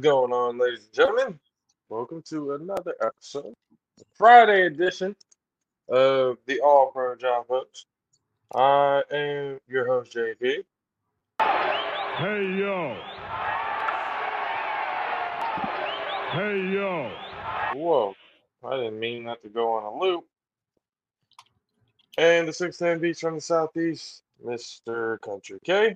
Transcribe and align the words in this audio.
going 0.00 0.32
on, 0.32 0.58
ladies 0.58 0.84
and 0.84 0.92
gentlemen? 0.94 1.38
Welcome 1.90 2.22
to 2.30 2.52
another 2.52 2.94
episode, 3.02 3.52
Friday 4.14 4.66
edition 4.66 5.14
of 5.90 6.38
the 6.46 6.60
All 6.60 6.90
Pro 6.90 7.16
JAFFOs. 7.16 7.84
I 8.54 9.02
am 9.12 9.60
your 9.68 9.86
host, 9.86 10.16
JP. 10.16 10.64
Hey 11.40 12.58
yo. 12.58 12.96
Hey 16.32 16.72
yo. 16.72 17.12
Whoa, 17.74 18.14
I 18.64 18.76
didn't 18.76 18.98
mean 18.98 19.24
that 19.24 19.42
to 19.42 19.50
go 19.50 19.74
on 19.74 19.84
a 19.84 19.98
loop. 19.98 20.24
And 22.16 22.48
the 22.48 22.52
610 22.54 23.00
Beach 23.00 23.20
from 23.20 23.34
the 23.34 23.40
Southeast, 23.40 24.22
Mr. 24.44 25.20
Country 25.20 25.58
K. 25.62 25.94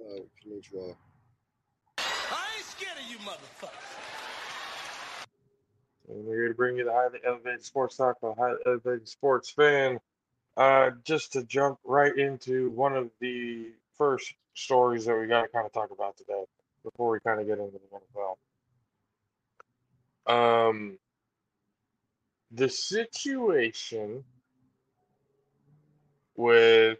Uh, 0.00 0.20
Konnichiwa. 0.46 0.96
I 1.98 2.46
ain't 2.56 2.66
scared 2.66 2.98
of 2.98 3.03
you 3.14 3.20
motherfuckers. 3.20 3.70
And 6.08 6.24
we're 6.24 6.34
here 6.34 6.48
to 6.48 6.54
bring 6.54 6.76
you 6.76 6.84
the 6.84 6.92
highly 6.92 7.18
elevated 7.24 7.64
sports 7.64 7.96
talk 7.96 8.20
the 8.20 8.34
highly 8.34 8.58
elevated 8.66 9.08
sports 9.08 9.50
fan. 9.50 10.00
Uh, 10.56 10.90
just 11.04 11.32
to 11.32 11.42
jump 11.44 11.78
right 11.84 12.16
into 12.16 12.70
one 12.70 12.96
of 12.96 13.10
the 13.20 13.72
first 13.98 14.34
stories 14.54 15.04
that 15.04 15.18
we 15.18 15.26
got 15.26 15.42
to 15.42 15.48
kind 15.48 15.66
of 15.66 15.72
talk 15.72 15.90
about 15.90 16.16
today 16.16 16.44
before 16.84 17.10
we 17.10 17.18
kind 17.20 17.40
of 17.40 17.46
get 17.46 17.58
into 17.58 17.72
the 17.72 17.78
NFL. 20.30 20.68
Um, 20.68 20.98
the 22.52 22.68
situation 22.68 24.22
with 26.36 26.98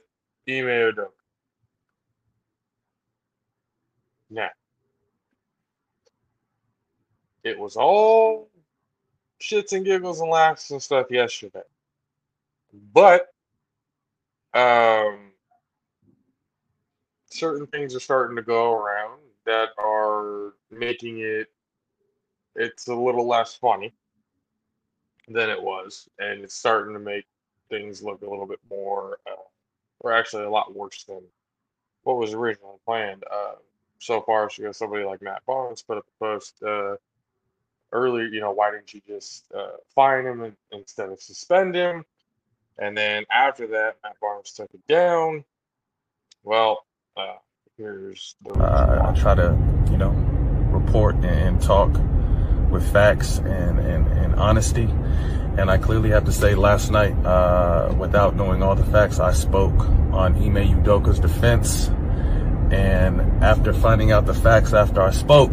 Ime 0.48 0.64
Udoka. 0.64 1.10
Now, 4.30 4.50
it 7.44 7.58
was 7.58 7.76
all 7.76 8.48
shits 9.40 9.72
and 9.72 9.84
giggles 9.84 10.20
and 10.20 10.30
laughs 10.30 10.70
and 10.70 10.82
stuff 10.82 11.06
yesterday. 11.10 11.62
But 12.92 13.28
um 14.54 15.32
certain 17.30 17.66
things 17.66 17.94
are 17.94 18.00
starting 18.00 18.36
to 18.36 18.42
go 18.42 18.74
around 18.74 19.18
that 19.44 19.70
are 19.78 20.54
making 20.70 21.18
it 21.18 21.48
it's 22.54 22.86
a 22.86 22.94
little 22.94 23.26
less 23.26 23.54
funny 23.56 23.92
than 25.28 25.50
it 25.50 25.60
was 25.60 26.08
and 26.20 26.44
it's 26.44 26.54
starting 26.54 26.94
to 26.94 27.00
make 27.00 27.26
things 27.70 28.02
look 28.02 28.22
a 28.22 28.30
little 28.30 28.46
bit 28.46 28.60
more 28.70 29.18
uh, 29.28 29.34
or 30.00 30.12
actually 30.12 30.44
a 30.44 30.50
lot 30.50 30.74
worse 30.76 31.04
than 31.04 31.20
what 32.04 32.16
was 32.16 32.34
originally 32.34 32.78
planned 32.84 33.24
uh, 33.32 33.54
so 33.98 34.20
far 34.20 34.48
so 34.48 34.62
you 34.62 34.68
got 34.68 34.76
somebody 34.76 35.04
like 35.04 35.22
matt 35.22 35.42
barnes 35.46 35.82
put 35.82 35.98
up 35.98 36.06
a 36.20 36.24
post 36.24 36.62
uh, 36.62 36.94
earlier, 37.94 38.26
you 38.26 38.40
know, 38.40 38.50
why 38.50 38.70
didn't 38.70 38.92
you 38.92 39.00
just 39.06 39.50
uh, 39.56 39.76
fine 39.94 40.26
him 40.26 40.54
instead 40.72 41.08
of 41.08 41.22
suspend 41.22 41.74
him? 41.74 42.04
And 42.76 42.98
then 42.98 43.24
after 43.32 43.68
that, 43.68 43.96
Matt 44.02 44.20
Barnes 44.20 44.52
took 44.52 44.68
it 44.74 44.86
down. 44.86 45.44
Well, 46.42 46.84
uh, 47.16 47.36
here's 47.78 48.34
the 48.42 48.52
Uh, 48.54 49.08
I 49.08 49.18
try 49.18 49.34
to, 49.36 49.56
you 49.90 49.96
know, 49.96 50.10
report 50.70 51.14
and, 51.14 51.24
and 51.24 51.62
talk 51.62 51.90
with 52.70 52.92
facts 52.92 53.38
and, 53.38 53.78
and, 53.78 54.08
and 54.08 54.34
honesty. 54.34 54.88
And 55.56 55.70
I 55.70 55.78
clearly 55.78 56.10
have 56.10 56.24
to 56.24 56.32
say, 56.32 56.56
last 56.56 56.90
night, 56.90 57.14
uh, 57.24 57.94
without 57.96 58.34
knowing 58.34 58.60
all 58.60 58.74
the 58.74 58.84
facts, 58.84 59.20
I 59.20 59.32
spoke 59.32 59.78
on 60.12 60.34
Ime 60.34 60.82
Udoka's 60.82 61.20
defense. 61.20 61.88
And 62.72 63.44
after 63.44 63.72
finding 63.72 64.10
out 64.10 64.26
the 64.26 64.34
facts 64.34 64.72
after 64.72 65.00
I 65.00 65.12
spoke, 65.12 65.52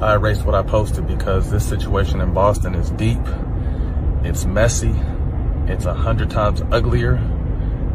I 0.00 0.14
erased 0.14 0.46
what 0.46 0.54
I 0.54 0.62
posted 0.62 1.06
because 1.06 1.50
this 1.50 1.68
situation 1.68 2.22
in 2.22 2.32
Boston 2.32 2.74
is 2.74 2.88
deep, 2.92 3.20
it's 4.24 4.46
messy, 4.46 4.94
it's 5.66 5.84
a 5.84 5.92
hundred 5.92 6.30
times 6.30 6.62
uglier 6.72 7.16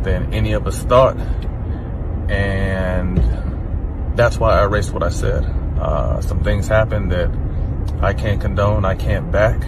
than 0.04 0.32
any 0.32 0.54
of 0.54 0.68
us 0.68 0.84
thought. 0.84 1.18
And 2.30 3.18
that's 4.16 4.38
why 4.38 4.60
I 4.60 4.66
erased 4.66 4.94
what 4.94 5.02
I 5.02 5.10
said. 5.10 5.46
Uh, 5.80 6.22
some 6.22 6.44
things 6.44 6.68
happened 6.68 7.12
that 7.12 7.32
I 8.02 8.14
can't 8.14 8.40
condone, 8.40 8.86
I 8.86 8.94
can't 8.94 9.32
back, 9.32 9.64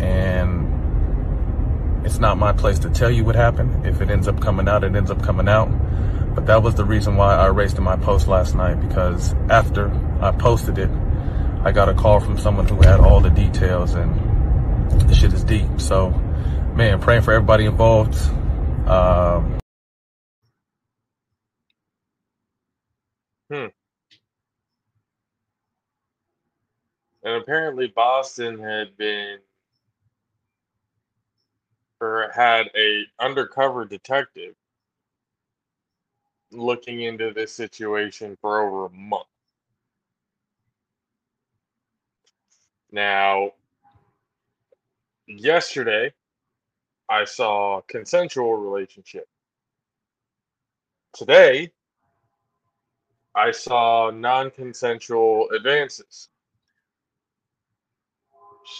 and 0.00 0.68
it's 2.06 2.20
not 2.20 2.38
my 2.38 2.52
place 2.52 2.78
to 2.80 2.90
tell 2.90 3.10
you 3.10 3.24
what 3.24 3.34
happened. 3.34 3.84
If 3.84 4.00
it 4.00 4.08
ends 4.08 4.28
up 4.28 4.40
coming 4.40 4.68
out, 4.68 4.84
it 4.84 4.94
ends 4.94 5.10
up 5.10 5.20
coming 5.24 5.48
out. 5.48 5.68
But 6.32 6.46
that 6.46 6.62
was 6.62 6.76
the 6.76 6.84
reason 6.84 7.16
why 7.16 7.34
I 7.34 7.48
erased 7.48 7.76
my 7.80 7.96
post 7.96 8.28
last 8.28 8.54
night 8.54 8.80
because 8.80 9.34
after 9.50 9.90
I 10.20 10.30
posted 10.30 10.78
it, 10.78 10.90
I 11.62 11.72
got 11.72 11.88
a 11.88 11.94
call 11.94 12.20
from 12.20 12.38
someone 12.38 12.66
who 12.66 12.76
had 12.76 13.00
all 13.00 13.20
the 13.20 13.30
details 13.30 13.94
and 13.94 14.14
the 15.08 15.14
shit 15.14 15.32
is 15.32 15.44
deep. 15.44 15.68
So, 15.78 16.10
man, 16.74 17.00
praying 17.00 17.22
for 17.22 17.32
everybody 17.32 17.66
involved. 17.66 18.16
Um, 18.88 19.60
Hmm. 23.50 23.66
And 27.24 27.34
apparently, 27.34 27.88
Boston 27.88 28.60
had 28.60 28.96
been 28.96 29.38
or 32.00 32.30
had 32.34 32.70
a 32.76 33.04
undercover 33.18 33.84
detective 33.84 34.54
looking 36.52 37.02
into 37.02 37.32
this 37.32 37.52
situation 37.52 38.38
for 38.40 38.60
over 38.60 38.86
a 38.86 38.90
month. 38.90 39.26
Now, 42.92 43.52
yesterday, 45.26 46.12
I 47.08 47.24
saw 47.24 47.80
consensual 47.88 48.56
relationship. 48.56 49.26
Today, 51.14 51.70
I 53.34 53.52
saw 53.52 54.10
non-consensual 54.10 55.50
advances. 55.50 56.28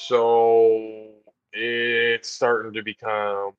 So 0.07 1.09
it's 1.53 2.29
starting 2.29 2.73
to 2.73 2.83
become 2.83 3.53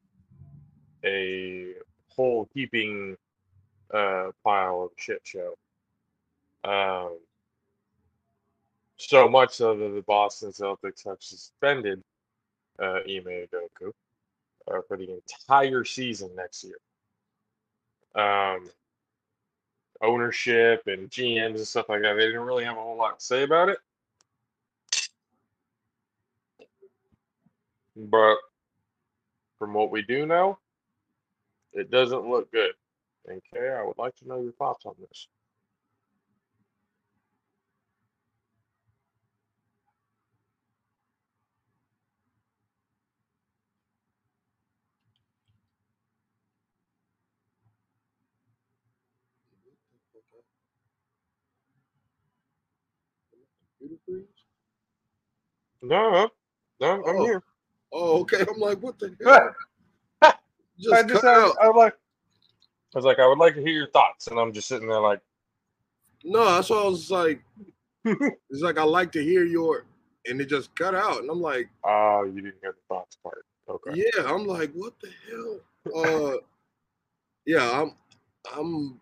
a 1.05 1.73
whole 2.07 2.49
heaping 2.53 3.15
uh, 3.93 4.31
pile 4.43 4.83
of 4.83 4.91
shit 4.97 5.21
show. 5.23 5.55
Um, 6.63 7.17
so 9.09 9.27
much 9.27 9.55
so 9.55 9.75
that 9.75 9.89
the 9.89 10.01
Boston 10.01 10.51
Celtics 10.51 11.05
have 11.05 11.17
suspended 11.21 12.03
uh, 12.79 12.99
Ime 13.07 13.45
Udoka 13.47 13.91
uh, 14.69 14.81
for 14.87 14.97
the 14.97 15.13
entire 15.13 15.83
season 15.83 16.29
next 16.35 16.63
year. 16.63 16.77
Um, 18.15 18.69
ownership 20.01 20.83
and 20.87 21.09
GMs 21.09 21.55
and 21.55 21.67
stuff 21.67 21.89
like 21.89 22.01
that, 22.01 22.15
they 22.15 22.25
didn't 22.25 22.41
really 22.41 22.65
have 22.65 22.77
a 22.77 22.81
whole 22.81 22.97
lot 22.97 23.19
to 23.19 23.25
say 23.25 23.43
about 23.43 23.69
it. 23.69 23.77
But 27.95 28.37
from 29.59 29.73
what 29.73 29.91
we 29.91 30.01
do 30.01 30.25
know, 30.25 30.57
it 31.73 31.91
doesn't 31.91 32.27
look 32.27 32.51
good. 32.51 32.71
Okay, 33.29 33.69
I 33.69 33.83
would 33.83 33.97
like 33.97 34.15
to 34.17 34.27
know 34.27 34.41
your 34.41 34.53
thoughts 34.53 34.85
on 34.85 34.95
this. 34.99 35.27
No, 55.83 56.29
no, 56.81 57.05
I'm 57.05 57.19
Oh. 57.19 57.21
here. 57.21 57.43
Oh, 57.93 58.21
okay. 58.21 58.41
I'm 58.41 58.59
like, 58.59 58.79
what 58.81 58.99
the 58.99 59.15
hell? 59.21 59.39
I 60.21 60.35
Just, 60.79 61.07
just 61.07 61.23
cut 61.23 61.25
I, 61.27 61.35
out. 61.35 61.57
I 61.61 61.67
would 61.69 61.77
like 61.77 61.93
I 62.95 62.97
was 62.97 63.05
like, 63.05 63.19
I 63.19 63.27
would 63.27 63.39
like 63.39 63.55
to 63.55 63.61
hear 63.61 63.71
your 63.73 63.89
thoughts, 63.91 64.27
and 64.27 64.39
I'm 64.39 64.53
just 64.53 64.67
sitting 64.67 64.87
there 64.89 64.99
like, 65.01 65.21
No, 66.23 66.45
that's 66.45 66.69
why 66.69 66.77
I 66.77 66.85
was 66.87 67.11
like, 67.11 67.41
it's 68.05 68.61
like 68.61 68.77
I 68.79 68.83
like 68.83 69.11
to 69.13 69.23
hear 69.23 69.45
your, 69.45 69.85
and 70.27 70.41
it 70.41 70.49
just 70.49 70.75
cut 70.75 70.95
out, 70.95 71.19
and 71.21 71.29
I'm 71.31 71.41
like, 71.41 71.69
oh, 71.85 72.23
you 72.25 72.41
didn't 72.41 72.61
hear 72.61 72.73
the 72.73 72.95
thoughts 72.95 73.17
part. 73.23 73.45
Okay. 73.69 73.91
yeah, 73.91 74.25
I'm 74.25 74.45
like, 74.47 74.71
what 74.73 74.93
the 75.01 75.11
hell? 75.29 75.59
Uh, 75.95 76.37
yeah, 77.45 77.71
I'm, 77.81 77.93
I'm, 78.55 79.01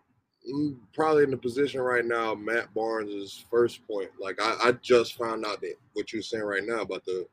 probably 0.94 1.24
in 1.24 1.30
the 1.30 1.36
position 1.36 1.80
right 1.80 2.04
now. 2.04 2.34
Matt 2.34 2.72
Barnes' 2.74 3.44
first 3.50 3.86
point. 3.86 4.10
Like 4.20 4.40
I, 4.42 4.56
I 4.68 4.72
just 4.82 5.16
found 5.16 5.46
out 5.46 5.60
that 5.62 5.74
what 5.94 6.12
you're 6.12 6.22
saying 6.22 6.44
right 6.44 6.64
now 6.64 6.80
about 6.82 7.04
the 7.04 7.26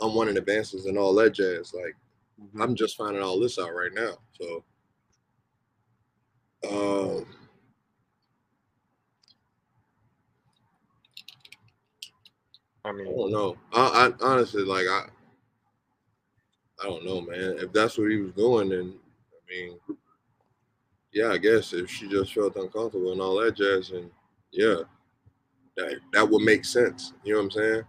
unwanted 0.00 0.38
advances 0.38 0.86
and 0.86 0.98
all 0.98 1.14
that 1.16 1.34
jazz. 1.34 1.74
Like 1.74 1.96
Mhm. 2.40 2.62
I'm 2.62 2.74
just 2.76 2.96
finding 2.96 3.22
all 3.22 3.40
this 3.40 3.58
out 3.58 3.74
right 3.74 3.92
now. 3.94 4.18
So, 4.40 4.64
um, 6.68 7.26
I 12.84 12.90
I 12.90 12.92
mean, 12.92 13.16
don't 13.16 13.32
know. 13.32 13.56
I, 13.72 14.12
I 14.20 14.24
honestly 14.26 14.64
like 14.64 14.86
I. 14.88 15.06
I 16.82 16.84
don't 16.86 17.04
know, 17.06 17.22
man. 17.22 17.56
If 17.58 17.72
that's 17.72 17.98
what 17.98 18.10
he 18.10 18.18
was 18.18 18.32
doing, 18.34 18.70
then 18.70 18.94
I 19.32 19.40
mean, 19.54 19.78
yeah, 21.16 21.30
I 21.30 21.38
guess 21.38 21.72
if 21.72 21.88
she 21.90 22.06
just 22.08 22.34
felt 22.34 22.56
uncomfortable 22.56 23.10
and 23.12 23.22
all 23.22 23.40
that 23.40 23.56
jazz, 23.56 23.90
and 23.90 24.10
yeah, 24.52 24.82
that 25.78 25.94
that 26.12 26.28
would 26.28 26.42
make 26.42 26.62
sense. 26.62 27.14
You 27.24 27.32
know 27.32 27.38
what 27.38 27.44
I'm 27.44 27.50
saying? 27.52 27.82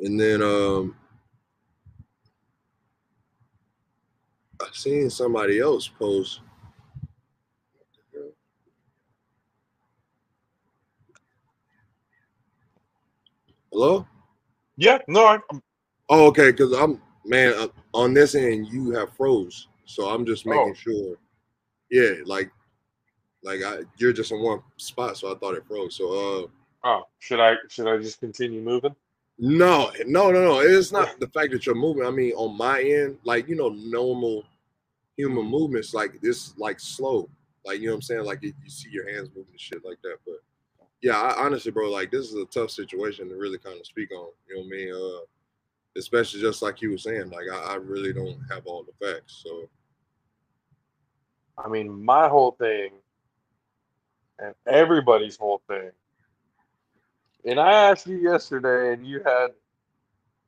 And 0.00 0.20
then 0.20 0.42
um, 0.42 0.96
I 4.60 4.66
seen 4.72 5.08
somebody 5.08 5.60
else 5.60 5.86
post. 5.86 6.40
Hello? 13.70 14.04
yeah, 14.76 14.98
no, 15.06 15.26
I, 15.26 15.38
Oh, 16.08 16.26
okay. 16.26 16.50
Because 16.50 16.72
I'm 16.72 17.00
man 17.24 17.54
uh, 17.56 17.68
on 17.94 18.14
this 18.14 18.34
end, 18.34 18.66
you 18.66 18.90
have 18.90 19.12
froze, 19.16 19.68
so 19.90 20.08
I'm 20.08 20.24
just 20.26 20.46
making 20.46 20.70
Oh. 20.70 20.74
sure. 20.74 21.16
Yeah, 21.90 22.22
like, 22.24 22.50
like 23.42 23.62
I, 23.62 23.78
you're 23.98 24.12
just 24.12 24.32
in 24.32 24.40
one 24.40 24.62
spot, 24.76 25.16
so 25.16 25.34
I 25.34 25.38
thought 25.38 25.56
it 25.56 25.66
froze. 25.66 25.96
So, 25.96 26.06
uh, 26.44 26.46
oh, 26.84 27.02
should 27.18 27.40
I 27.40 27.54
should 27.68 27.86
I 27.88 27.96
just 27.98 28.20
continue 28.20 28.60
moving? 28.62 28.94
no, 29.38 29.90
no, 30.06 30.30
no, 30.30 30.42
no. 30.44 30.60
It's 30.60 30.92
not 30.92 31.18
the 31.18 31.26
fact 31.28 31.52
that 31.52 31.64
you're 31.66 31.74
moving. 31.74 32.04
I 32.04 32.10
mean, 32.10 32.32
on 32.34 32.56
my 32.56 32.82
end, 32.82 33.18
like 33.24 33.48
you 33.48 33.56
know, 33.56 33.70
normal 33.70 34.44
human 35.16 35.46
movements, 35.46 35.94
like 35.94 36.20
this, 36.20 36.54
like 36.58 36.78
slow, 36.78 37.28
like 37.64 37.80
you 37.80 37.86
know 37.86 37.92
what 37.92 37.96
I'm 37.96 38.02
saying. 38.02 38.24
Like 38.24 38.42
you, 38.42 38.52
you 38.62 38.70
see 38.70 38.90
your 38.90 39.10
hands 39.12 39.28
moving 39.34 39.50
and 39.52 39.60
shit 39.60 39.84
like 39.84 40.00
that. 40.02 40.18
But 40.26 40.36
yeah, 41.02 41.18
I, 41.20 41.44
honestly, 41.44 41.72
bro, 41.72 41.90
like 41.90 42.10
this 42.10 42.26
is 42.28 42.34
a 42.34 42.44
tough 42.46 42.70
situation 42.70 43.28
to 43.30 43.34
really 43.36 43.58
kind 43.58 43.80
of 43.80 43.86
speak 43.86 44.10
on. 44.12 44.28
You 44.48 44.56
know 44.56 44.60
what 44.62 44.66
I 44.66 44.76
mean? 44.76 44.94
Uh, 44.94 45.24
especially 45.96 46.40
just 46.40 46.62
like 46.62 46.80
you 46.82 46.90
were 46.92 46.98
saying, 46.98 47.30
like 47.30 47.46
I, 47.52 47.72
I 47.72 47.74
really 47.76 48.12
don't 48.12 48.38
have 48.50 48.66
all 48.66 48.84
the 48.84 48.92
facts. 49.04 49.42
So 49.44 49.68
I 51.64 51.68
mean, 51.68 52.04
my 52.04 52.28
whole 52.28 52.52
thing 52.52 52.90
and 54.40 54.54
everybody's 54.66 55.36
whole 55.36 55.62
thing. 55.68 55.90
And 57.44 57.58
I 57.58 57.90
asked 57.90 58.06
you 58.06 58.16
yesterday, 58.16 58.92
and 58.92 59.06
you 59.06 59.22
had 59.24 59.48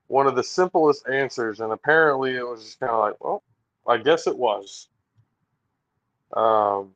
one 0.09 0.27
of 0.27 0.37
the 0.37 0.43
simplest 0.43 1.09
answers, 1.09 1.61
and 1.61 1.73
apparently 1.73 2.37
it 2.37 2.47
was 2.47 2.65
just 2.65 2.81
kind 2.81 2.93
of 2.93 3.01
like, 3.01 3.25
well, 3.25 3.43
I 3.87 3.99
guess 3.99 4.27
it 4.27 4.37
was. 4.37 4.89
Um, 6.35 6.91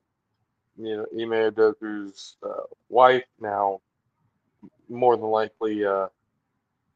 you 0.78 0.96
know, 0.96 1.06
Ime 1.12 1.52
Udoka's 1.52 2.36
uh, 2.42 2.64
wife 2.88 3.24
now, 3.40 3.80
more 4.88 5.16
than 5.16 5.26
likely, 5.26 5.84
uh, 5.84 6.08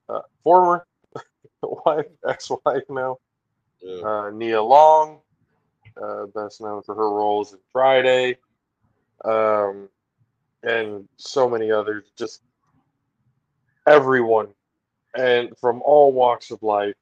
uh, 0.08 0.20
former 0.42 0.86
wife, 1.62 2.06
ex-wife 2.28 2.82
now, 2.88 3.16
yeah, 3.80 4.02
uh, 4.02 4.30
Nia 4.30 4.62
Long, 4.62 5.20
uh, 6.00 6.26
best 6.26 6.60
known 6.60 6.82
for 6.82 6.94
her 6.94 7.10
roles 7.10 7.52
in 7.52 7.58
Friday, 7.72 8.36
um, 9.24 9.88
and 10.62 11.08
so 11.16 11.48
many 11.48 11.70
others. 11.70 12.10
Just 12.18 12.42
everyone, 13.86 14.48
and 15.16 15.56
from 15.58 15.82
all 15.82 16.12
walks 16.12 16.50
of 16.50 16.62
life, 16.62 16.94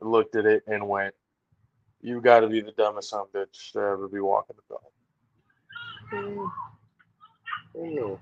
looked 0.00 0.36
at 0.36 0.46
it 0.46 0.62
and 0.66 0.88
went, 0.88 1.14
"You 2.00 2.20
got 2.20 2.40
to 2.40 2.48
be 2.48 2.60
the 2.60 2.72
dumbest 2.72 3.10
son 3.10 3.26
bitch 3.34 3.72
to 3.72 3.78
ever 3.80 4.08
be 4.08 4.20
walking 4.20 4.56
the 4.56 4.74
dog." 4.74 4.82
I. 7.74 8.18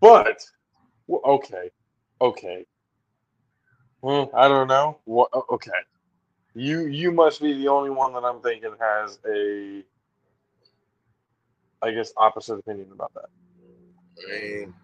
But 0.00 0.44
okay, 1.10 1.70
okay. 2.20 2.66
Hmm, 4.02 4.24
I 4.34 4.48
don't 4.48 4.68
know. 4.68 4.98
What? 5.04 5.30
Okay, 5.50 5.70
you 6.58 6.86
you 6.86 7.12
must 7.12 7.40
be 7.40 7.52
the 7.54 7.68
only 7.68 7.90
one 7.90 8.12
that 8.14 8.24
I'm 8.24 8.40
thinking 8.40 8.74
has 8.80 9.18
a, 9.28 9.82
I 11.82 11.92
guess, 11.92 12.12
opposite 12.16 12.54
opinion 12.54 12.88
about 12.92 13.12
that. 13.14 13.28
I 14.18 14.40
mean, 14.40 14.74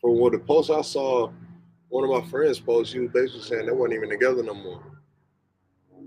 from 0.00 0.18
what 0.18 0.32
the 0.32 0.38
post 0.38 0.70
I 0.70 0.82
saw, 0.82 1.30
one 1.88 2.04
of 2.04 2.10
my 2.10 2.28
friends 2.30 2.60
post, 2.60 2.92
he 2.92 3.00
was 3.00 3.10
basically 3.10 3.42
saying 3.42 3.66
they 3.66 3.72
weren't 3.72 3.92
even 3.92 4.10
together 4.10 4.42
no 4.42 4.54
more. 4.54 4.82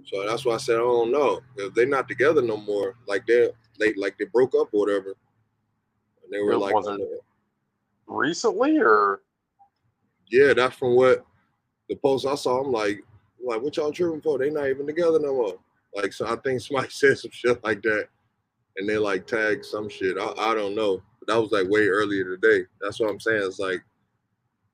So 0.06 0.26
that's 0.28 0.46
why 0.46 0.56
I 0.56 0.58
said 0.58 0.76
I 0.76 0.80
don't 0.80 1.12
know 1.12 1.42
if 1.58 1.74
they're 1.74 1.88
not 1.88 2.08
together 2.08 2.42
no 2.42 2.58
more. 2.58 2.96
Like 3.08 3.26
they 3.26 3.50
they 3.80 3.94
like 3.96 4.18
they 4.18 4.26
broke 4.26 4.54
up 4.54 4.70
or 4.74 4.80
whatever. 4.80 5.16
And 6.24 6.32
they 6.32 6.40
were 6.42 6.54
It 6.54 6.58
like, 6.58 6.76
Recently, 8.08 8.78
or 8.78 9.22
yeah, 10.30 10.54
that's 10.54 10.76
from 10.76 10.96
what 10.96 11.26
the 11.90 11.96
post 11.96 12.26
I 12.26 12.36
saw. 12.36 12.64
I'm 12.64 12.72
like, 12.72 13.04
like 13.44 13.62
what 13.62 13.78
y'all 13.78 13.92
tripping 13.92 14.22
for? 14.22 14.38
They 14.38 14.50
not 14.50 14.68
even 14.68 14.86
together 14.86 15.20
no 15.20 15.34
more. 15.34 15.60
Like 15.96 16.14
so, 16.14 16.28
I 16.28 16.36
think 16.38 16.62
somebody 16.62 16.90
said 16.90 17.18
some 17.18 17.32
shit 17.32 17.64
like 17.64 17.82
that, 17.84 18.08
and 18.78 18.88
they 18.88 18.98
like 18.98 19.28
tagged 19.28 19.66
some 19.66 19.90
shit. 19.90 20.18
I, 20.20 20.34
I 20.38 20.56
don't 20.56 20.76
know. 20.76 21.02
But 21.20 21.34
that 21.34 21.42
was 21.42 21.52
like 21.52 21.70
way 21.70 21.88
earlier 21.88 22.24
today. 22.24 22.66
That's 22.82 23.00
what 23.00 23.10
I'm 23.10 23.20
saying. 23.20 23.44
It's 23.44 23.60
like 23.60 23.82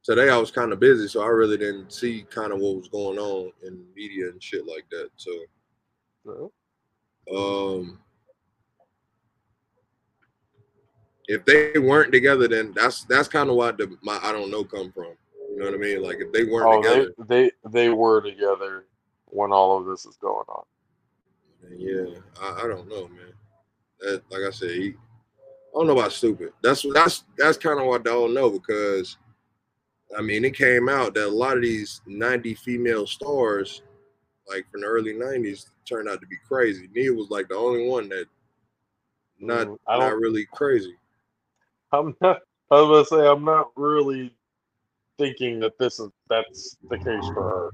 today 0.03 0.29
I 0.29 0.37
was 0.37 0.51
kind 0.51 0.71
of 0.71 0.79
busy, 0.79 1.07
so 1.07 1.21
I 1.21 1.27
really 1.27 1.57
didn't 1.57 1.91
see 1.91 2.25
kind 2.29 2.51
of 2.51 2.59
what 2.59 2.77
was 2.77 2.89
going 2.89 3.19
on 3.19 3.51
in 3.63 3.85
media 3.95 4.29
and 4.29 4.41
shit 4.41 4.65
like 4.67 4.85
that. 4.91 5.09
So, 5.15 5.31
no? 6.25 6.51
um, 7.35 7.99
if 11.27 11.45
they 11.45 11.79
weren't 11.79 12.11
together, 12.11 12.47
then 12.47 12.73
that's 12.75 13.05
that's 13.05 13.27
kind 13.27 13.49
of 13.49 13.55
why 13.55 13.71
the 13.71 13.95
my 14.01 14.19
I 14.21 14.31
don't 14.31 14.51
know 14.51 14.63
come 14.63 14.91
from. 14.91 15.13
You 15.61 15.69
know 15.69 15.77
what 15.77 15.85
I 15.85 15.89
mean? 15.89 16.01
Like 16.01 16.17
if 16.19 16.31
they 16.31 16.43
weren't 16.43 16.67
oh, 16.67 16.81
together, 16.81 17.13
they 17.29 17.43
they 17.43 17.51
they 17.69 17.89
were 17.89 18.19
together 18.19 18.85
when 19.25 19.51
all 19.51 19.77
of 19.77 19.85
this 19.85 20.07
is 20.07 20.17
going 20.17 20.45
on. 20.49 20.63
yeah, 21.77 22.19
I, 22.41 22.63
I 22.63 22.67
don't 22.67 22.89
know, 22.89 23.07
man. 23.09 23.31
That, 23.99 24.23
like 24.31 24.41
I 24.41 24.49
said, 24.49 24.71
he, 24.71 24.87
I 24.89 25.75
don't 25.75 25.85
know 25.85 25.99
about 25.99 26.13
stupid. 26.13 26.53
That's 26.63 26.83
that's 26.95 27.25
that's 27.37 27.59
kind 27.59 27.79
of 27.79 27.85
what 27.85 28.01
I 28.01 28.05
don't 28.05 28.33
know 28.33 28.49
because, 28.49 29.17
I 30.17 30.23
mean, 30.23 30.45
it 30.45 30.57
came 30.57 30.89
out 30.89 31.13
that 31.13 31.27
a 31.27 31.29
lot 31.29 31.57
of 31.57 31.61
these 31.61 32.01
'90 32.07 32.55
female 32.55 33.05
stars, 33.05 33.83
like 34.49 34.65
from 34.71 34.81
the 34.81 34.87
early 34.87 35.13
'90s, 35.13 35.69
turned 35.87 36.09
out 36.09 36.21
to 36.21 36.27
be 36.27 36.37
crazy. 36.47 36.89
Nia 36.95 37.13
was 37.13 37.29
like 37.29 37.49
the 37.49 37.55
only 37.55 37.87
one 37.87 38.09
that 38.09 38.25
not 39.39 39.67
Mm, 39.67 39.77
not 39.87 40.17
really 40.17 40.47
crazy. 40.51 40.95
I'm 41.91 42.15
not. 42.19 42.39
I 42.71 42.81
was 42.81 43.05
gonna 43.11 43.21
say 43.21 43.27
I'm 43.27 43.45
not 43.45 43.67
really 43.75 44.33
thinking 45.21 45.59
that 45.59 45.77
this 45.77 45.99
is 45.99 46.09
that's 46.29 46.77
the 46.89 46.97
case 46.97 47.27
for 47.33 47.43
her. 47.43 47.71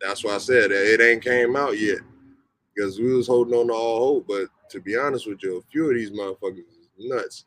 That's 0.00 0.22
why 0.22 0.34
I 0.34 0.38
said 0.38 0.70
it 0.70 1.00
ain't 1.00 1.24
came 1.24 1.56
out 1.56 1.78
yet 1.78 1.98
because 2.74 2.98
we 2.98 3.12
was 3.12 3.26
holding 3.26 3.54
on 3.54 3.68
to 3.68 3.72
all 3.72 3.98
hope. 3.98 4.26
But 4.28 4.48
to 4.70 4.80
be 4.80 4.96
honest 4.96 5.26
with 5.26 5.42
you, 5.42 5.56
a 5.56 5.62
few 5.72 5.88
of 5.88 5.96
these 5.96 6.10
motherfuckers 6.10 6.58
is 6.58 6.88
nuts. 6.98 7.44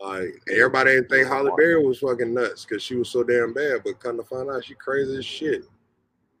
Like 0.00 0.34
everybody 0.50 0.90
didn't 0.90 1.08
think 1.08 1.28
Halle 1.28 1.54
Berry 1.56 1.84
was 1.84 2.00
fucking 2.00 2.34
nuts 2.34 2.64
because 2.64 2.82
she 2.82 2.96
was 2.96 3.08
so 3.08 3.22
damn 3.22 3.52
bad, 3.52 3.82
but 3.84 4.00
kind 4.00 4.18
of 4.18 4.26
find 4.28 4.50
out 4.50 4.64
she 4.64 4.74
crazy 4.74 5.18
as 5.18 5.24
shit. 5.24 5.62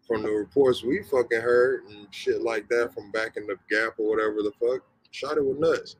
From 0.06 0.22
the 0.24 0.30
reports 0.30 0.82
we 0.82 1.02
fucking 1.04 1.40
heard 1.40 1.84
and 1.84 2.08
shit 2.10 2.42
like 2.42 2.68
that 2.68 2.92
from 2.92 3.12
back 3.12 3.36
in 3.36 3.46
the 3.46 3.56
Gap 3.70 3.92
or 3.98 4.10
whatever 4.10 4.42
the 4.42 4.50
fuck, 4.60 4.82
Shotty 5.12 5.46
was 5.46 5.58
nuts. 5.58 5.96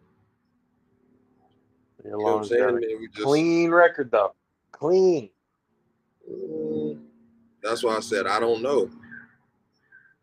You 2.04 2.10
know 2.10 2.18
what 2.18 2.38
I'm 2.38 2.44
saying? 2.44 2.66
got 2.66 2.74
we 2.74 3.08
just, 3.14 3.22
clean 3.22 3.70
record 3.70 4.10
though, 4.10 4.34
clean. 4.72 5.30
Mm, 6.32 7.00
that's 7.62 7.82
why 7.82 7.96
I 7.96 8.00
said 8.00 8.26
I 8.26 8.40
don't 8.40 8.62
know. 8.62 8.90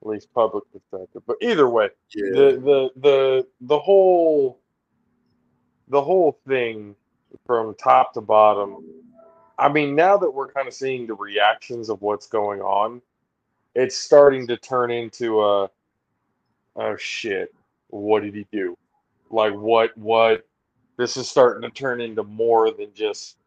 At 0.01 0.07
least 0.07 0.33
public 0.33 0.63
perspective. 0.71 1.21
But 1.27 1.37
either 1.41 1.69
way, 1.69 1.89
Yeah, 2.15 2.31
the 2.31 2.51
the 2.63 2.89
the 3.01 3.47
the 3.61 3.79
whole 3.79 4.59
the 5.89 6.01
whole 6.01 6.39
thing 6.47 6.95
from 7.45 7.75
top 7.75 8.13
to 8.13 8.21
bottom 8.21 8.77
i 9.57 9.67
mean 9.67 9.95
now 9.95 10.17
that 10.17 10.29
we're 10.29 10.51
kind 10.51 10.67
of 10.67 10.73
seeing 10.73 11.05
the 11.05 11.13
reactions 11.13 11.89
of 11.89 12.01
what's 12.01 12.27
going 12.27 12.61
on 12.61 13.01
it's 13.75 13.95
starting 13.95 14.47
to 14.47 14.57
turn 14.57 14.91
into 14.91 15.41
a 15.41 15.69
oh 16.75 16.95
shit 16.97 17.53
what 17.89 18.23
did 18.23 18.33
he 18.33 18.45
do 18.51 18.77
like 19.29 19.53
what 19.53 19.95
what 19.97 20.45
this 20.97 21.17
is 21.17 21.29
starting 21.29 21.61
to 21.61 21.69
turn 21.69 22.01
into 22.01 22.23
more 22.23 22.71
than 22.71 22.93
just 22.93 23.37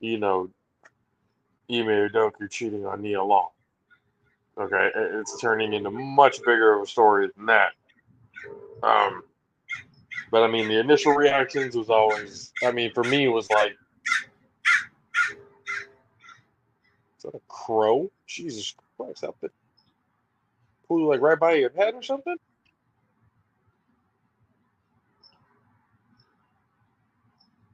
you 0.00 0.18
know 0.18 0.48
Ime 1.72 2.08
Udoka 2.08 2.50
cheating 2.50 2.86
on 2.86 3.02
Nia 3.02 3.22
Long. 3.22 3.48
Okay, 4.58 4.90
it's 4.94 5.40
turning 5.40 5.72
into 5.72 5.90
much 5.90 6.38
bigger 6.38 6.74
of 6.74 6.82
a 6.82 6.86
story 6.86 7.30
than 7.36 7.46
that. 7.46 7.72
Um, 8.82 9.22
but 10.30 10.42
I 10.42 10.48
mean, 10.48 10.68
the 10.68 10.78
initial 10.78 11.14
reactions 11.14 11.74
was 11.74 11.88
always, 11.88 12.52
I 12.62 12.70
mean, 12.72 12.92
for 12.92 13.04
me, 13.04 13.24
it 13.24 13.28
was 13.28 13.48
like, 13.50 13.72
is 17.16 17.22
that 17.24 17.34
a 17.34 17.40
crow? 17.48 18.10
Jesus 18.26 18.74
Christ, 18.96 19.22
that 19.22 19.40
bit 19.40 19.52
flew 20.92 21.08
like 21.08 21.20
right 21.20 21.38
by 21.38 21.52
your 21.52 21.70
head 21.70 21.94
or 21.94 22.02
something? 22.02 22.36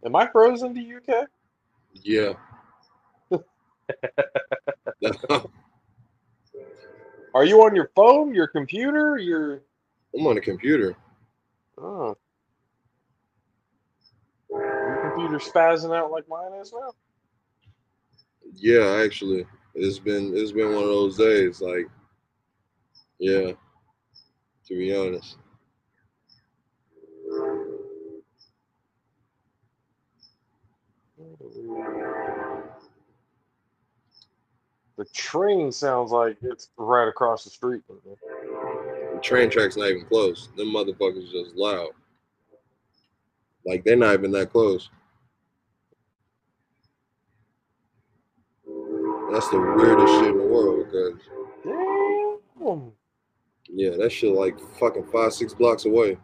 Am 0.04 0.14
I 0.14 0.28
frozen 0.28 0.74
to 0.74 0.96
UK? 0.96 1.26
yeah. 1.92 2.34
Are 7.34 7.44
you 7.44 7.62
on 7.62 7.74
your 7.74 7.90
phone, 7.94 8.34
your 8.34 8.46
computer, 8.48 9.18
your? 9.18 9.62
I'm 10.14 10.26
on 10.26 10.38
a 10.38 10.40
computer. 10.40 10.96
Oh. 11.76 12.16
Your 14.50 15.12
computer 15.14 15.38
spazzing 15.38 15.94
out 15.96 16.10
like 16.10 16.28
mine 16.28 16.52
is 16.60 16.72
now. 16.72 16.92
Yeah, 18.54 19.02
actually, 19.04 19.46
it's 19.74 19.98
been 19.98 20.32
it's 20.34 20.52
been 20.52 20.74
one 20.74 20.84
of 20.84 20.88
those 20.88 21.18
days. 21.18 21.60
Like, 21.60 21.86
yeah, 23.18 23.52
to 24.66 24.68
be 24.68 24.96
honest. 24.96 25.36
Oh, 31.20 31.87
The 34.98 35.04
train 35.14 35.70
sounds 35.70 36.10
like 36.10 36.36
it's 36.42 36.70
right 36.76 37.06
across 37.06 37.44
the 37.44 37.50
street. 37.50 37.82
The 37.86 39.20
train 39.22 39.48
track's 39.48 39.76
not 39.76 39.90
even 39.90 40.04
close. 40.06 40.48
Them 40.56 40.74
motherfuckers 40.74 41.30
just 41.30 41.54
loud. 41.54 41.90
Like 43.64 43.84
they're 43.84 43.94
not 43.94 44.14
even 44.14 44.32
that 44.32 44.50
close. 44.50 44.90
That's 49.30 49.48
the 49.50 49.60
weirdest 49.76 50.12
shit 50.14 50.32
in 50.32 50.38
the 50.38 50.44
world 50.44 50.86
because 50.86 51.20
Damn. 52.58 52.92
yeah, 53.68 53.90
that 53.98 54.10
shit 54.10 54.34
like 54.34 54.58
fucking 54.80 55.06
five, 55.12 55.32
six 55.32 55.54
blocks 55.54 55.84
away. 55.84 56.18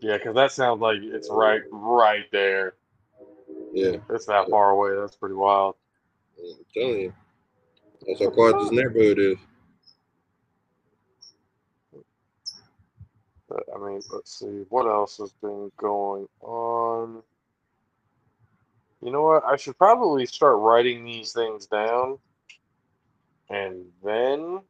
Yeah, 0.00 0.18
because 0.18 0.34
that 0.34 0.52
sounds 0.52 0.80
like 0.80 0.98
it's 1.02 1.28
right, 1.30 1.62
right 1.70 2.24
there. 2.30 2.74
Yeah, 3.72 3.96
It's 4.10 4.26
that 4.26 4.48
far 4.48 4.70
away. 4.70 4.98
That's 4.98 5.16
pretty 5.16 5.34
wild. 5.34 5.74
I'm 6.38 6.64
telling 6.72 7.00
you. 7.00 7.12
That's 8.06 8.20
how 8.20 8.30
quiet 8.30 8.58
this 8.60 8.70
neighborhood 8.70 9.18
is. 9.18 9.38
But, 13.48 13.64
I 13.74 13.78
mean, 13.78 14.02
let's 14.10 14.38
see. 14.38 14.64
What 14.68 14.86
else 14.86 15.16
has 15.18 15.32
been 15.40 15.72
going 15.78 16.28
on? 16.42 17.22
You 19.02 19.10
know 19.10 19.22
what? 19.22 19.44
I 19.44 19.56
should 19.56 19.78
probably 19.78 20.26
start 20.26 20.58
writing 20.58 21.04
these 21.04 21.32
things 21.32 21.66
down 21.66 22.18
and 23.48 23.86
then 24.04 24.60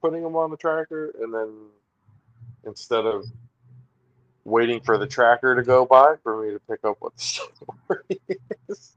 putting 0.00 0.22
them 0.22 0.36
on 0.36 0.50
the 0.50 0.56
tracker. 0.56 1.14
And 1.20 1.34
then 1.34 1.48
instead 2.66 3.06
of 3.06 3.24
waiting 4.44 4.80
for 4.80 4.98
the 4.98 5.06
tracker 5.06 5.54
to 5.54 5.62
go 5.62 5.84
by 5.86 6.14
for 6.22 6.42
me 6.44 6.52
to 6.52 6.60
pick 6.60 6.84
up 6.84 6.96
what 7.00 7.14
the 7.16 7.22
story 7.22 8.20
is 8.68 8.92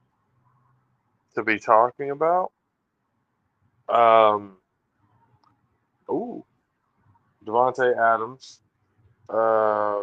to 1.36 1.44
be 1.44 1.60
talking 1.60 2.12
about. 2.12 2.52
Um, 3.88 4.58
ooh. 6.10 6.44
Davante 7.46 7.96
Adams 7.98 8.60
uh, 9.30 10.02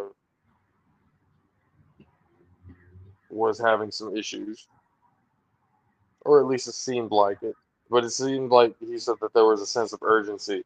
was 3.29 3.59
having 3.59 3.91
some 3.91 4.17
issues, 4.17 4.67
or 6.21 6.39
at 6.39 6.47
least 6.47 6.67
it 6.67 6.73
seemed 6.73 7.11
like 7.11 7.43
it. 7.43 7.55
But 7.91 8.03
it 8.03 8.09
seemed 8.09 8.49
like 8.49 8.73
he 8.79 8.97
said 8.97 9.15
that 9.21 9.33
there 9.35 9.45
was 9.45 9.61
a 9.61 9.67
sense 9.67 9.93
of 9.93 10.01
urgency 10.01 10.63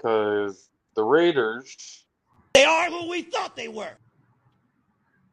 because 0.00 0.70
the 0.94 1.02
Raiders 1.02 2.04
They 2.54 2.64
are 2.64 2.88
who 2.90 3.08
we 3.08 3.22
thought 3.22 3.54
they 3.56 3.68
were. 3.68 3.92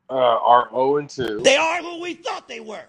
uh, 0.10 0.14
are 0.16 0.70
0 0.70 0.98
and 0.98 1.10
2, 1.10 1.42
They 1.44 1.56
are 1.58 1.82
who 1.82 2.02
we 2.02 2.14
thought 2.16 2.48
they 2.48 2.60
were. 2.60 2.84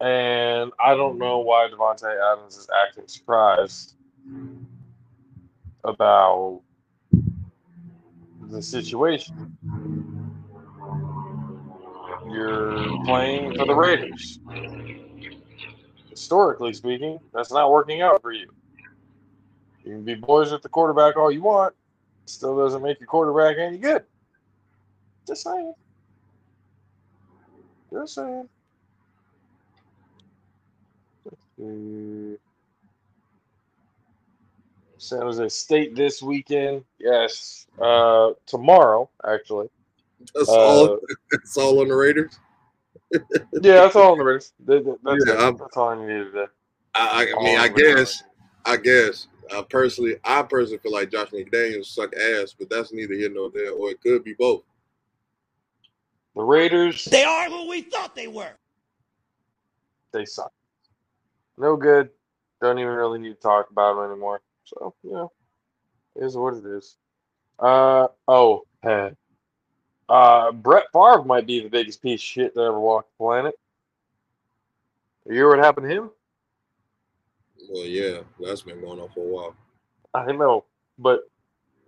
and 0.00 0.72
I 0.84 0.94
don't 0.94 1.18
know 1.18 1.38
why 1.38 1.68
Davante 1.72 2.04
Adams 2.32 2.56
is 2.56 2.68
acting 2.86 3.06
surprised 3.06 3.94
about 5.84 6.60
the 8.50 8.62
situation. 8.62 9.34
You're 12.30 13.04
playing 13.04 13.54
for 13.54 13.66
the 13.66 13.74
Raiders. 13.74 14.38
Historically 16.10 16.72
speaking, 16.72 17.18
that's 17.32 17.52
not 17.52 17.70
working 17.70 18.02
out 18.02 18.20
for 18.22 18.32
you. 18.32 18.48
You 19.84 19.92
can 19.92 20.04
be 20.04 20.14
boys 20.14 20.52
with 20.52 20.62
the 20.62 20.68
quarterback 20.68 21.16
all 21.16 21.30
you 21.30 21.42
want. 21.42 21.74
Still 22.26 22.56
doesn't 22.56 22.82
make 22.82 23.00
your 23.00 23.08
quarterback 23.08 23.56
any 23.58 23.78
good. 23.78 24.04
Just 25.26 25.44
saying. 25.44 25.74
Just 27.92 28.14
saying. 28.14 28.48
San 34.98 35.20
Jose 35.22 35.48
State 35.48 35.94
this 35.96 36.22
weekend. 36.22 36.84
Yes. 36.98 37.66
Uh, 37.80 38.30
tomorrow, 38.46 39.10
actually. 39.28 39.68
That's 40.34 40.48
Uh, 40.48 40.52
all. 40.52 40.98
That's 41.32 41.56
all 41.56 41.80
on 41.80 41.88
the 41.88 41.96
Raiders. 41.96 42.38
Yeah, 43.52 43.82
that's 43.82 43.96
all 43.96 44.12
on 44.12 44.18
the 44.18 44.24
Raiders. 44.24 44.52
That- 44.64 44.84
that- 44.84 44.98
That's, 45.04 45.24
Yeah. 45.26 45.50
That's 45.58 45.76
all 45.76 45.88
I 45.88 46.06
needed 46.06 46.48
I, 46.94 47.32
I 47.36 47.42
mean, 47.42 47.58
I 47.58 47.68
guess, 47.68 48.22
I 48.64 48.76
guess, 48.76 49.26
I 49.52 49.62
personally, 49.68 50.16
I 50.24 50.42
personally 50.42 50.78
feel 50.78 50.92
like 50.92 51.10
Josh 51.10 51.28
McDaniels 51.30 51.86
suck 51.86 52.14
ass, 52.16 52.54
but 52.58 52.70
that's 52.70 52.92
neither 52.92 53.14
here 53.14 53.30
nor 53.30 53.50
there, 53.50 53.72
or 53.72 53.90
it 53.90 54.00
could 54.00 54.24
be 54.24 54.34
both. 54.34 54.62
The 56.34 56.42
Raiders, 56.42 57.04
They 57.04 57.24
are 57.24 57.48
who 57.48 57.68
we 57.68 57.82
thought 57.82 58.14
they 58.14 58.26
were. 58.28 58.52
they 60.12 60.24
suck. 60.24 60.52
No 61.58 61.76
good. 61.76 62.08
Don't 62.60 62.78
even 62.78 62.92
really 62.92 63.18
need 63.18 63.34
to 63.34 63.40
talk 63.40 63.70
about 63.70 63.96
them 63.96 64.10
anymore. 64.10 64.40
So, 64.64 64.94
you 65.02 65.12
know, 65.12 65.32
it 66.16 66.24
is 66.24 66.36
what 66.36 66.54
it 66.54 66.64
is. 66.64 66.96
Uh 67.58 68.08
oh, 68.28 68.62
uh 70.08 70.52
Brett 70.52 70.86
Favre 70.92 71.24
might 71.24 71.46
be 71.46 71.60
the 71.60 71.68
biggest 71.68 72.00
piece 72.02 72.20
of 72.20 72.24
shit 72.24 72.54
that 72.54 72.60
ever 72.62 72.80
walked 72.80 73.10
the 73.10 73.24
planet. 73.24 73.54
You 75.26 75.34
hear 75.34 75.48
what 75.48 75.58
happened 75.58 75.88
to 75.88 75.94
him? 75.94 76.10
Well, 77.70 77.84
yeah, 77.84 78.20
that's 78.40 78.62
been 78.62 78.80
going 78.80 79.00
on 79.00 79.08
for 79.10 79.20
a 79.20 79.28
while. 79.28 79.56
I 80.14 80.32
know, 80.32 80.64
but 80.98 81.20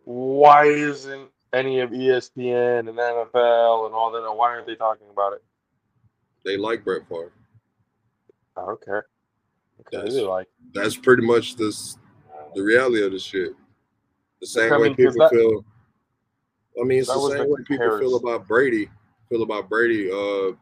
why 0.05 0.65
isn't 0.67 1.29
any 1.53 1.81
of 1.81 1.91
ESPN 1.91 2.81
and 2.89 2.99
NFL 2.99 3.87
and 3.87 3.95
all 3.95 4.11
that? 4.13 4.23
Why 4.35 4.51
aren't 4.51 4.67
they 4.67 4.77
talking 4.77 5.07
about 5.11 5.35
it? 5.35 5.43
They 6.45 6.57
like 6.57 6.85
Brett 6.85 7.09
Favre. 7.09 7.33
I 8.57 8.61
don't 8.67 8.85
care. 8.85 9.07
Okay, 9.81 9.97
That's- 9.99 10.15
like. 10.23 10.49
That's 10.73 10.97
pretty 10.97 11.25
much 11.25 11.57
this, 11.57 11.97
the 12.55 12.63
reality 12.63 13.05
of 13.05 13.13
the 13.13 13.19
shit. 13.19 13.53
The 14.41 14.47
same 14.47 14.73
I 14.73 14.77
way 14.79 14.89
mean, 14.89 14.97
'cause 14.97 15.15
people 15.15 15.29
that- 15.29 15.31
feel. 15.31 15.65
I 16.81 16.85
mean, 16.85 16.99
it's 17.01 17.09
the 17.09 17.29
same 17.31 17.39
the 17.39 17.55
way 17.55 17.63
people 17.67 17.99
feel 17.99 18.17
about 18.17 18.49
Brady. 18.49 18.91
Feel 19.29 19.43
about 19.43 19.69
Brady. 19.69 20.11
Uh, 20.11 20.57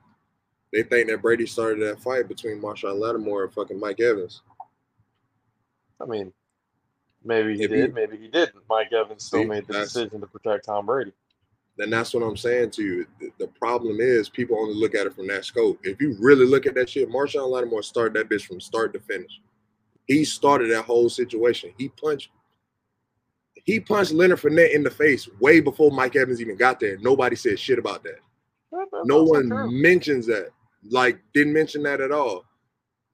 they 0.73 0.83
think 0.83 1.09
that 1.09 1.23
Brady 1.23 1.47
started 1.47 1.81
that 1.87 2.01
fight 2.01 2.29
between 2.29 2.61
Marshon 2.61 2.99
Lattimore 2.99 3.45
and 3.45 3.53
fucking 3.53 3.79
Mike 3.81 4.01
Evans. 4.01 4.43
I 6.03 6.07
mean, 6.07 6.33
maybe 7.25 7.57
he 7.57 7.67
did, 7.67 7.95
maybe 7.95 8.17
he 8.17 8.29
didn't. 8.29 8.57
Mike 8.69 8.93
Evans 8.93 9.25
still 9.25 9.43
See, 9.43 9.49
made 9.49 9.67
the 9.67 9.75
decision 9.75 10.21
to 10.21 10.27
protect 10.27 10.65
Tom 10.67 10.87
Brady. 10.87 11.13
then 11.79 11.91
that's 11.91 12.13
what 12.13 12.23
I'm 12.23 12.37
saying 12.37 12.71
to 12.73 12.83
you. 12.83 13.07
The, 13.21 13.31
the 13.39 13.47
problem 13.47 13.99
is 14.01 14.29
people 14.29 14.59
only 14.59 14.75
look 14.75 14.95
at 14.95 15.07
it 15.07 15.15
from 15.15 15.29
that 15.29 15.45
scope. 15.45 15.79
If 15.85 16.01
you 16.01 16.17
really 16.21 16.45
look 16.47 16.67
at 16.67 16.75
that 16.75 16.91
shit, 16.91 17.09
Marshon 17.11 17.49
Lattimore 17.49 17.83
started 17.83 18.15
that 18.15 18.29
bitch 18.29 18.47
from 18.47 18.61
start 18.61 18.93
to 18.95 19.01
finish. 19.01 19.41
He 20.09 20.25
started 20.25 20.71
that 20.73 20.83
whole 20.85 21.09
situation. 21.09 21.73
He 21.79 21.89
punched 21.89 22.31
he 23.65 23.79
punched 23.79 24.11
Leonard 24.13 24.41
Fournette 24.41 24.75
in 24.75 24.83
the 24.83 24.91
face 24.91 25.29
way 25.41 25.61
before 25.61 25.93
Mike 25.93 26.17
Evans 26.17 26.41
even 26.41 26.57
got 26.57 26.81
there. 26.81 26.99
Nobody 26.99 27.37
said 27.37 27.61
shit 27.61 27.79
about 27.79 28.03
that. 28.03 28.19
That- 28.73 28.89
that's 28.91 29.07
No 29.07 29.23
one 29.23 29.49
true. 29.49 29.71
mentions 29.71 30.27
that. 30.27 30.49
Like, 30.91 31.21
didn't 31.33 31.53
mention 31.53 31.85
that 31.85 32.01
at 32.01 32.11
all. 32.11 32.45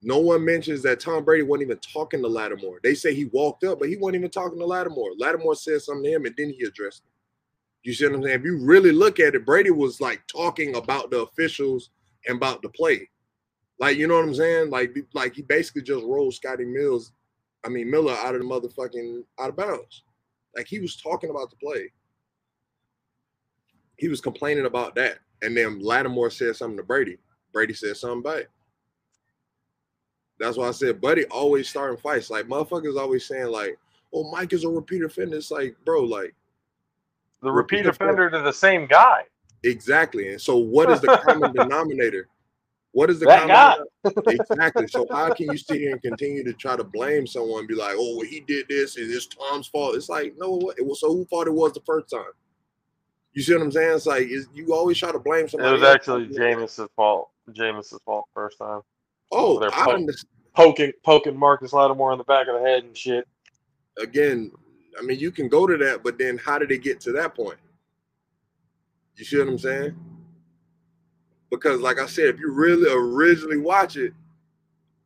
No 0.01 0.19
one 0.19 0.45
mentions 0.45 0.81
that 0.83 0.99
Tom 0.99 1.25
Brady 1.25 1.43
wasn't 1.43 1.67
even 1.67 1.79
talking 1.79 2.21
to 2.21 2.27
Lattimore. 2.27 2.79
They 2.83 2.95
say 2.95 3.13
he 3.13 3.25
walked 3.25 3.65
up, 3.65 3.79
but 3.79 3.89
he 3.89 3.97
wasn't 3.97 4.17
even 4.17 4.29
talking 4.31 4.57
to 4.57 4.65
Lattimore. 4.65 5.11
Lattimore 5.17 5.55
said 5.55 5.81
something 5.81 6.05
to 6.05 6.11
him, 6.15 6.25
and 6.25 6.35
then 6.37 6.51
he 6.51 6.63
addressed 6.63 7.03
him. 7.03 7.11
You 7.83 7.93
see 7.93 8.05
what 8.05 8.15
I'm 8.15 8.23
saying? 8.23 8.39
If 8.39 8.45
you 8.45 8.57
really 8.59 8.91
look 8.91 9.19
at 9.19 9.35
it, 9.35 9.45
Brady 9.45 9.71
was 9.71 9.99
like 9.99 10.21
talking 10.27 10.75
about 10.75 11.11
the 11.11 11.21
officials 11.21 11.89
and 12.27 12.37
about 12.37 12.61
the 12.61 12.69
play. 12.69 13.09
Like, 13.79 13.97
you 13.97 14.07
know 14.07 14.15
what 14.15 14.25
I'm 14.25 14.35
saying? 14.35 14.69
Like, 14.69 14.95
like 15.13 15.33
he 15.33 15.41
basically 15.41 15.81
just 15.81 16.03
rolled 16.05 16.33
Scotty 16.33 16.65
Mills, 16.65 17.13
I 17.65 17.69
mean 17.69 17.89
Miller 17.89 18.13
out 18.13 18.35
of 18.35 18.41
the 18.41 18.47
motherfucking 18.47 19.23
out 19.39 19.49
of 19.49 19.55
bounds. 19.55 20.03
Like 20.55 20.67
he 20.67 20.79
was 20.79 20.95
talking 20.95 21.29
about 21.29 21.49
the 21.49 21.55
play. 21.57 21.91
He 23.97 24.07
was 24.07 24.21
complaining 24.21 24.65
about 24.65 24.95
that. 24.95 25.19
And 25.41 25.55
then 25.55 25.79
Lattimore 25.79 26.29
said 26.29 26.55
something 26.55 26.77
to 26.77 26.83
Brady. 26.83 27.17
Brady 27.53 27.73
said 27.73 27.97
something 27.97 28.21
back. 28.21 28.45
That's 30.39 30.57
why 30.57 30.67
I 30.67 30.71
said 30.71 31.01
Buddy 31.01 31.25
always 31.25 31.69
starting 31.69 31.97
fights. 31.97 32.29
Like 32.29 32.45
motherfuckers 32.47 32.97
always 32.97 33.25
saying, 33.25 33.47
like, 33.47 33.77
oh, 34.13 34.29
Mike 34.31 34.53
is 34.53 34.63
a 34.63 34.69
repeat 34.69 35.03
offender. 35.03 35.37
It's 35.37 35.51
like, 35.51 35.75
bro, 35.85 36.01
like, 36.03 36.33
the 37.41 37.51
Repeat 37.51 37.77
repeat 37.77 37.89
offender. 37.89 38.13
offender 38.25 38.29
to 38.37 38.43
the 38.43 38.51
same 38.53 38.85
guy. 38.87 39.23
Exactly. 39.63 40.29
And 40.29 40.41
so, 40.41 40.57
what 40.57 40.89
is 40.89 41.01
the 41.01 41.17
common 41.23 41.51
denominator? 41.55 42.27
What 42.91 43.09
is 43.09 43.19
the 43.19 43.27
That 43.27 43.47
common 43.47 43.85
guy. 44.25 44.31
exactly? 44.33 44.87
So, 44.87 45.05
how 45.11 45.33
can 45.33 45.51
you 45.51 45.57
sit 45.57 45.77
here 45.77 45.91
and 45.91 46.01
continue 46.01 46.43
to 46.43 46.53
try 46.53 46.75
to 46.75 46.83
blame 46.83 47.27
someone? 47.27 47.59
And 47.59 47.67
be 47.67 47.75
like, 47.75 47.95
"Oh, 47.97 48.17
well, 48.17 48.25
he 48.27 48.39
did 48.41 48.67
this, 48.67 48.97
and 48.97 49.11
it's 49.11 49.27
Tom's 49.27 49.67
fault." 49.67 49.95
It's 49.95 50.09
like, 50.09 50.33
no, 50.37 50.51
what? 50.55 50.79
It 50.79 50.85
was 50.85 51.01
so 51.01 51.09
who 51.13 51.25
fault 51.25 51.47
it 51.47 51.53
was 51.53 51.73
the 51.73 51.81
first 51.85 52.09
time? 52.09 52.31
You 53.33 53.43
see 53.43 53.53
what 53.53 53.61
I'm 53.61 53.71
saying? 53.71 53.95
It's 53.95 54.05
like 54.07 54.23
it's, 54.29 54.47
you 54.53 54.73
always 54.73 54.97
try 54.97 55.11
to 55.11 55.19
blame 55.19 55.45
It 55.45 55.53
was 55.61 55.83
actually 55.83 56.27
Jameis's 56.27 56.89
fault. 56.95 57.29
Jameis's 57.53 57.99
fault 58.05 58.25
first 58.33 58.57
time. 58.57 58.81
Oh, 59.31 59.59
They're 59.59 59.71
po-. 59.71 60.05
Poking 60.55 60.91
poking 61.05 61.37
Marcus 61.37 61.71
Lattimore 61.71 62.11
in 62.11 62.17
the 62.17 62.23
back 62.23 62.47
of 62.47 62.59
the 62.59 62.67
head 62.67 62.83
and 62.83 62.97
shit. 62.97 63.25
again, 64.01 64.51
I 64.99 65.03
mean, 65.03 65.19
you 65.19 65.31
can 65.31 65.47
go 65.47 65.65
to 65.67 65.77
that, 65.77 66.03
but 66.03 66.17
then 66.17 66.37
how 66.37 66.57
did 66.57 66.71
it 66.71 66.83
get 66.83 66.99
to 67.01 67.11
that 67.13 67.35
point? 67.35 67.59
You 69.15 69.23
see 69.23 69.37
what 69.37 69.47
I'm 69.47 69.59
saying? 69.59 69.95
Because, 71.49 71.79
like 71.79 71.99
I 71.99 72.07
said, 72.07 72.25
if 72.25 72.39
you 72.39 72.51
really 72.51 72.91
originally 72.91 73.57
watch 73.57 73.95
it, 73.95 74.13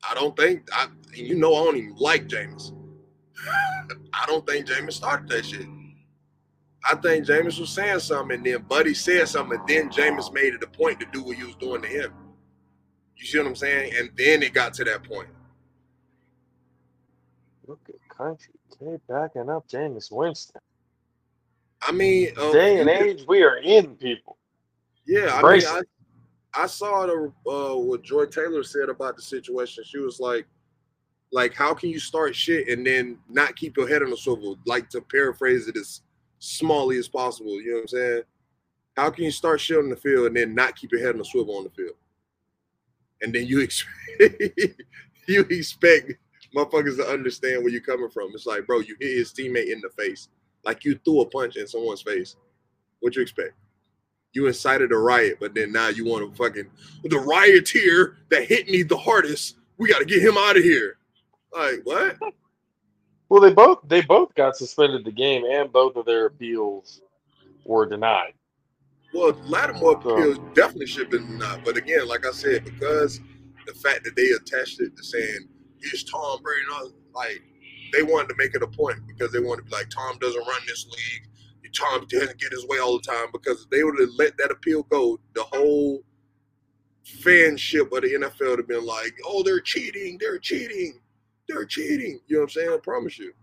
I 0.09 0.13
don't 0.13 0.35
think 0.35 0.67
I, 0.73 0.87
you 1.13 1.35
know, 1.35 1.53
I 1.53 1.65
don't 1.65 1.77
even 1.77 1.95
like 1.97 2.27
Jameis. 2.27 2.73
I 4.13 4.25
don't 4.25 4.47
think 4.47 4.67
Jameis 4.67 4.93
started 4.93 5.29
that 5.29 5.45
shit. 5.45 5.67
I 6.89 6.95
think 6.95 7.25
Jameis 7.25 7.59
was 7.59 7.69
saying 7.69 7.99
something, 7.99 8.37
and 8.37 8.45
then 8.45 8.61
Buddy 8.63 8.93
said 8.93 9.27
something, 9.27 9.59
and 9.59 9.67
then 9.67 9.89
Jameis 9.89 10.33
made 10.33 10.53
it 10.53 10.63
a 10.63 10.67
point 10.67 10.99
to 10.99 11.05
do 11.11 11.23
what 11.23 11.37
he 11.37 11.43
was 11.43 11.55
doing 11.55 11.81
to 11.81 11.87
him. 11.87 12.13
You 13.23 13.29
see 13.29 13.37
what 13.37 13.47
I'm 13.47 13.55
saying? 13.55 13.93
And 13.97 14.09
then 14.17 14.43
it 14.43 14.53
got 14.53 14.73
to 14.73 14.83
that 14.83 15.01
point. 15.03 15.29
Look 17.65 17.79
at 17.87 17.95
country 18.13 18.53
K 18.77 18.97
backing 19.07 19.49
up 19.49 19.65
Jameis 19.69 20.11
Winston. 20.11 20.59
I 21.81 21.93
mean, 21.93 22.33
uh, 22.37 22.51
Day 22.51 22.81
and 22.81 22.89
age 22.89 23.23
we 23.25 23.41
are 23.43 23.55
in, 23.55 23.95
people. 23.95 24.37
Yeah, 25.07 25.39
I 25.41 25.53
mean, 25.53 25.65
I, 25.65 25.81
I 26.53 26.67
saw 26.67 27.05
the 27.05 27.31
uh, 27.49 27.77
what 27.77 28.01
Joy 28.01 28.25
Taylor 28.25 28.61
said 28.61 28.89
about 28.89 29.15
the 29.15 29.21
situation. 29.21 29.85
She 29.85 29.99
was 29.99 30.19
like, 30.19 30.45
like, 31.31 31.53
how 31.53 31.73
can 31.73 31.91
you 31.91 31.99
start 31.99 32.35
shit 32.35 32.67
and 32.67 32.85
then 32.85 33.19
not 33.29 33.55
keep 33.55 33.77
your 33.77 33.87
head 33.87 34.03
on 34.03 34.09
the 34.09 34.17
swivel? 34.17 34.57
Like 34.65 34.89
to 34.89 34.99
paraphrase 34.99 35.69
it 35.69 35.77
as 35.77 36.01
smallly 36.41 36.99
as 36.99 37.07
possible. 37.07 37.61
You 37.61 37.69
know 37.69 37.75
what 37.75 37.81
I'm 37.83 37.87
saying? 37.87 38.21
How 38.97 39.09
can 39.11 39.23
you 39.23 39.31
start 39.31 39.61
shit 39.61 39.77
on 39.77 39.89
the 39.89 39.95
field 39.95 40.27
and 40.27 40.35
then 40.35 40.53
not 40.53 40.75
keep 40.75 40.91
your 40.91 40.99
head 40.99 41.11
on 41.11 41.19
the 41.19 41.25
swivel 41.25 41.55
on 41.55 41.63
the 41.63 41.69
field? 41.69 41.95
And 43.23 43.33
then 43.33 43.47
you 43.47 43.61
expect 43.61 43.91
you 45.27 45.41
expect 45.49 46.13
motherfuckers 46.55 46.97
to 46.97 47.07
understand 47.07 47.63
where 47.63 47.71
you're 47.71 47.81
coming 47.81 48.09
from. 48.09 48.29
It's 48.33 48.45
like, 48.45 48.67
bro, 48.67 48.79
you 48.79 48.95
hit 48.99 49.17
his 49.17 49.33
teammate 49.33 49.71
in 49.71 49.81
the 49.81 49.89
face, 49.97 50.29
like 50.63 50.85
you 50.85 50.99
threw 51.03 51.21
a 51.21 51.25
punch 51.25 51.55
in 51.55 51.67
someone's 51.67 52.01
face. 52.01 52.35
What 52.99 53.15
you 53.15 53.21
expect? 53.21 53.53
you 54.33 54.47
incited 54.47 54.91
a 54.91 54.97
riot, 54.97 55.37
but 55.39 55.53
then 55.53 55.71
now 55.71 55.87
you 55.89 56.05
want 56.05 56.29
to 56.29 56.43
fucking 56.43 56.69
the 57.03 57.19
rioteer 57.19 58.17
that 58.29 58.45
hit 58.45 58.67
me 58.67 58.83
the 58.83 58.97
hardest. 58.97 59.57
We 59.77 59.89
got 59.89 59.99
to 59.99 60.05
get 60.05 60.21
him 60.21 60.37
out 60.37 60.57
of 60.57 60.63
here. 60.63 60.97
Like 61.55 61.81
what? 61.83 62.17
Well, 63.29 63.41
they 63.41 63.53
both 63.53 63.79
they 63.87 64.01
both 64.01 64.33
got 64.35 64.55
suspended 64.55 65.05
the 65.05 65.11
game, 65.11 65.43
and 65.45 65.71
both 65.71 65.95
of 65.95 66.05
their 66.05 66.25
appeals 66.25 67.01
were 67.63 67.85
denied. 67.85 68.33
Well, 69.13 69.33
Lattimore 69.45 70.01
So- 70.03 70.09
appeals 70.17 70.39
definitely 70.53 70.87
should 70.87 71.03
have 71.03 71.11
been 71.11 71.37
not. 71.37 71.63
But 71.63 71.77
again, 71.77 72.07
like 72.07 72.25
I 72.25 72.31
said, 72.31 72.65
because 72.65 73.19
the 73.65 73.73
fact 73.73 74.03
that 74.05 74.15
they 74.15 74.29
attached 74.31 74.81
it 74.81 74.95
to 74.97 75.03
saying 75.03 75.47
here's 75.81 76.03
Tom 76.03 76.41
Brady, 76.41 76.61
like 77.13 77.41
they 77.93 78.03
wanted 78.03 78.29
to 78.29 78.35
make 78.37 78.55
it 78.55 78.63
a 78.63 78.67
point 78.67 78.99
because 79.07 79.31
they 79.31 79.39
wanted 79.39 79.63
to 79.63 79.69
be 79.69 79.75
like 79.75 79.89
Tom 79.89 80.17
doesn't 80.19 80.45
run 80.47 80.61
this 80.67 80.85
league. 80.87 81.29
Tom 81.73 82.05
doesn't 82.07 82.39
get 82.39 82.51
his 82.51 82.67
way 82.67 82.77
all 82.77 82.99
the 82.99 83.03
time 83.03 83.27
because 83.31 83.63
if 83.63 83.69
they 83.71 83.83
would 83.83 83.99
have 83.99 84.09
let 84.19 84.37
that 84.37 84.51
appeal 84.51 84.83
go, 84.83 85.19
the 85.33 85.41
whole 85.43 86.03
fanship 87.03 87.91
of 87.95 88.03
the 88.03 88.13
NFL 88.13 88.49
would 88.51 88.59
have 88.59 88.67
been 88.67 88.85
like, 88.85 89.13
oh, 89.25 89.41
they're 89.41 89.59
cheating, 89.59 90.17
they're 90.19 90.37
cheating, 90.37 90.99
they're 91.49 91.65
cheating. 91.65 92.19
You 92.27 92.35
know 92.35 92.41
what 92.41 92.43
I'm 92.43 92.49
saying? 92.51 92.69
I 92.73 92.77
promise 92.77 93.17
you. 93.17 93.33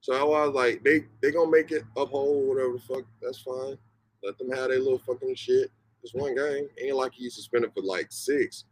So 0.00 0.12
I 0.14 0.44
was 0.46 0.54
like, 0.54 0.84
they 0.84 1.06
they 1.22 1.30
gonna 1.32 1.50
make 1.50 1.72
it 1.72 1.84
uphold 1.96 2.48
whatever 2.48 2.74
the 2.74 2.80
fuck. 2.80 3.04
That's 3.22 3.40
fine. 3.40 3.78
Let 4.26 4.38
them 4.38 4.50
have 4.50 4.70
their 4.70 4.80
little 4.80 4.98
fucking 4.98 5.36
shit. 5.36 5.70
It's 6.02 6.12
one 6.12 6.34
game. 6.34 6.68
Ain't 6.82 6.96
like 6.96 7.12
he's 7.14 7.36
suspended 7.36 7.70
for 7.72 7.82
like 7.82 8.08
six. 8.10 8.64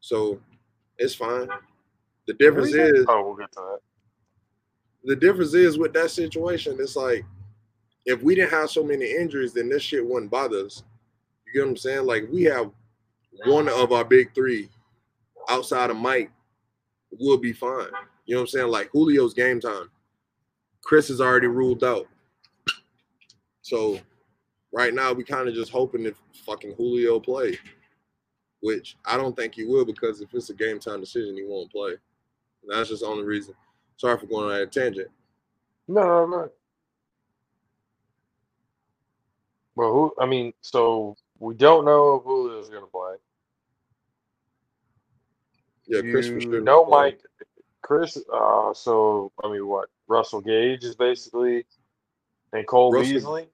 So 0.00 0.40
it's 0.98 1.14
fine. 1.14 1.48
The 2.26 2.34
difference 2.34 2.74
is 2.74 3.06
oh, 3.08 3.24
we'll 3.24 3.36
get 3.36 3.52
to 3.52 3.60
that. 3.60 3.78
the 5.04 5.16
difference 5.16 5.54
is 5.54 5.78
with 5.78 5.92
that 5.92 6.10
situation, 6.10 6.76
it's 6.80 6.96
like 6.96 7.24
if 8.04 8.20
we 8.20 8.34
didn't 8.34 8.50
have 8.50 8.70
so 8.70 8.82
many 8.82 9.04
injuries, 9.04 9.52
then 9.52 9.68
this 9.68 9.82
shit 9.82 10.04
wouldn't 10.04 10.30
bother 10.30 10.66
us. 10.66 10.82
You 11.46 11.52
get 11.52 11.60
what 11.60 11.70
I'm 11.70 11.76
saying? 11.76 12.06
Like 12.06 12.28
we 12.32 12.42
have 12.44 12.70
one 13.46 13.68
of 13.68 13.92
our 13.92 14.04
big 14.04 14.34
three 14.34 14.68
outside 15.48 15.90
of 15.90 15.96
Mike 15.96 16.30
will 17.18 17.38
be 17.38 17.52
fine. 17.52 17.86
You 18.26 18.34
know 18.34 18.40
what 18.40 18.42
I'm 18.42 18.46
saying? 18.48 18.68
Like 18.68 18.90
Julio's 18.92 19.34
game 19.34 19.60
time. 19.60 19.88
Chris 20.82 21.10
is 21.10 21.20
already 21.20 21.46
ruled 21.46 21.84
out. 21.84 22.06
So 23.62 24.00
right 24.72 24.94
now 24.94 25.12
we 25.12 25.24
kind 25.24 25.48
of 25.48 25.54
just 25.54 25.70
hoping 25.72 26.06
if 26.06 26.20
fucking 26.46 26.74
Julio 26.76 27.18
play, 27.20 27.58
which 28.60 28.96
I 29.04 29.16
don't 29.16 29.34
think 29.36 29.54
he 29.54 29.64
will 29.64 29.84
because 29.84 30.20
if 30.20 30.32
it's 30.34 30.50
a 30.50 30.54
game 30.54 30.78
time 30.78 31.00
decision, 31.00 31.36
he 31.36 31.44
won't 31.44 31.72
play. 31.72 31.90
And 31.90 32.70
that's 32.70 32.90
just 32.90 33.02
the 33.02 33.08
only 33.08 33.24
reason. 33.24 33.54
Sorry 33.96 34.18
for 34.18 34.26
going 34.26 34.50
on 34.50 34.58
that 34.58 34.72
tangent. 34.72 35.08
No, 35.88 36.02
no, 36.02 36.26
no. 36.26 36.50
Well, 39.76 39.92
who? 39.92 40.12
I 40.20 40.26
mean, 40.26 40.52
so 40.60 41.16
we 41.38 41.54
don't 41.54 41.84
know 41.84 42.16
if 42.16 42.24
Julio's 42.24 42.68
going 42.68 42.82
to 42.82 42.86
play. 42.90 43.14
Yeah, 45.86 46.00
Chris 46.02 46.28
for 46.28 46.34
you 46.34 46.40
sure. 46.40 46.60
know. 46.60 46.84
Mike. 46.84 47.20
Chris. 47.82 48.16
Uh, 48.32 48.72
so 48.74 49.32
I 49.42 49.50
mean, 49.50 49.66
what? 49.66 49.88
Russell 50.06 50.40
Gage 50.40 50.84
is 50.84 50.94
basically, 50.96 51.64
and 52.52 52.66
Cole 52.66 52.92
Russell- 52.92 53.12
Beasley. 53.14 53.48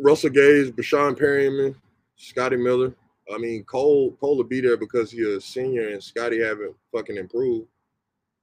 Russell 0.00 0.30
Gage, 0.30 0.72
Bashawn 0.74 1.18
Perriman, 1.18 1.74
Scotty 2.16 2.56
Miller. 2.56 2.94
I 3.32 3.38
mean, 3.38 3.64
Cole 3.64 4.12
Cole 4.20 4.36
will 4.36 4.44
be 4.44 4.60
there 4.60 4.76
because 4.76 5.10
he's 5.10 5.26
a 5.26 5.40
senior 5.40 5.88
and 5.88 6.02
Scotty 6.02 6.40
haven't 6.40 6.74
fucking 6.92 7.16
improved 7.16 7.66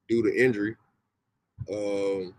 due 0.08 0.22
to 0.22 0.42
injury. 0.42 0.76
Um, 1.70 2.34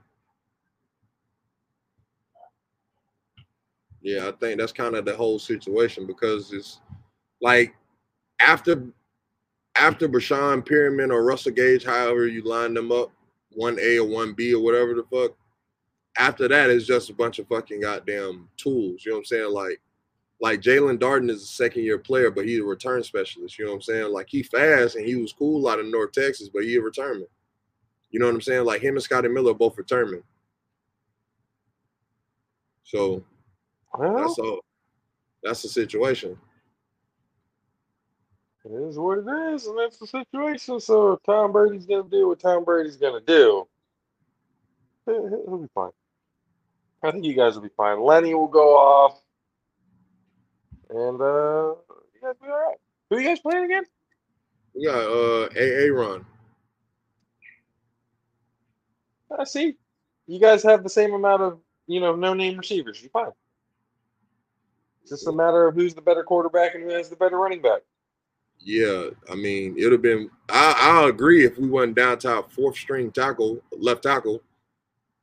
yeah, 4.02 4.28
I 4.28 4.32
think 4.32 4.60
that's 4.60 4.72
kind 4.72 4.96
of 4.96 5.06
the 5.06 5.16
whole 5.16 5.40
situation 5.40 6.08
because 6.08 6.52
it's 6.52 6.82
like 7.42 7.74
after 8.42 8.84
after 9.76 10.10
Bashawn 10.10 10.68
Perriman 10.68 11.12
or 11.12 11.24
Russell 11.24 11.54
Gage, 11.54 11.86
however 11.86 12.28
you 12.28 12.44
line 12.44 12.74
them 12.74 12.92
up, 12.92 13.12
one 13.54 13.78
A 13.80 14.00
or 14.00 14.08
one 14.08 14.34
B 14.34 14.54
or 14.54 14.64
whatever 14.64 14.94
the 14.94 15.04
fuck. 15.04 15.36
After 16.18 16.48
that, 16.48 16.70
it's 16.70 16.86
just 16.88 17.10
a 17.10 17.14
bunch 17.14 17.40
of 17.40 17.48
fucking 17.48 17.82
goddamn 17.82 18.50
tools. 18.58 19.04
You 19.06 19.12
know 19.12 19.18
what 19.18 19.22
I'm 19.22 19.26
saying? 19.26 19.52
Like, 19.54 19.82
like 20.42 20.62
Jaelon 20.62 21.00
Darden 21.00 21.30
is 21.30 21.44
a 21.44 21.48
second 21.48 21.84
year 21.84 21.98
player, 22.00 22.32
but 22.32 22.46
he's 22.46 22.60
a 22.60 22.64
return 22.64 23.04
specialist. 23.04 23.58
You 23.60 23.66
know 23.66 23.72
what 23.72 23.76
I'm 23.78 23.82
saying? 23.84 24.12
Like 24.14 24.28
he 24.30 24.44
fast 24.44 24.96
and 24.96 25.06
he 25.06 25.16
was 25.16 25.34
cool 25.34 25.68
out 25.68 25.80
of 25.80 25.86
North 25.88 26.12
Texas, 26.14 26.50
but 26.50 26.64
he 26.64 26.76
a 26.78 26.82
returnman. 26.82 27.28
You 28.12 28.20
know 28.20 28.26
what 28.28 28.36
I'm 28.36 28.42
saying? 28.42 28.66
Like 28.66 28.82
him 28.82 28.96
and 28.96 29.04
Scotty 29.04 29.30
Miller 29.30 29.52
are 29.52 29.56
both 29.56 29.78
returnmen. 29.78 30.24
So 32.84 33.24
Well, 33.94 34.16
that's 34.16 34.40
all. 34.40 34.62
That's 35.44 35.62
the 35.64 35.70
situation. 35.70 36.38
it 38.66 38.72
is 38.90 38.98
what 39.00 39.20
it 39.20 39.54
is, 39.56 39.68
and 39.68 39.78
that's 39.80 39.98
the 39.98 40.08
situation. 40.08 40.80
So 40.80 41.20
Tom 41.26 41.52
Brady's 41.52 41.86
to 42.04 42.10
do 42.12 42.30
what 42.30 42.40
Tom 42.40 42.64
Brady's 42.66 42.98
to 42.98 43.22
do. 43.26 43.68
He- 45.06 45.14
he- 45.14 45.44
He'll 45.48 45.58
be 45.60 45.68
fine. 45.76 45.92
I 47.04 47.12
think 47.12 47.26
you 47.26 47.34
guys 47.34 47.56
will 47.56 47.64
be 47.64 47.70
fine. 47.76 48.02
Lenny 48.02 48.34
will 48.34 48.48
go 48.48 48.78
off, 48.78 49.22
and 50.90 51.20
uh, 51.20 51.76
you 52.14 52.22
guys 52.22 52.36
will 52.40 52.48
be 52.48 52.52
all 52.52 52.60
right. 52.60 52.78
Who 53.10 53.20
you 53.20 53.28
guys 53.28 53.40
playing 53.40 53.66
again? 53.66 53.84
We 54.76 54.86
got 54.86 55.02
uh 55.02 55.46
AA 55.48 55.92
Ron. 55.92 56.26
I 59.38 59.44
see. 59.44 59.76
You 60.28 60.40
guys 60.40 60.64
have 60.64 60.84
the 60.84 60.90
same 60.90 61.14
amount 61.14 61.42
of, 61.42 61.60
you 61.88 62.00
know, 62.00 62.16
no 62.16 62.34
name 62.34 62.58
receivers. 62.58 63.02
You're 63.02 63.10
fine. 63.10 63.32
It's 65.02 65.12
just 65.12 65.28
a 65.28 65.32
matter 65.32 65.68
of 65.68 65.76
who's 65.76 65.94
the 65.94 66.02
better 66.02 66.24
quarterback 66.24 66.76
and 66.76 66.84
who 66.84 66.90
has 66.90 67.10
the 67.10 67.16
better 67.16 67.38
running 67.38 67.62
back. 67.62 67.82
Yeah, 68.60 69.10
I 69.30 69.36
mean, 69.36 69.76
it'd 69.78 69.92
have 69.92 70.02
been. 70.02 70.30
I 70.50 70.76
I 71.04 71.10
agree 71.10 71.44
if 71.46 71.58
we 71.58 71.68
went 71.68 71.96
down 71.96 72.20
to 72.20 72.36
our 72.36 72.44
fourth 72.44 72.78
string 72.78 73.12
tackle, 73.12 73.60
left 73.72 74.04
tackle. 74.04 74.42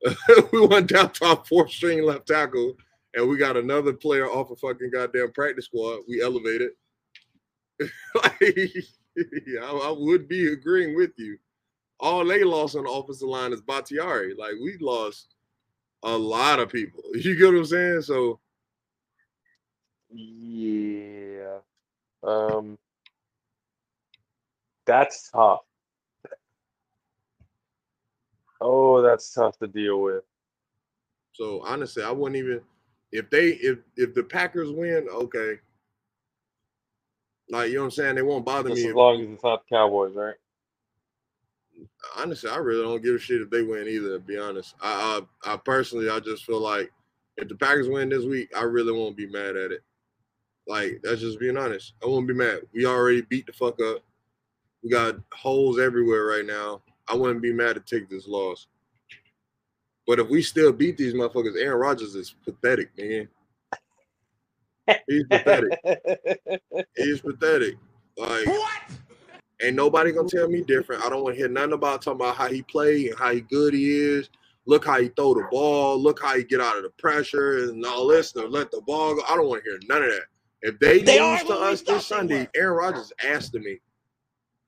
we 0.52 0.66
went 0.66 0.88
down 0.88 1.12
to 1.12 1.24
our 1.26 1.44
fourth 1.48 1.70
string 1.70 2.02
left 2.04 2.26
tackle, 2.28 2.74
and 3.14 3.28
we 3.28 3.36
got 3.36 3.56
another 3.56 3.92
player 3.92 4.26
off 4.26 4.50
a 4.50 4.56
fucking 4.56 4.90
goddamn 4.92 5.32
practice 5.32 5.66
squad. 5.66 6.00
We 6.08 6.22
elevated. 6.22 6.70
like, 8.14 8.40
I, 9.18 9.64
I 9.64 9.94
would 9.96 10.28
be 10.28 10.52
agreeing 10.52 10.96
with 10.96 11.12
you. 11.16 11.38
All 12.00 12.24
they 12.24 12.44
lost 12.44 12.76
on 12.76 12.84
the 12.84 12.90
offensive 12.90 13.28
line 13.28 13.52
is 13.52 13.60
Bakhtiari. 13.60 14.34
Like 14.38 14.54
we 14.62 14.78
lost 14.80 15.34
a 16.04 16.16
lot 16.16 16.60
of 16.60 16.70
people. 16.70 17.02
You 17.14 17.36
get 17.36 17.46
what 17.46 17.56
I'm 17.56 17.64
saying? 17.64 18.02
So 18.02 18.38
Yeah. 20.10 21.58
Um 22.22 22.78
that's 24.86 25.30
tough. 25.30 25.60
Oh, 28.60 29.02
that's 29.02 29.32
tough 29.32 29.58
to 29.58 29.66
deal 29.66 30.00
with. 30.02 30.24
so 31.32 31.62
honestly, 31.64 32.02
I 32.02 32.10
wouldn't 32.10 32.36
even 32.36 32.60
if 33.12 33.30
they 33.30 33.50
if 33.50 33.78
if 33.96 34.14
the 34.14 34.22
Packers 34.24 34.70
win, 34.70 35.06
okay. 35.10 35.58
Like 37.50 37.68
you 37.70 37.76
know 37.76 37.80
what 37.82 37.84
I'm 37.86 37.90
saying? 37.92 38.14
They 38.16 38.22
won't 38.22 38.44
bother 38.44 38.70
Just 38.70 38.82
me. 38.82 38.84
as 38.86 38.90
if- 38.90 38.96
long 38.96 39.20
as 39.22 39.28
it's 39.30 39.42
not 39.44 39.62
the 39.68 39.74
Cowboys, 39.76 40.14
right? 40.14 40.34
honestly, 42.16 42.50
I 42.50 42.56
really 42.56 42.82
don't 42.82 43.02
give 43.02 43.14
a 43.14 43.18
shit 43.18 43.40
if 43.40 43.50
they 43.50 43.62
win 43.62 43.86
either. 43.88 44.14
To 44.14 44.18
be 44.18 44.36
honest, 44.38 44.74
I, 44.80 45.20
I, 45.44 45.52
I 45.54 45.56
personally, 45.58 46.10
I 46.10 46.20
just 46.20 46.44
feel 46.44 46.60
like 46.60 46.90
if 47.36 47.48
the 47.48 47.54
Packers 47.54 47.88
win 47.88 48.08
this 48.08 48.24
week, 48.24 48.50
I 48.56 48.62
really 48.62 48.92
won't 48.92 49.16
be 49.16 49.26
mad 49.26 49.56
at 49.56 49.72
it. 49.72 49.82
Like 50.66 51.00
that's 51.02 51.20
just 51.20 51.38
being 51.40 51.56
honest. 51.56 51.94
I 52.02 52.06
won't 52.06 52.28
be 52.28 52.34
mad. 52.34 52.60
We 52.74 52.84
already 52.86 53.22
beat 53.22 53.46
the 53.46 53.52
fuck 53.52 53.80
up. 53.80 54.02
We 54.82 54.90
got 54.90 55.16
holes 55.32 55.78
everywhere 55.78 56.24
right 56.26 56.44
now. 56.46 56.82
I 57.10 57.14
wouldn't 57.14 57.42
be 57.42 57.52
mad 57.52 57.74
to 57.74 57.80
take 57.80 58.08
this 58.08 58.26
loss. 58.26 58.66
But 60.06 60.18
if 60.18 60.28
we 60.28 60.42
still 60.42 60.72
beat 60.72 60.96
these 60.96 61.14
motherfuckers, 61.14 61.60
Aaron 61.60 61.78
Rodgers 61.80 62.14
is 62.14 62.34
pathetic, 62.44 62.90
man. 62.98 63.28
He's 65.06 65.24
pathetic. 65.28 65.78
He's 66.96 67.20
pathetic. 67.20 67.76
Like 68.16 68.46
What? 68.46 68.82
Ain't 69.60 69.76
nobody 69.76 70.12
gonna 70.12 70.28
tell 70.28 70.48
me 70.48 70.62
different. 70.62 71.04
I 71.04 71.08
don't 71.08 71.22
want 71.22 71.34
to 71.34 71.38
hear 71.38 71.48
nothing 71.48 71.72
about 71.72 72.02
talking 72.02 72.20
about 72.20 72.36
how 72.36 72.48
he 72.48 72.62
play 72.62 73.08
and 73.08 73.18
how 73.18 73.32
he 73.32 73.40
good 73.40 73.74
he 73.74 73.90
is. 73.90 74.30
Look 74.66 74.84
how 74.84 75.00
he 75.00 75.08
throw 75.08 75.34
the 75.34 75.46
ball. 75.50 75.98
Look 76.00 76.20
how 76.22 76.36
he 76.36 76.44
get 76.44 76.60
out 76.60 76.76
of 76.76 76.84
the 76.84 76.90
pressure 76.90 77.64
and 77.64 77.84
all 77.84 78.06
this. 78.06 78.32
To 78.32 78.46
let 78.46 78.70
the 78.70 78.80
ball 78.82 79.14
go. 79.14 79.22
I 79.28 79.34
don't 79.34 79.48
want 79.48 79.64
to 79.64 79.70
hear 79.70 79.80
none 79.88 80.04
of 80.04 80.10
that. 80.10 80.24
If 80.62 80.78
they, 80.78 81.00
They 81.00 81.20
lose 81.20 81.44
to 81.44 81.54
us 81.54 81.82
this 81.82 82.06
Sunday. 82.06 82.48
Aaron 82.54 82.76
Rodgers 82.76 83.12
asked 83.24 83.52
to 83.52 83.60
me. 83.60 83.78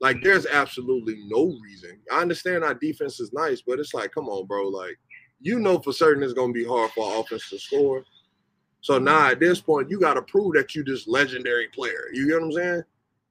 Like, 0.00 0.22
there's 0.22 0.46
absolutely 0.46 1.22
no 1.26 1.56
reason. 1.62 2.00
I 2.10 2.20
understand 2.22 2.64
our 2.64 2.74
defense 2.74 3.20
is 3.20 3.32
nice, 3.32 3.62
but 3.66 3.78
it's 3.78 3.92
like, 3.94 4.12
come 4.12 4.28
on, 4.28 4.46
bro. 4.46 4.68
Like, 4.68 4.98
you 5.40 5.58
know 5.58 5.78
for 5.78 5.92
certain 5.92 6.22
it's 6.22 6.32
gonna 6.34 6.52
be 6.52 6.64
hard 6.64 6.90
for 6.92 7.06
our 7.10 7.20
offense 7.20 7.48
to 7.50 7.58
score. 7.58 8.04
So 8.82 8.98
now 8.98 9.28
at 9.28 9.40
this 9.40 9.60
point, 9.60 9.90
you 9.90 10.00
got 10.00 10.14
to 10.14 10.22
prove 10.22 10.54
that 10.54 10.74
you 10.74 10.82
this 10.82 11.06
legendary 11.06 11.68
player. 11.68 12.04
You 12.12 12.26
get 12.26 12.34
what 12.40 12.44
I'm 12.44 12.52
saying? 12.52 12.82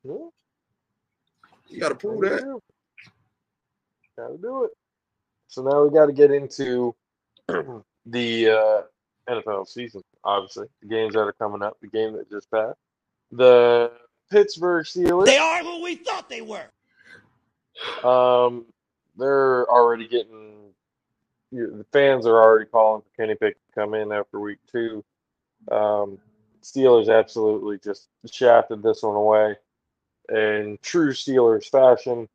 Yeah, 0.03 0.13
You 1.69 1.79
got 1.79 1.89
to 1.89 1.95
prove 1.95 2.21
gotta 2.21 2.35
that. 2.35 2.43
do. 2.43 2.61
Gotta 4.17 4.37
do 4.37 4.63
it. 4.65 4.71
So 5.47 5.63
now 5.63 5.83
we 5.83 5.89
got 5.91 6.05
to 6.05 6.13
get 6.13 6.29
into 6.31 6.95
the 8.05 8.49
uh, 8.49 8.81
NFL 9.33 9.67
season. 9.67 10.01
Obviously, 10.23 10.67
the 10.81 10.87
games 10.87 11.13
that 11.13 11.21
are 11.21 11.33
coming 11.33 11.63
up. 11.63 11.77
The 11.81 11.87
game 11.87 12.13
that 12.13 12.29
just 12.29 12.51
passed. 12.51 12.77
The 13.31 13.91
Pittsburgh 14.29 14.85
Steelers. 14.85 15.25
They 15.25 15.37
are 15.37 15.63
who 15.63 15.81
we 15.81 15.95
thought 15.95 16.29
they 16.29 16.41
were. 16.41 16.67
Um, 18.03 18.65
they're 19.17 19.69
already 19.69 20.07
getting. 20.07 20.55
The 21.51 21.85
fans 21.91 22.27
are 22.27 22.41
already 22.41 22.65
calling 22.65 23.01
for 23.01 23.09
Kenny 23.17 23.35
Pickett 23.35 23.57
to 23.67 23.79
come 23.79 23.93
in 23.95 24.11
after 24.11 24.39
week 24.39 24.59
two. 24.71 25.03
Um, 25.71 26.19
Steelers 26.61 27.09
absolutely 27.09 27.79
just 27.79 28.07
shafted 28.31 28.83
this 28.83 29.01
one 29.01 29.15
away 29.15 29.55
in 30.29 30.77
true 30.81 31.11
Steelers 31.11 31.65
fashion, 31.69 32.29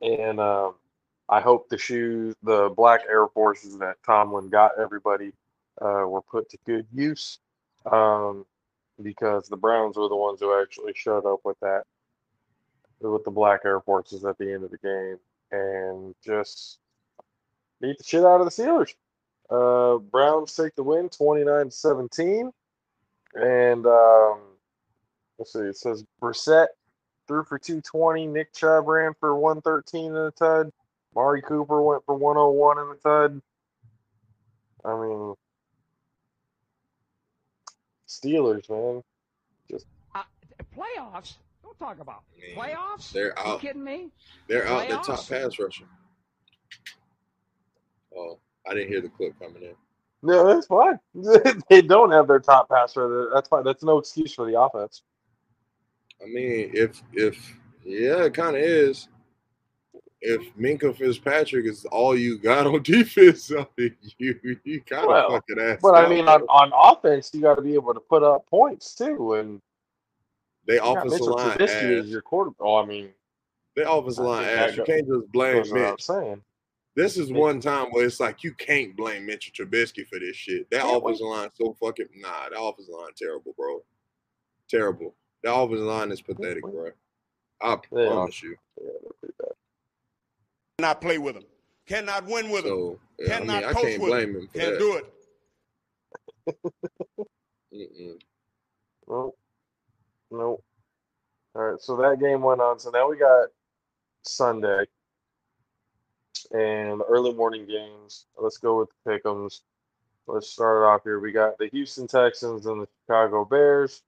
and 0.00 0.40
um, 0.40 0.74
I 1.28 1.40
hope 1.40 1.68
the 1.68 1.76
shoes, 1.76 2.34
the 2.42 2.70
black 2.74 3.02
Air 3.08 3.28
Forces 3.28 3.78
that 3.78 3.96
Tomlin 4.06 4.48
got 4.48 4.72
everybody, 4.78 5.32
uh, 5.82 6.04
were 6.06 6.22
put 6.22 6.48
to 6.50 6.58
good 6.64 6.86
use. 6.92 7.38
Um, 7.90 8.46
because 9.02 9.48
the 9.48 9.56
Browns 9.56 9.96
were 9.96 10.08
the 10.08 10.16
ones 10.16 10.40
who 10.40 10.60
actually 10.60 10.92
showed 10.94 11.26
up 11.26 11.40
with 11.44 11.58
that 11.60 11.84
with 13.00 13.24
the 13.24 13.30
black 13.30 13.60
Air 13.64 13.80
Forces 13.80 14.24
at 14.24 14.38
the 14.38 14.52
end 14.52 14.64
of 14.64 14.70
the 14.70 14.78
game 14.78 15.18
and 15.52 16.14
just 16.24 16.78
beat 17.80 17.96
the 17.98 18.04
shit 18.04 18.24
out 18.24 18.40
of 18.40 18.44
the 18.44 18.50
Steelers. 18.50 18.94
Uh, 19.50 19.98
Browns 19.98 20.54
take 20.54 20.74
the 20.74 20.82
win 20.82 21.08
29 21.08 21.66
to 21.66 21.70
17. 21.70 22.50
And 23.34 23.86
um, 23.86 24.40
let's 25.38 25.52
see, 25.52 25.60
it 25.60 25.76
says 25.76 26.04
Brissett 26.20 26.68
threw 27.26 27.44
for 27.44 27.58
220. 27.58 28.26
Nick 28.26 28.52
Chubb 28.52 28.88
ran 28.88 29.12
for 29.20 29.36
113 29.36 30.06
in 30.06 30.16
a 30.16 30.30
tud. 30.32 30.70
Mari 31.14 31.42
Cooper 31.42 31.82
went 31.82 32.04
for 32.04 32.14
101 32.14 32.78
in 32.78 32.90
a 32.90 32.94
tud. 32.96 33.42
I 34.84 35.00
mean, 35.00 35.34
Steelers, 38.22 38.68
man. 38.70 39.02
Playoffs? 40.76 41.34
Don't 41.62 41.78
talk 41.78 42.00
about 42.00 42.22
Man, 42.38 42.56
playoffs. 42.56 43.10
they're 43.12 43.34
You 43.44 43.52
out. 43.52 43.60
kidding 43.60 43.84
me? 43.84 44.10
They're 44.48 44.66
out 44.66 44.88
their 44.88 44.98
top 44.98 45.28
pass 45.28 45.58
rusher. 45.58 45.84
Oh, 48.16 48.38
I 48.68 48.74
didn't 48.74 48.88
hear 48.88 49.00
the 49.00 49.08
clip 49.08 49.38
coming 49.40 49.62
in. 49.62 49.74
No, 50.22 50.46
that's 50.46 50.66
fine. 50.66 50.98
they 51.70 51.82
don't 51.82 52.10
have 52.10 52.26
their 52.26 52.40
top 52.40 52.68
passer. 52.68 53.30
That's 53.32 53.48
fine. 53.48 53.64
That's 53.64 53.84
no 53.84 53.98
excuse 53.98 54.34
for 54.34 54.50
the 54.50 54.60
offense. 54.60 55.02
I 56.22 56.26
mean, 56.26 56.70
if 56.74 57.02
if 57.12 57.60
yeah, 57.84 58.24
it 58.24 58.34
kind 58.34 58.56
of 58.56 58.62
is. 58.62 59.08
If 60.20 60.42
Minkah 60.56 60.96
Fitzpatrick 60.96 61.66
is 61.66 61.84
all 61.86 62.16
you 62.16 62.38
got 62.38 62.66
on 62.66 62.82
defense, 62.82 63.52
I 63.56 63.66
mean, 63.76 63.96
you 64.18 64.58
you 64.64 64.80
kind 64.82 65.04
of 65.04 65.08
Well, 65.08 65.30
fucking 65.30 65.60
ass. 65.60 65.78
But 65.80 65.94
I 65.94 66.08
mean, 66.08 66.28
on, 66.28 66.42
on 66.42 66.72
offense, 66.74 67.30
you 67.32 67.40
got 67.40 67.54
to 67.54 67.62
be 67.62 67.74
able 67.74 67.94
to 67.94 68.00
put 68.00 68.22
up 68.22 68.46
points 68.46 68.94
too. 68.94 69.34
And 69.34 69.60
they 70.66 70.74
you 70.74 70.82
offensive 70.82 71.20
line 71.20 71.56
Trubisky 71.58 71.98
ass. 71.98 72.04
as 72.04 72.08
your 72.10 72.22
quarterback. 72.22 72.60
Oh, 72.60 72.76
I 72.76 72.84
mean, 72.86 73.10
They 73.76 73.82
offensive 73.82 74.24
line 74.24 74.44
ass. 74.44 74.76
You 74.76 74.84
can't 74.84 75.06
just 75.06 75.32
blame 75.32 75.64
Mitch. 75.72 76.02
saying. 76.02 76.42
This 76.98 77.16
is 77.16 77.30
one 77.30 77.60
time 77.60 77.90
where 77.90 78.04
it's 78.04 78.18
like 78.18 78.42
you 78.42 78.52
can't 78.54 78.96
blame 78.96 79.24
Mitchell 79.24 79.52
Trubisky 79.52 80.04
for 80.08 80.18
this 80.18 80.34
shit. 80.34 80.68
That 80.72 80.82
Can't 80.82 80.96
offensive 81.00 81.28
line 81.28 81.48
so 81.54 81.76
fucking 81.80 82.08
nah. 82.16 82.48
That 82.48 82.60
offensive 82.60 82.92
line 82.92 83.12
terrible, 83.16 83.54
bro. 83.56 83.84
Terrible. 84.68 85.14
That 85.44 85.54
offensive 85.54 85.86
line 85.86 86.10
is 86.10 86.20
pathetic, 86.20 86.62
bro. 86.62 86.90
I 87.60 87.76
promise 87.76 88.42
you. 88.42 88.56
Yeah, 88.82 88.90
pretty 89.20 89.34
bad. 89.40 89.52
Cannot 90.78 91.00
play 91.00 91.18
with 91.18 91.34
him. 91.34 91.42
Cannot 91.86 92.24
win 92.26 92.50
with 92.50 92.64
him. 92.64 92.70
So 92.70 92.98
yeah, 93.18 93.36
I 93.36 93.40
mean, 93.40 93.48
Cannot 93.48 93.64
I 93.64 93.72
coach 93.72 93.82
can't 93.82 94.02
with 94.02 94.10
blame 94.10 94.36
him 94.36 94.48
for 94.52 94.58
Can't 94.58 94.72
that. 94.72 94.78
do 94.78 95.02
it. 96.46 96.56
Mm-mm. 97.74 98.18
Nope. 99.08 99.38
Nope. 100.30 100.64
All 101.54 101.62
right, 101.62 101.80
so 101.80 101.96
that 101.96 102.20
game 102.20 102.42
went 102.42 102.60
on. 102.60 102.78
So 102.78 102.90
now 102.90 103.10
we 103.10 103.16
got 103.16 103.48
Sunday 104.22 104.84
and 106.52 107.02
early 107.08 107.32
morning 107.32 107.66
games. 107.66 108.26
Let's 108.36 108.58
go 108.58 108.78
with 108.78 108.88
the 109.04 109.10
pick'ems. 109.18 109.62
Let's 110.28 110.48
start 110.48 110.84
off 110.84 111.02
here. 111.02 111.18
We 111.18 111.32
got 111.32 111.58
the 111.58 111.68
Houston 111.72 112.06
Texans 112.06 112.66
and 112.66 112.82
the 112.82 112.88
Chicago 113.02 113.44
Bears. 113.44 114.02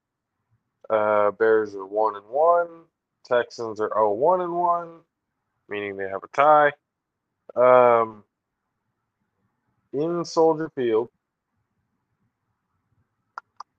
Uh, 0.88 1.32
Bears 1.32 1.74
are 1.74 1.86
one 1.86 2.14
and 2.14 2.26
one. 2.28 2.84
Texans 3.24 3.80
are 3.80 3.90
oh 3.98 4.12
one 4.12 4.40
and 4.40 4.52
one, 4.52 5.00
meaning 5.70 5.96
they 5.96 6.08
have 6.08 6.22
a 6.24 6.28
tie. 6.28 6.72
Um, 7.56 8.24
in 9.92 10.24
Soldier 10.24 10.70
Field, 10.74 11.08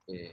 Mm. 0.10 0.32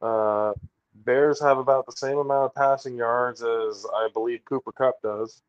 Uh, 0.00 0.52
Bears 0.94 1.40
have 1.40 1.58
about 1.58 1.86
the 1.86 1.92
same 1.92 2.18
amount 2.18 2.46
of 2.46 2.54
passing 2.54 2.94
yards 2.96 3.42
as 3.42 3.86
I 3.96 4.08
believe 4.12 4.44
Cooper 4.44 4.72
Kupp 4.72 5.02
does. 5.02 5.42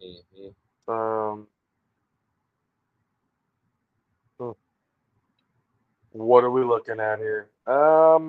Mhm. 0.00 0.54
Um, 0.88 1.48
hmm. 4.38 4.50
what 6.12 6.44
are 6.44 6.50
we 6.50 6.62
looking 6.64 7.00
at 7.00 7.18
here? 7.18 7.50
Um, 7.66 8.28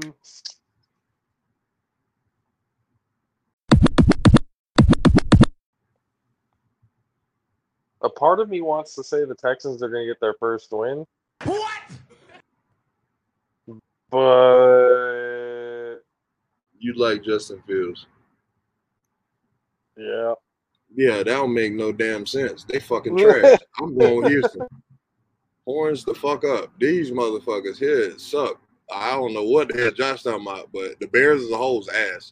a 8.08 8.20
part 8.20 8.40
of 8.40 8.50
me 8.50 8.62
wants 8.62 8.96
to 8.96 9.04
say 9.04 9.26
the 9.26 9.36
Texans 9.36 9.84
are 9.84 9.90
going 9.90 10.08
to 10.08 10.12
get 10.12 10.20
their 10.22 10.36
first 10.40 10.70
win, 10.72 11.06
What? 11.44 11.82
but 14.10 15.98
You 16.80 16.94
like 16.96 17.24
Justin 17.24 17.62
Fields? 17.68 18.06
yeah. 19.98 20.34
Yeah, 20.96 21.18
that 21.18 21.26
don't 21.26 21.54
make 21.54 21.74
no 21.74 21.92
damn 21.92 22.26
sense. 22.26 22.64
They 22.64 22.80
fucking 22.80 23.18
trash. 23.22 23.60
I'm 23.80 23.98
going 23.98 24.16
with 24.18 24.28
Houston. 24.32 24.62
Horns 25.66 26.06
the 26.06 26.16
fuck 26.16 26.46
up. 26.46 26.72
These 26.80 27.12
motherfuckers 27.12 27.78
here 27.78 28.18
suck. 28.18 28.62
I 28.92 29.12
don't 29.12 29.34
know 29.34 29.44
what 29.44 29.68
the 29.68 29.78
hell 29.82 29.92
Josh 29.92 30.24
talking 30.24 30.48
about, 30.48 30.70
but 30.72 30.98
the 31.02 31.08
Bears 31.08 31.44
as 31.44 31.52
a 31.52 31.58
whole's 31.58 31.90
ass. 31.90 32.32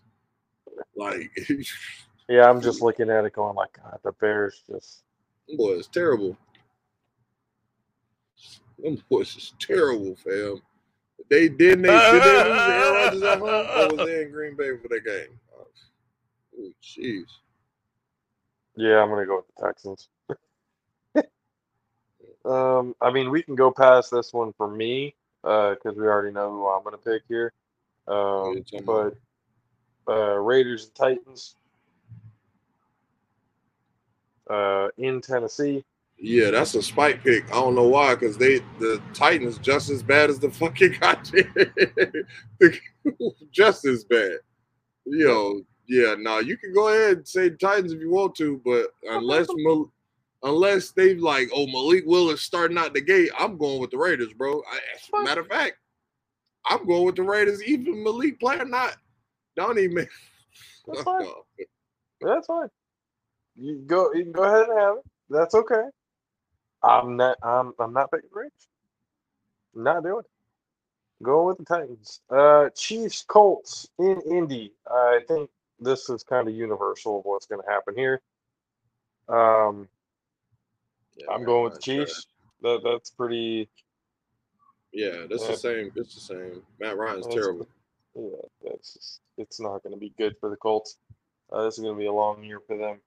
Like 0.95 1.29
Yeah, 2.29 2.49
I'm 2.49 2.61
just 2.61 2.81
looking 2.81 3.09
at 3.09 3.25
it 3.25 3.33
going 3.33 3.55
like, 3.55 3.73
God, 3.73 3.99
the 4.03 4.13
Bears 4.13 4.63
just. 4.67 5.03
Them 5.47 5.57
boys 5.57 5.87
terrible. 5.87 6.37
Them 8.79 9.01
boys 9.09 9.35
is 9.35 9.53
terrible, 9.59 10.15
fam. 10.15 10.61
They 11.29 11.49
didn't 11.49 11.83
they 11.83 12.11
did 12.11 12.23
they 12.23 12.43
lose 12.43 12.57
to 12.57 12.73
Aaron 12.73 12.93
Rodgers 12.93 13.23
at 13.23 13.39
home 13.39 13.93
or 13.93 13.97
was 13.97 14.07
they 14.07 14.23
in 14.23 14.31
Green 14.31 14.55
Bay 14.55 14.77
for 14.77 14.87
that 14.89 15.03
game? 15.05 15.39
Oh, 15.57 16.71
jeez. 16.83 17.25
Yeah, 18.75 19.01
I'm 19.01 19.09
gonna 19.09 19.25
go 19.25 19.37
with 19.37 19.45
the 19.55 19.65
Texans. 19.65 20.09
um, 22.45 22.95
I 23.01 23.11
mean, 23.11 23.31
we 23.31 23.41
can 23.41 23.55
go 23.55 23.71
past 23.71 24.11
this 24.11 24.33
one 24.33 24.53
for 24.53 24.69
me 24.69 25.15
because 25.41 25.95
we 25.95 26.03
already 26.03 26.33
know 26.33 26.51
who 26.51 26.67
I'm 26.67 26.83
gonna 26.83 26.97
pick 26.97 27.23
here. 27.27 27.53
Um, 28.07 28.63
Yeah, 28.71 28.81
but 28.85 29.15
uh, 30.07 30.37
Raiders 30.37 30.85
and 30.85 30.95
Titans 30.95 31.55
uh, 34.49 34.87
in 34.97 35.21
Tennessee. 35.21 35.83
Yeah, 36.17 36.51
that's 36.51 36.75
a 36.75 36.81
spike 36.81 37.23
pick. 37.23 37.45
I 37.47 37.55
don't 37.55 37.75
know 37.75 37.87
why, 37.87 38.15
because 38.15 38.37
they 38.37 38.59
the 38.79 39.01
Titans 39.13 39.57
just 39.57 39.89
as 39.89 40.01
bad 40.01 40.29
as 40.29 40.39
the 40.39 40.49
fucking 40.51 40.97
goddamn 40.99 41.53
just 43.51 43.85
as 43.85 44.05
bad. 44.05 44.39
Yo, 45.05 45.61
yeah, 45.87 46.15
no, 46.17 46.39
you 46.39 46.57
can 46.57 46.73
go 46.73 46.87
ahead 46.87 47.17
and 47.17 47.27
say 47.27 47.49
Titans 47.49 47.91
if 47.91 47.99
you 47.99 48.11
want 48.11 48.35
to, 48.35 48.61
but 48.63 48.87
unless 49.09 49.47
Mal- 49.55 49.91
unless 50.43 50.91
they've 50.91 51.19
like, 51.19 51.49
oh 51.53 51.67
Malik 51.67 52.05
Willis 52.05 52.41
starting 52.41 52.77
out 52.77 52.93
the 52.93 53.01
gate, 53.01 53.29
I'm 53.37 53.57
going 53.57 53.79
with 53.81 53.91
the 53.91 53.97
Raiders, 53.97 54.33
bro. 54.33 54.61
I, 55.13 55.23
matter 55.23 55.41
of 55.41 55.47
fact, 55.47 55.77
I'm 56.65 56.87
going 56.87 57.05
with 57.05 57.15
the 57.15 57.23
Raiders, 57.23 57.63
even 57.63 58.03
Malik 58.03 58.39
playing 58.39 58.61
or 58.61 58.65
not. 58.65 58.95
Don't 59.55 59.77
even 59.77 59.95
make 59.95 60.09
That's 60.87 61.03
fine. 61.03 61.27
That's 62.21 62.47
fine. 62.47 62.69
You 63.55 63.77
go. 63.85 64.11
You 64.13 64.23
can 64.23 64.31
go 64.31 64.43
ahead 64.43 64.69
and 64.69 64.79
have 64.79 64.97
it. 64.97 65.03
That's 65.29 65.55
okay. 65.55 65.83
I'm 66.83 67.15
not. 67.17 67.37
I'm. 67.43 67.73
I'm 67.79 67.93
not 67.93 68.11
picking 68.11 68.29
Raiders. 68.33 68.51
Not 69.73 70.03
doing 70.03 70.19
it. 70.19 71.23
Going 71.23 71.47
with 71.47 71.57
the 71.57 71.65
Titans. 71.65 72.21
Uh, 72.29 72.69
Chiefs, 72.75 73.23
Colts 73.27 73.87
in 73.99 74.21
Indy. 74.29 74.73
I 74.89 75.21
think 75.27 75.49
this 75.79 76.09
is 76.09 76.23
kind 76.23 76.47
of 76.47 76.53
universal 76.53 77.19
of 77.19 77.25
what's 77.25 77.45
going 77.45 77.61
to 77.61 77.69
happen 77.71 77.95
here. 77.95 78.21
Um, 79.29 79.87
Yeah, 81.15 81.27
I'm 81.31 81.43
going 81.45 81.63
with 81.65 81.75
the. 81.75 81.79
Chiefs. 81.81 82.27
That 82.61 82.81
that's 82.83 83.09
pretty. 83.11 83.69
Yeah, 84.91 85.25
that's 85.29 85.43
Yeah. 85.43 85.51
the 85.51 85.57
same. 85.57 85.91
It's 85.95 86.15
the 86.15 86.21
same. 86.21 86.61
Matt 86.79 86.97
Ryan's 86.97 87.25
That's- 87.25 87.33
terrible. 87.33 87.67
Yeah, 88.15 88.29
that's 88.63 88.93
just. 88.93 89.21
It's 89.37 89.59
not 89.59 89.83
going 89.83 89.93
to 89.93 89.99
be 89.99 90.13
good 90.17 90.37
for 90.39 90.49
the 90.49 90.55
Colts. 90.55 90.97
Uh, 91.51 91.63
this 91.65 91.73
is 91.77 91.81
going 91.83 91.95
to 91.95 91.99
be 91.99 92.05
a 92.05 92.13
long 92.13 92.43
year 92.43 92.61
for 92.65 92.77
them. 92.77 92.99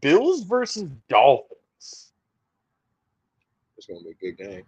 Bills 0.00 0.42
versus 0.44 0.88
Dolphins. 1.08 2.12
It's 3.76 3.86
gonna 3.86 4.00
be 4.00 4.10
a 4.10 4.14
good 4.14 4.36
game. 4.36 4.64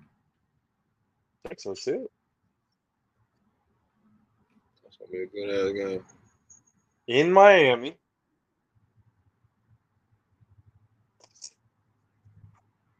I 1.44 1.48
think 1.48 1.60
so 1.60 1.74
too. 1.74 2.08
It's 4.86 4.96
gonna 4.96 5.10
be 5.10 5.22
a 5.22 5.26
good 5.26 5.50
ass 5.50 5.72
game. 5.90 6.04
in 7.06 7.32
Miami. 7.32 7.96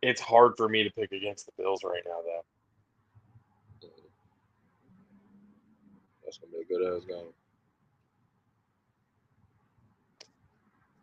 It's 0.03 0.21
hard 0.21 0.55
for 0.57 0.69
me 0.69 0.83
to 0.83 0.91
pick 0.91 1.13
against 1.13 1.47
the 1.47 1.53
Bills 1.57 1.85
right 1.85 2.03
now, 2.05 2.19
though. 2.25 3.89
That's 6.25 6.39
gonna 6.39 6.53
be 6.53 6.61
a 6.61 6.79
good 6.79 6.97
ass 6.97 7.05
game. 7.05 7.33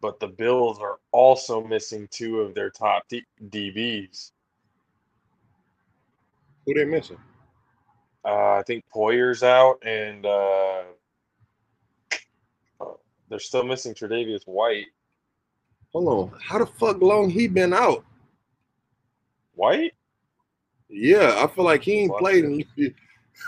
But 0.01 0.19
the 0.19 0.27
Bills 0.27 0.79
are 0.79 0.97
also 1.11 1.61
missing 1.61 2.07
two 2.11 2.39
of 2.39 2.55
their 2.55 2.69
top 2.69 3.03
D- 3.09 3.25
DBs. 3.49 4.31
Who 6.65 6.73
they 6.73 6.85
missing? 6.85 7.17
Uh, 8.23 8.53
I 8.53 8.63
think 8.65 8.83
Poyer's 8.93 9.43
out, 9.43 9.79
and 9.83 10.25
uh, 10.25 10.83
they're 13.29 13.39
still 13.39 13.63
missing 13.63 13.93
Tre'Davious 13.93 14.43
White. 14.45 14.87
Hold 15.93 16.33
on. 16.33 16.39
How 16.39 16.59
the 16.59 16.65
fuck 16.65 17.01
long 17.01 17.29
he 17.29 17.47
been 17.47 17.73
out? 17.73 18.05
White? 19.55 19.93
Yeah, 20.89 21.43
I 21.43 21.47
feel 21.47 21.65
like 21.65 21.83
he 21.83 21.99
ain't 21.99 22.11
Fuck 22.11 22.19
played 22.19 22.45
in 22.45 22.65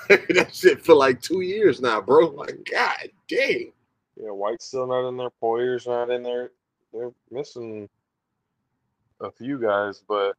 that 0.09 0.49
shit 0.53 0.83
for 0.83 0.93
like 0.93 1.21
two 1.21 1.41
years 1.41 1.81
now, 1.81 2.01
bro. 2.01 2.27
Like, 2.27 2.57
god 2.71 3.09
dang. 3.27 3.73
Yeah, 4.17 4.32
White's 4.32 4.65
still 4.65 4.88
not 4.88 5.08
in 5.08 5.17
there. 5.17 5.32
Poyer's 5.41 5.88
not 5.88 6.10
in 6.10 6.24
there. 6.24 6.52
They're 6.93 7.12
missing 7.32 7.89
a 9.21 9.32
few 9.32 9.60
guys, 9.60 10.04
but 10.08 10.36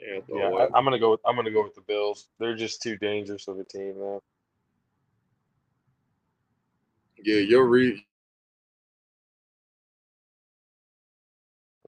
Yeah, 0.00 0.20
yeah, 0.28 0.48
I, 0.48 0.68
I'm 0.74 0.84
gonna 0.84 0.98
go. 0.98 1.12
With, 1.12 1.20
I'm 1.26 1.36
gonna 1.36 1.50
go 1.50 1.62
with 1.62 1.74
the 1.74 1.82
Bills. 1.82 2.28
They're 2.38 2.56
just 2.56 2.82
too 2.82 2.96
dangerous 2.96 3.48
of 3.48 3.58
a 3.58 3.64
team 3.64 3.94
now. 3.98 4.20
yeah, 7.22 7.40
your 7.40 7.66
read. 7.66 8.00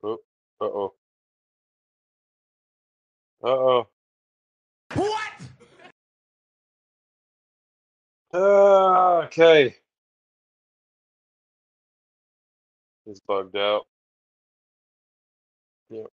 Oh, 0.03 0.19
uh 0.61 0.65
oh. 0.65 0.95
Uh 3.45 3.49
oh. 3.49 3.89
Uh, 8.33 9.23
okay. 9.27 9.77
He's 13.07 13.21
bugged 13.21 13.57
out. 13.57 13.87
Yep. 15.91 16.07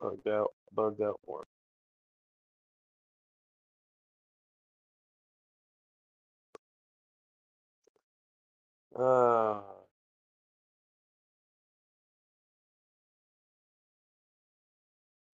Bugged 0.00 0.28
out. 0.28 0.52
Bugged 0.74 1.02
out 1.02 1.20
more. 1.26 1.46
Uh, 8.98 9.60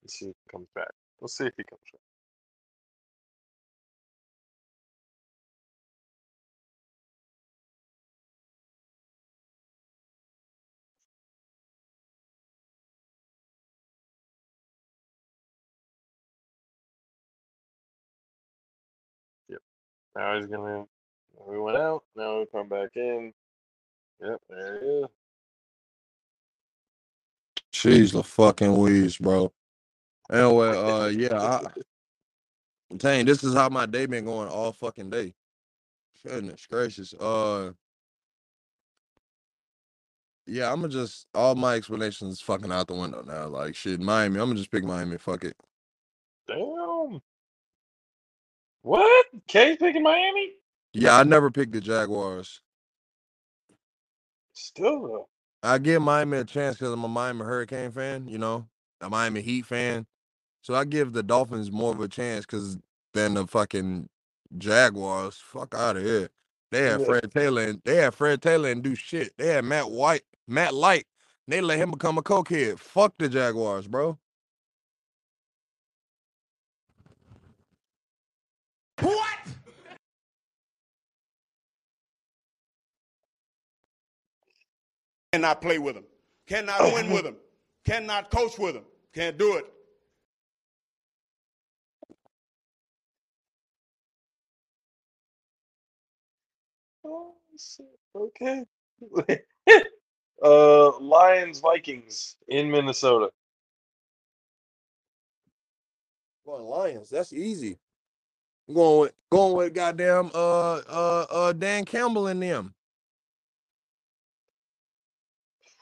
let's 0.02 0.18
see 0.18 0.26
if 0.26 0.36
he 0.46 0.52
comes 0.52 0.68
back. 0.74 0.90
Let's 1.20 1.36
see 1.38 1.46
if 1.46 1.54
he 1.56 1.64
comes 1.64 1.82
back. 1.92 2.01
Now 20.16 20.36
he's 20.36 20.46
gonna. 20.46 20.84
We 21.46 21.58
went 21.58 21.78
out. 21.78 22.04
Now 22.16 22.40
we 22.40 22.46
come 22.46 22.68
back 22.68 22.90
in. 22.96 23.32
Yep, 24.20 24.40
there 24.48 24.80
he 24.80 24.86
is. 24.86 25.06
Jeez, 27.72 28.12
the 28.12 28.22
fucking 28.22 28.72
Louise, 28.72 29.16
bro. 29.16 29.52
Anyway, 30.30 30.68
uh, 30.68 31.06
yeah, 31.06 31.40
I, 31.40 31.66
I'm 32.90 32.98
telling 32.98 33.26
this 33.26 33.44
is 33.44 33.54
how 33.54 33.68
my 33.68 33.86
day 33.86 34.06
been 34.06 34.24
going 34.26 34.48
all 34.48 34.72
fucking 34.72 35.10
day. 35.10 35.34
Goodness 36.26 36.66
gracious. 36.70 37.14
Uh, 37.14 37.72
yeah, 40.46 40.72
I'm 40.72 40.80
gonna 40.80 40.92
just 40.92 41.26
all 41.34 41.54
my 41.54 41.74
explanations 41.74 42.40
fucking 42.40 42.72
out 42.72 42.88
the 42.88 42.94
window 42.94 43.22
now. 43.26 43.46
Like 43.48 43.74
shit, 43.74 44.00
Miami. 44.00 44.40
I'm 44.40 44.48
gonna 44.48 44.56
just 44.56 44.70
pick 44.70 44.84
Miami. 44.84 45.18
Fuck 45.18 45.44
it. 45.44 45.56
Damn. 46.48 47.20
What? 48.82 49.26
K 49.48 49.76
picking 49.76 50.02
Miami? 50.02 50.52
Yeah, 50.94 51.16
I 51.18 51.24
never 51.24 51.50
picked 51.50 51.72
the 51.72 51.80
Jaguars. 51.80 52.60
Still 54.54 55.02
though. 55.02 55.28
I 55.62 55.78
give 55.78 56.02
Miami 56.02 56.38
a 56.38 56.44
chance 56.44 56.76
because 56.76 56.92
I'm 56.92 57.04
a 57.04 57.08
Miami 57.08 57.44
Hurricane 57.44 57.92
fan, 57.92 58.28
you 58.28 58.38
know, 58.38 58.66
a 59.00 59.08
Miami 59.10 59.42
Heat 59.42 59.66
fan. 59.66 60.06
So 60.62 60.74
I 60.74 60.84
give 60.84 61.12
the 61.12 61.22
Dolphins 61.22 61.70
more 61.72 61.92
of 61.92 62.00
a 62.00 62.08
chance 62.08 62.44
because 62.46 62.78
than 63.14 63.34
the 63.34 63.46
fucking 63.46 64.08
Jaguars. 64.58 65.36
Fuck 65.36 65.74
out 65.74 65.96
of 65.96 66.04
here. 66.04 66.30
They 66.70 66.82
had 66.84 67.00
Yeah. 67.00 67.06
Fred 67.06 67.32
Taylor 67.32 67.62
and 67.62 67.82
they 67.84 67.96
had 67.96 68.14
Fred 68.14 68.42
Taylor 68.42 68.70
and 68.70 68.82
do 68.82 68.94
shit. 68.94 69.36
They 69.38 69.48
had 69.48 69.64
Matt 69.64 69.90
White, 69.90 70.24
Matt 70.48 70.74
Light. 70.74 71.06
They 71.48 71.60
let 71.60 71.78
him 71.78 71.90
become 71.92 72.18
a 72.18 72.22
cokehead. 72.22 72.78
Fuck 72.78 73.14
the 73.18 73.28
Jaguars, 73.28 73.88
bro. 73.88 74.18
What? 79.00 79.38
Cannot 85.32 85.62
play 85.62 85.78
with 85.78 85.94
them. 85.94 86.04
Cannot 86.46 86.92
win 86.92 87.10
with 87.10 87.24
them. 87.24 87.36
Cannot 87.86 88.30
coach 88.30 88.58
with 88.58 88.74
them. 88.74 88.84
Can't 89.14 89.38
do 89.38 89.56
it. 89.56 89.64
Oh, 97.04 97.32
shit. 97.58 97.86
okay. 98.14 98.64
uh, 100.44 100.98
Lions 100.98 101.60
Vikings 101.60 102.36
in 102.48 102.70
Minnesota. 102.70 103.30
Going 106.44 106.64
Lions. 106.64 107.08
That's 107.08 107.32
easy. 107.32 107.78
I'm 108.68 108.74
going 108.74 109.00
with 109.00 109.12
going 109.30 109.56
with 109.56 109.74
goddamn 109.74 110.30
uh 110.34 110.80
uh 110.88 111.26
uh 111.30 111.52
Dan 111.52 111.84
Campbell 111.84 112.26
and 112.26 112.42
them. 112.42 112.74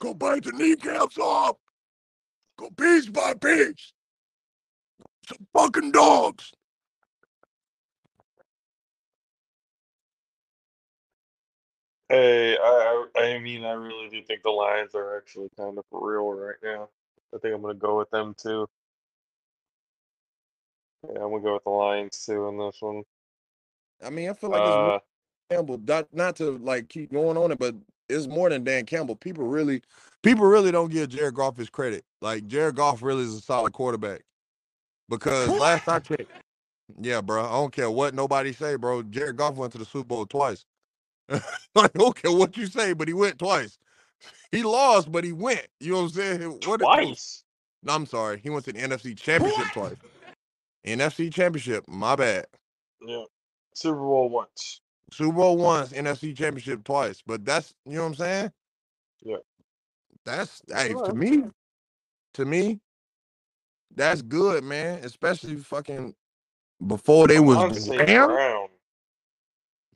Go 0.01 0.15
bite 0.15 0.45
the 0.45 0.53
kneecaps 0.53 1.19
off. 1.19 1.57
Go 2.59 2.71
piece 2.71 3.07
by 3.07 3.35
piece. 3.35 3.93
Some 5.29 5.47
fucking 5.53 5.93
dogs. 5.93 6.53
Hey, 12.09 12.57
I 12.57 13.07
I 13.17 13.21
I 13.23 13.39
mean, 13.39 13.65
I 13.65 13.73
really 13.73 14.09
do 14.09 14.23
think 14.25 14.43
the 14.43 14.51
Lions 14.51 14.95
are 14.95 15.17
actually 15.19 15.49
kind 15.57 15.79
of 15.79 15.85
for 15.91 16.11
real 16.13 16.29
right 16.33 16.57
now. 16.63 16.89
I 17.35 17.39
think 17.39 17.55
I'm 17.55 17.63
gonna 17.63 17.75
go 17.75 17.99
with 17.99 18.11
them 18.11 18.35
too. 18.37 18.67
Yeah, 21.05 21.23
I'm 21.23 21.31
gonna 21.31 21.41
go 21.41 21.55
with 21.55 21.65
the 21.65 21.71
Lions 21.71 22.25
too 22.25 22.49
in 22.49 22.59
this 22.59 22.79
one. 22.81 23.05
I 24.05 24.11
mean, 24.11 24.29
I 24.29 24.33
feel 24.33 24.51
like 24.51 24.63
it's 24.63 24.71
more 24.71 24.95
Uh, 24.95 25.01
Campbell. 25.51 25.79
Not, 25.79 26.13
not 26.13 26.37
to 26.37 26.59
like 26.59 26.89
keep 26.89 27.13
going 27.13 27.37
on 27.37 27.53
it, 27.53 27.59
but 27.59 27.75
it's 28.11 28.27
more 28.27 28.51
than 28.51 28.65
Dan 28.65 28.87
Campbell. 28.87 29.17
People 29.17 29.45
really, 29.45 29.83
people 30.23 30.47
really 30.47 30.73
don't 30.73 30.91
give 30.91 31.09
Jared 31.09 31.35
Goff 31.35 31.57
his 31.57 31.71
credit. 31.71 32.05
Like 32.21 32.47
Jared 32.47 32.77
Goff 32.77 33.03
really 33.03 33.23
is 33.23 33.35
a 33.35 33.41
solid 33.41 33.73
quarterback. 33.73 34.23
Because 35.09 35.49
last 35.49 35.89
I 35.89 35.99
checked, 35.99 36.31
yeah, 37.01 37.21
bro, 37.21 37.45
I 37.45 37.53
don't 37.53 37.73
care 37.73 37.91
what 37.91 38.15
nobody 38.15 38.53
say, 38.53 38.77
bro. 38.77 39.03
Jared 39.03 39.37
Goff 39.37 39.57
went 39.57 39.73
to 39.73 39.79
the 39.79 39.85
Super 39.85 40.05
Bowl 40.05 40.27
twice. 40.27 40.65
like, 41.29 41.43
I 41.77 41.89
don't 41.99 42.21
care 42.21 42.33
what 42.33 42.57
you 42.57 42.67
say, 42.67 42.93
but 42.93 43.09
he 43.09 43.15
went 43.15 43.39
twice. 43.39 43.79
He 44.53 44.63
lost, 44.63 45.11
but 45.11 45.25
he 45.25 45.33
went. 45.33 45.67
You 45.79 45.93
know 45.93 45.97
what 45.99 46.03
I'm 46.05 46.11
saying? 46.11 46.61
What? 46.67 46.81
twice. 46.81 47.45
No, 47.83 47.95
I'm 47.95 48.07
sorry. 48.07 48.41
He 48.43 48.51
went 48.51 48.65
to 48.67 48.73
the 48.73 48.81
NFC 48.81 49.17
Championship 49.17 49.73
twice. 49.73 49.97
NFC 50.87 51.33
Championship. 51.33 51.85
My 51.89 52.17
bad. 52.17 52.47
Yeah. 53.07 53.25
Super 53.75 53.99
Bowl 53.99 54.29
once. 54.29 54.81
Super 55.11 55.33
Bowl 55.33 55.57
once, 55.57 55.93
NFC 55.93 56.37
Championship 56.37 56.85
twice. 56.85 57.23
But 57.27 57.45
that's 57.45 57.75
you 57.85 57.95
know 57.95 58.03
what 58.03 58.09
I'm 58.09 58.15
saying? 58.15 58.53
Yeah. 59.23 59.37
That's 60.25 60.63
hey 60.73 60.93
to 60.93 61.15
me, 61.15 61.45
to 62.35 62.45
me, 62.45 62.81
that's 63.95 64.23
good, 64.23 64.65
man. 64.65 65.03
Especially 65.05 65.57
fucking 65.57 66.15
before 66.87 67.29
they 67.29 67.41
was 67.41 67.85
St. 67.85 68.07
Brown. 68.07 68.69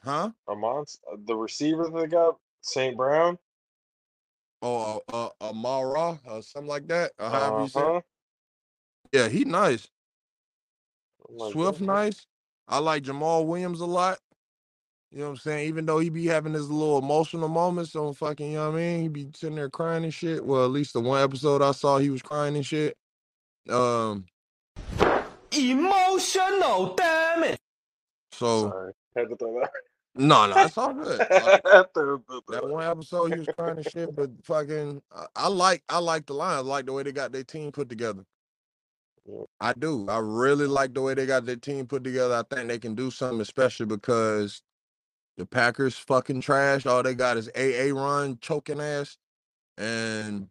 huh? 0.02 0.30
Amon, 0.48 0.84
uh, 1.10 1.16
the 1.24 1.36
receiver 1.36 1.88
they 1.94 2.06
got, 2.06 2.36
St. 2.62 2.96
Brown. 2.96 3.38
Oh, 4.62 5.00
uh, 5.12 5.26
uh, 5.26 5.48
Amara 5.50 6.18
or 6.26 6.42
something 6.42 6.68
like 6.68 6.88
that. 6.88 7.12
Or 7.18 7.28
however 7.28 7.62
you 7.62 7.68
say. 7.68 7.80
Uh-huh. 7.80 8.00
Yeah, 9.12 9.28
he 9.28 9.44
nice. 9.44 9.88
Like, 11.28 11.52
Swift 11.52 11.80
nice. 11.80 12.26
I 12.66 12.78
like 12.78 13.02
Jamaal 13.02 13.46
Williams 13.46 13.80
a 13.80 13.86
lot. 13.86 14.18
You 15.14 15.20
know 15.20 15.26
what 15.26 15.30
I'm 15.30 15.36
saying? 15.36 15.68
Even 15.68 15.86
though 15.86 16.00
he 16.00 16.08
be 16.10 16.26
having 16.26 16.54
his 16.54 16.68
little 16.68 16.98
emotional 16.98 17.48
moments 17.48 17.94
on 17.94 18.14
fucking, 18.14 18.50
you 18.50 18.58
know 18.58 18.70
what 18.72 18.78
I 18.78 18.80
mean? 18.82 19.02
He 19.02 19.06
be 19.08 19.28
sitting 19.32 19.54
there 19.54 19.70
crying 19.70 20.02
and 20.02 20.12
shit. 20.12 20.44
Well, 20.44 20.64
at 20.64 20.72
least 20.72 20.92
the 20.92 20.98
one 21.00 21.22
episode 21.22 21.62
I 21.62 21.70
saw, 21.70 21.98
he 21.98 22.10
was 22.10 22.20
crying 22.20 22.56
and 22.56 22.66
shit. 22.66 22.96
Um, 23.70 24.24
Emotional, 25.56 26.94
damn 26.96 27.44
it. 27.44 27.60
so 28.32 28.70
Sorry, 28.70 28.92
had 29.16 29.28
to 29.28 29.36
throw 29.36 29.60
that. 29.60 29.70
no, 30.16 30.46
no, 30.48 30.64
it's 30.64 30.76
all 30.76 30.92
good. 30.92 31.18
Like, 31.30 31.62
Had 31.64 31.82
to 31.82 31.88
throw 31.94 32.16
that 32.28 32.42
that. 32.48 32.68
one 32.68 32.82
episode, 32.84 33.32
he 33.34 33.38
was 33.38 33.48
crying 33.56 33.76
and 33.76 33.86
shit. 33.88 34.16
But 34.16 34.30
fucking, 34.42 35.00
I, 35.14 35.26
I 35.36 35.46
like, 35.48 35.84
I 35.88 35.98
like 35.98 36.26
the 36.26 36.34
Lions. 36.34 36.66
I 36.66 36.68
like 36.68 36.86
the 36.86 36.92
way 36.92 37.04
they 37.04 37.12
got 37.12 37.30
their 37.30 37.44
team 37.44 37.70
put 37.70 37.88
together. 37.88 38.24
Yeah. 39.26 39.44
I 39.60 39.74
do. 39.74 40.06
I 40.08 40.18
really 40.18 40.66
like 40.66 40.92
the 40.92 41.02
way 41.02 41.14
they 41.14 41.24
got 41.24 41.46
their 41.46 41.54
team 41.54 41.86
put 41.86 42.02
together. 42.02 42.34
I 42.34 42.42
think 42.52 42.66
they 42.68 42.80
can 42.80 42.96
do 42.96 43.12
something, 43.12 43.44
special 43.44 43.86
because 43.86 44.60
the 45.36 45.46
Packers 45.46 45.96
fucking 45.96 46.40
trash. 46.42 46.86
All 46.86 47.02
they 47.02 47.14
got 47.14 47.36
is 47.36 47.50
Aaron, 47.54 48.38
choking 48.40 48.80
ass, 48.80 49.16
and 49.78 50.48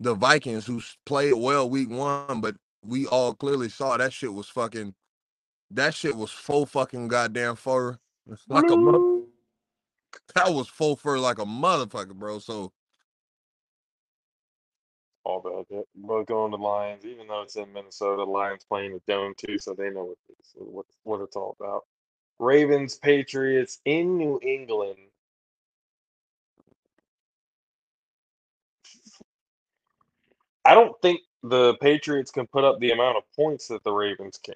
the 0.00 0.14
Vikings, 0.14 0.66
who 0.66 0.80
played 1.04 1.34
well 1.34 1.68
week 1.68 1.90
one, 1.90 2.40
but 2.40 2.56
we 2.84 3.06
all 3.06 3.34
clearly 3.34 3.68
saw 3.68 3.96
that 3.96 4.12
shit 4.12 4.32
was 4.32 4.48
fucking. 4.48 4.94
That 5.70 5.94
shit 5.94 6.16
was 6.16 6.30
full 6.30 6.66
fucking 6.66 7.08
goddamn 7.08 7.56
fur. 7.56 7.98
Like 8.48 8.70
a 8.70 8.76
mother- 8.76 9.22
that 10.34 10.52
was 10.52 10.68
full 10.68 10.96
fur 10.96 11.18
like 11.18 11.38
a 11.38 11.44
motherfucker, 11.44 12.14
bro. 12.14 12.38
So 12.38 12.72
All 15.24 15.40
bad. 15.40 15.66
yeah. 15.70 15.82
Both 15.96 16.26
going 16.26 16.52
to 16.52 16.56
Lions, 16.56 17.04
even 17.04 17.26
though 17.26 17.42
it's 17.42 17.56
in 17.56 17.72
Minnesota. 17.72 18.24
Lions 18.24 18.64
playing 18.68 18.92
the 18.92 19.02
dome 19.08 19.34
too, 19.36 19.58
so 19.58 19.74
they 19.74 19.90
know 19.90 20.04
what 20.04 20.18
it's, 20.38 20.52
what 20.56 20.86
what 21.02 21.20
it's 21.20 21.36
all 21.36 21.56
about. 21.58 21.82
Ravens, 22.40 22.96
Patriots 22.96 23.80
in 23.86 24.18
New 24.18 24.40
England. 24.42 24.98
I 30.64 30.74
don't 30.74 30.94
think 31.02 31.20
the 31.42 31.76
Patriots 31.82 32.30
can 32.32 32.46
put 32.48 32.64
up 32.64 32.80
the 32.80 32.92
amount 32.92 33.18
of 33.18 33.24
points 33.36 33.68
that 33.68 33.84
the 33.84 33.92
Ravens 33.92 34.38
can. 34.44 34.54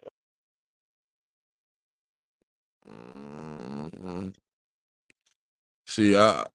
mm, 2.88 4.35
see, 5.87 6.16
I 6.16 6.47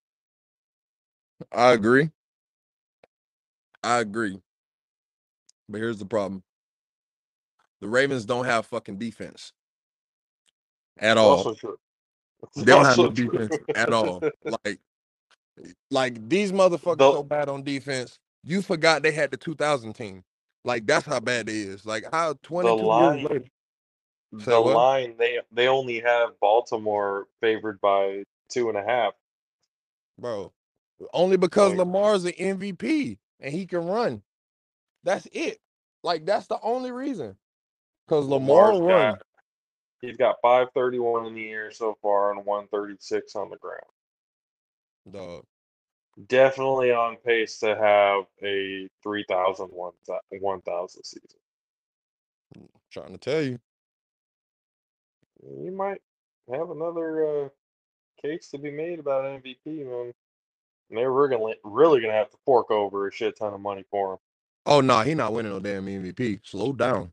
I 1.54 1.74
agree. 1.74 2.12
I 3.84 4.00
agree. 4.00 4.42
But 5.70 5.80
here's 5.80 6.00
the 6.00 6.06
problem. 6.06 6.44
The 7.82 7.90
Ravens 7.90 8.26
don't 8.26 8.46
have 8.46 8.68
fucking 8.68 9.00
defense 9.00 9.54
at 11.00 11.18
all. 11.18 11.56
They 12.56 12.64
don't 12.66 12.86
have 12.86 12.98
no 12.98 13.06
also 13.06 13.12
true. 13.12 13.32
defense 13.40 13.58
at 13.76 13.92
all. 13.92 14.22
Like, 14.66 14.80
like 15.90 16.30
these 16.30 16.52
motherfuckers 16.52 16.98
The- 17.00 17.14
so 17.14 17.24
bad 17.24 17.50
on 17.50 17.64
defense. 17.64 18.20
You 18.44 18.62
forgot 18.62 19.02
they 19.02 19.12
had 19.12 19.32
the 19.32 19.38
2000 19.38 19.94
team. 19.94 20.24
Like 20.64 20.86
that's 20.86 21.06
how 21.08 21.20
bad 21.20 21.50
it 21.50 21.56
is. 21.56 21.86
Like 21.86 22.06
how 22.12 22.36
22 22.44 22.84
line- 22.86 23.20
years 23.20 23.30
later. 23.32 23.46
Say 24.40 24.52
the 24.52 24.62
what? 24.62 24.76
line 24.76 25.16
they 25.18 25.40
they 25.52 25.68
only 25.68 26.02
have 26.02 26.40
Baltimore 26.40 27.28
favored 27.42 27.80
by 27.82 28.24
two 28.50 28.70
and 28.70 28.78
a 28.78 28.84
half. 28.84 29.14
bro. 30.20 30.52
Only 31.14 31.38
because 31.38 31.70
Like- 31.72 31.80
Lamar's 31.80 32.26
an 32.26 32.34
MVP 32.34 33.18
and 33.40 33.52
he 33.54 33.66
can 33.66 33.86
run. 33.88 34.22
That's 35.04 35.28
it. 35.32 35.60
Like 36.04 36.26
that's 36.26 36.46
the 36.48 36.60
only 36.62 36.92
reason. 36.92 37.38
Because 38.08 38.26
Lamar 38.28 38.74
Lamar's 38.76 38.80
run. 38.82 39.14
got 39.14 39.22
he's 40.02 40.18
got 40.18 40.38
five 40.42 40.68
thirty 40.74 41.00
one 41.00 41.26
in 41.26 41.34
the 41.34 41.50
air 41.50 41.72
so 41.72 41.98
far 42.02 42.32
and 42.32 42.46
one 42.46 42.68
thirty 42.68 42.96
six 43.00 43.36
on 43.36 43.50
the 43.50 43.58
ground. 43.58 43.82
Dog. 45.10 45.46
Definitely 46.28 46.92
on 46.92 47.18
pace 47.18 47.60
to 47.60 47.76
have 47.76 48.26
a 48.42 48.88
3,000 49.04 49.68
one 49.68 49.92
thou- 50.08 50.22
1,000 50.32 51.04
season. 51.04 51.40
Trying 52.90 53.12
to 53.12 53.18
tell 53.18 53.42
you. 53.42 53.60
You 55.44 55.72
might 55.72 56.02
have 56.50 56.70
another 56.70 57.46
uh, 57.46 57.50
case 58.22 58.50
to 58.52 58.58
be 58.58 58.72
made 58.72 59.00
about 59.00 59.26
MVP, 59.26 59.86
man. 59.86 60.14
And 60.90 60.98
they're 60.98 61.12
really 61.12 61.30
gonna 61.36 61.54
really 61.64 62.00
gonna 62.00 62.14
have 62.14 62.30
to 62.30 62.38
fork 62.46 62.72
over 62.72 63.08
a 63.08 63.12
shit 63.12 63.38
ton 63.38 63.54
of 63.54 63.60
money 63.60 63.84
for 63.90 64.14
him. 64.14 64.20
Oh 64.68 64.82
no, 64.82 65.02
he 65.02 65.16
not 65.16 65.34
winning 65.34 65.52
no 65.52 65.60
damn 65.60 65.86
MVP. 65.86 66.42
Slow 66.44 66.74
down. 66.74 67.12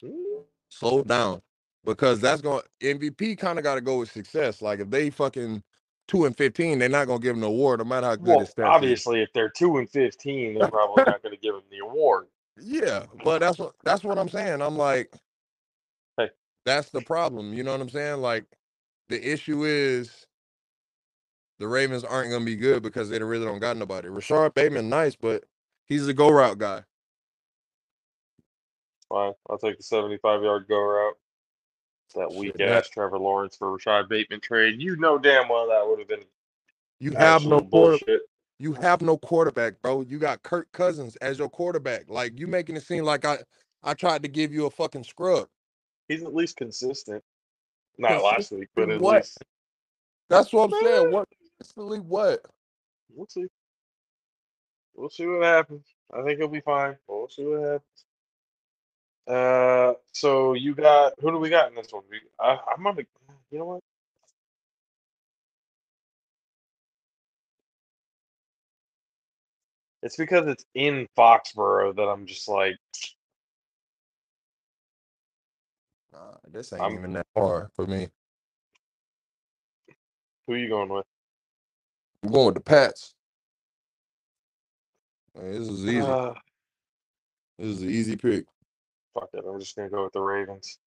him. 0.00 0.44
Slow 0.68 1.02
down. 1.02 1.40
Because 1.84 2.20
that's 2.20 2.42
going 2.42 2.62
MVP 2.82 3.38
kind 3.38 3.58
of 3.58 3.64
got 3.64 3.76
to 3.76 3.80
go 3.82 4.00
with 4.00 4.12
success. 4.12 4.62
Like 4.62 4.80
if 4.80 4.90
they 4.90 5.10
fucking 5.10 5.62
two 6.08 6.26
and 6.26 6.36
fifteen, 6.36 6.78
they're 6.78 6.88
not 6.90 7.06
gonna 7.08 7.20
give 7.20 7.34
him 7.36 7.40
the 7.42 7.48
award, 7.48 7.80
no 7.80 7.84
matter 7.86 8.06
how 8.08 8.16
good 8.16 8.40
Well, 8.40 8.40
his 8.40 8.54
stats 8.54 8.82
is. 8.82 9.00
obviously, 9.02 9.22
if 9.22 9.30
they're 9.34 9.50
two 9.50 9.78
and 9.78 9.90
fifteen, 9.90 10.54
they're 10.54 10.66
probably 10.66 11.04
not 11.04 11.22
going 11.22 11.34
to 11.34 11.40
give 11.40 11.54
him 11.54 11.62
the 11.70 11.80
award. 11.86 12.26
Yeah, 12.60 13.06
but 13.22 13.40
that's 13.40 13.58
what 13.58 13.74
that's 13.84 14.04
what 14.04 14.18
I'm 14.18 14.28
saying. 14.30 14.62
I'm 14.62 14.76
like, 14.78 15.12
Hey. 16.18 16.30
that's 16.66 16.90
the 16.90 17.02
problem. 17.02 17.54
You 17.54 17.64
know 17.64 17.72
what 17.72 17.80
I'm 17.82 17.90
saying? 17.90 18.20
Like, 18.22 18.46
the 19.08 19.32
issue 19.32 19.64
is 19.64 20.26
the 21.58 21.68
Ravens 21.68 22.04
aren't 22.04 22.30
gonna 22.30 22.44
be 22.44 22.56
good 22.56 22.82
because 22.82 23.10
they 23.10 23.20
really 23.22 23.46
don't 23.46 23.60
got 23.60 23.76
nobody. 23.78 24.08
Rashod 24.08 24.54
Bateman, 24.54 24.88
nice, 24.90 25.16
but 25.16 25.44
he's 25.86 26.08
a 26.08 26.14
go 26.14 26.30
route 26.30 26.58
guy. 26.58 26.84
Fine, 29.08 29.34
I'll 29.50 29.58
take 29.58 29.78
the 29.78 29.84
seventy-five 29.84 30.42
yard 30.42 30.66
go 30.68 30.80
route. 30.80 31.16
That 32.14 32.30
Shit, 32.30 32.38
weak 32.38 32.54
that- 32.58 32.68
ass 32.68 32.88
Trevor 32.88 33.18
Lawrence 33.18 33.56
for 33.56 33.72
Rashod 33.72 34.08
Bateman 34.08 34.40
trade. 34.40 34.80
You 34.80 34.96
know 34.96 35.18
damn 35.18 35.48
well 35.48 35.68
that 35.68 35.86
would 35.86 35.98
have 35.98 36.08
been 36.08 36.24
You 37.00 37.12
have 37.12 37.44
no 37.44 37.60
quarter, 37.60 37.98
bullshit. 37.98 38.22
you 38.58 38.72
have 38.74 39.02
no 39.02 39.16
quarterback, 39.18 39.80
bro. 39.82 40.02
You 40.02 40.18
got 40.18 40.42
Kirk 40.42 40.70
Cousins 40.72 41.16
as 41.16 41.38
your 41.38 41.48
quarterback. 41.48 42.08
Like 42.08 42.38
you 42.38 42.46
making 42.46 42.76
it 42.76 42.82
seem 42.82 43.04
like 43.04 43.24
I 43.24 43.38
I 43.82 43.94
tried 43.94 44.22
to 44.22 44.28
give 44.28 44.52
you 44.52 44.66
a 44.66 44.70
fucking 44.70 45.04
scrub. 45.04 45.48
He's 46.08 46.22
at 46.22 46.34
least 46.34 46.56
consistent. 46.56 47.22
Not 47.98 48.22
last 48.22 48.52
week, 48.52 48.68
but 48.74 48.90
at 48.90 49.00
what? 49.00 49.16
least 49.16 49.38
That's 50.28 50.52
what 50.52 50.72
I'm 50.72 50.84
saying. 50.84 51.10
What 51.12 51.28
instantly 51.60 52.00
what? 52.00 52.44
We'll 53.14 53.26
see. 53.28 53.46
We'll 54.94 55.10
see 55.10 55.26
what 55.26 55.42
happens. 55.42 55.86
I 56.12 56.22
think 56.22 56.38
he'll 56.38 56.48
be 56.48 56.60
fine. 56.60 56.96
But 57.06 57.16
we'll 57.16 57.28
see 57.28 57.44
what 57.44 57.60
happens. 57.60 58.04
Uh, 59.28 59.94
so 60.12 60.54
you 60.54 60.74
got 60.74 61.14
who 61.20 61.30
do 61.32 61.38
we 61.38 61.50
got 61.50 61.70
in 61.70 61.76
this 61.76 61.92
one? 61.92 62.04
We, 62.10 62.20
I, 62.40 62.58
I'm 62.76 62.82
gonna. 62.84 63.02
You 63.50 63.58
know 63.60 63.64
what? 63.66 63.80
It's 70.02 70.16
because 70.16 70.46
it's 70.48 70.64
in 70.74 71.08
Foxborough 71.16 71.96
that 71.96 72.02
I'm 72.08 72.26
just 72.26 72.48
like, 72.48 72.76
Nah, 76.12 76.36
this 76.50 76.72
ain't 76.72 76.82
I'm- 76.82 76.94
even 76.94 77.12
that 77.14 77.26
far 77.34 77.70
for 77.74 77.86
me. 77.86 78.08
who 80.46 80.54
you 80.54 80.68
going 80.68 80.88
with? 80.88 81.04
I'm 82.24 82.30
going 82.32 82.46
with 82.46 82.54
the 82.56 82.60
Pats. 82.62 83.14
Man, 85.36 85.52
this 85.52 85.68
is 85.68 85.84
easy. 85.86 86.00
Uh, 86.00 86.34
this 87.58 87.68
is 87.68 87.82
an 87.82 87.90
easy 87.90 88.16
pick. 88.16 88.46
Fuck 89.18 89.30
it. 89.32 89.44
I'm 89.46 89.60
just 89.60 89.76
gonna 89.76 89.88
go 89.88 90.04
with 90.04 90.12
the 90.12 90.20
Ravens. 90.20 90.78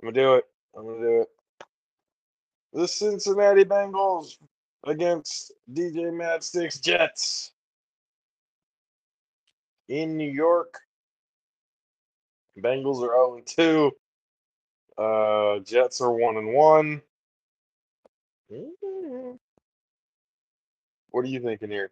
I'm 0.00 0.08
gonna 0.08 0.20
do 0.20 0.34
it. 0.34 0.44
I'm 0.76 0.84
gonna 0.84 1.00
do 1.00 1.20
it. 1.22 1.28
The 2.72 2.88
Cincinnati 2.88 3.64
Bengals 3.64 4.36
against 4.84 5.52
DJ 5.72 6.12
Madstick's 6.12 6.80
Jets 6.80 7.52
in 9.88 10.16
New 10.16 10.30
York. 10.30 10.78
Bengals 12.58 13.02
are 13.02 13.14
0 13.14 13.36
and 13.36 13.46
2. 13.46 13.90
Uh, 14.96 15.58
Jets 15.60 16.00
are 16.00 16.12
1 16.12 16.36
and 16.36 16.54
1. 16.54 17.02
Mm. 18.52 19.38
What 21.10 21.24
are 21.24 21.28
you 21.28 21.40
thinking 21.40 21.70
here? 21.70 21.90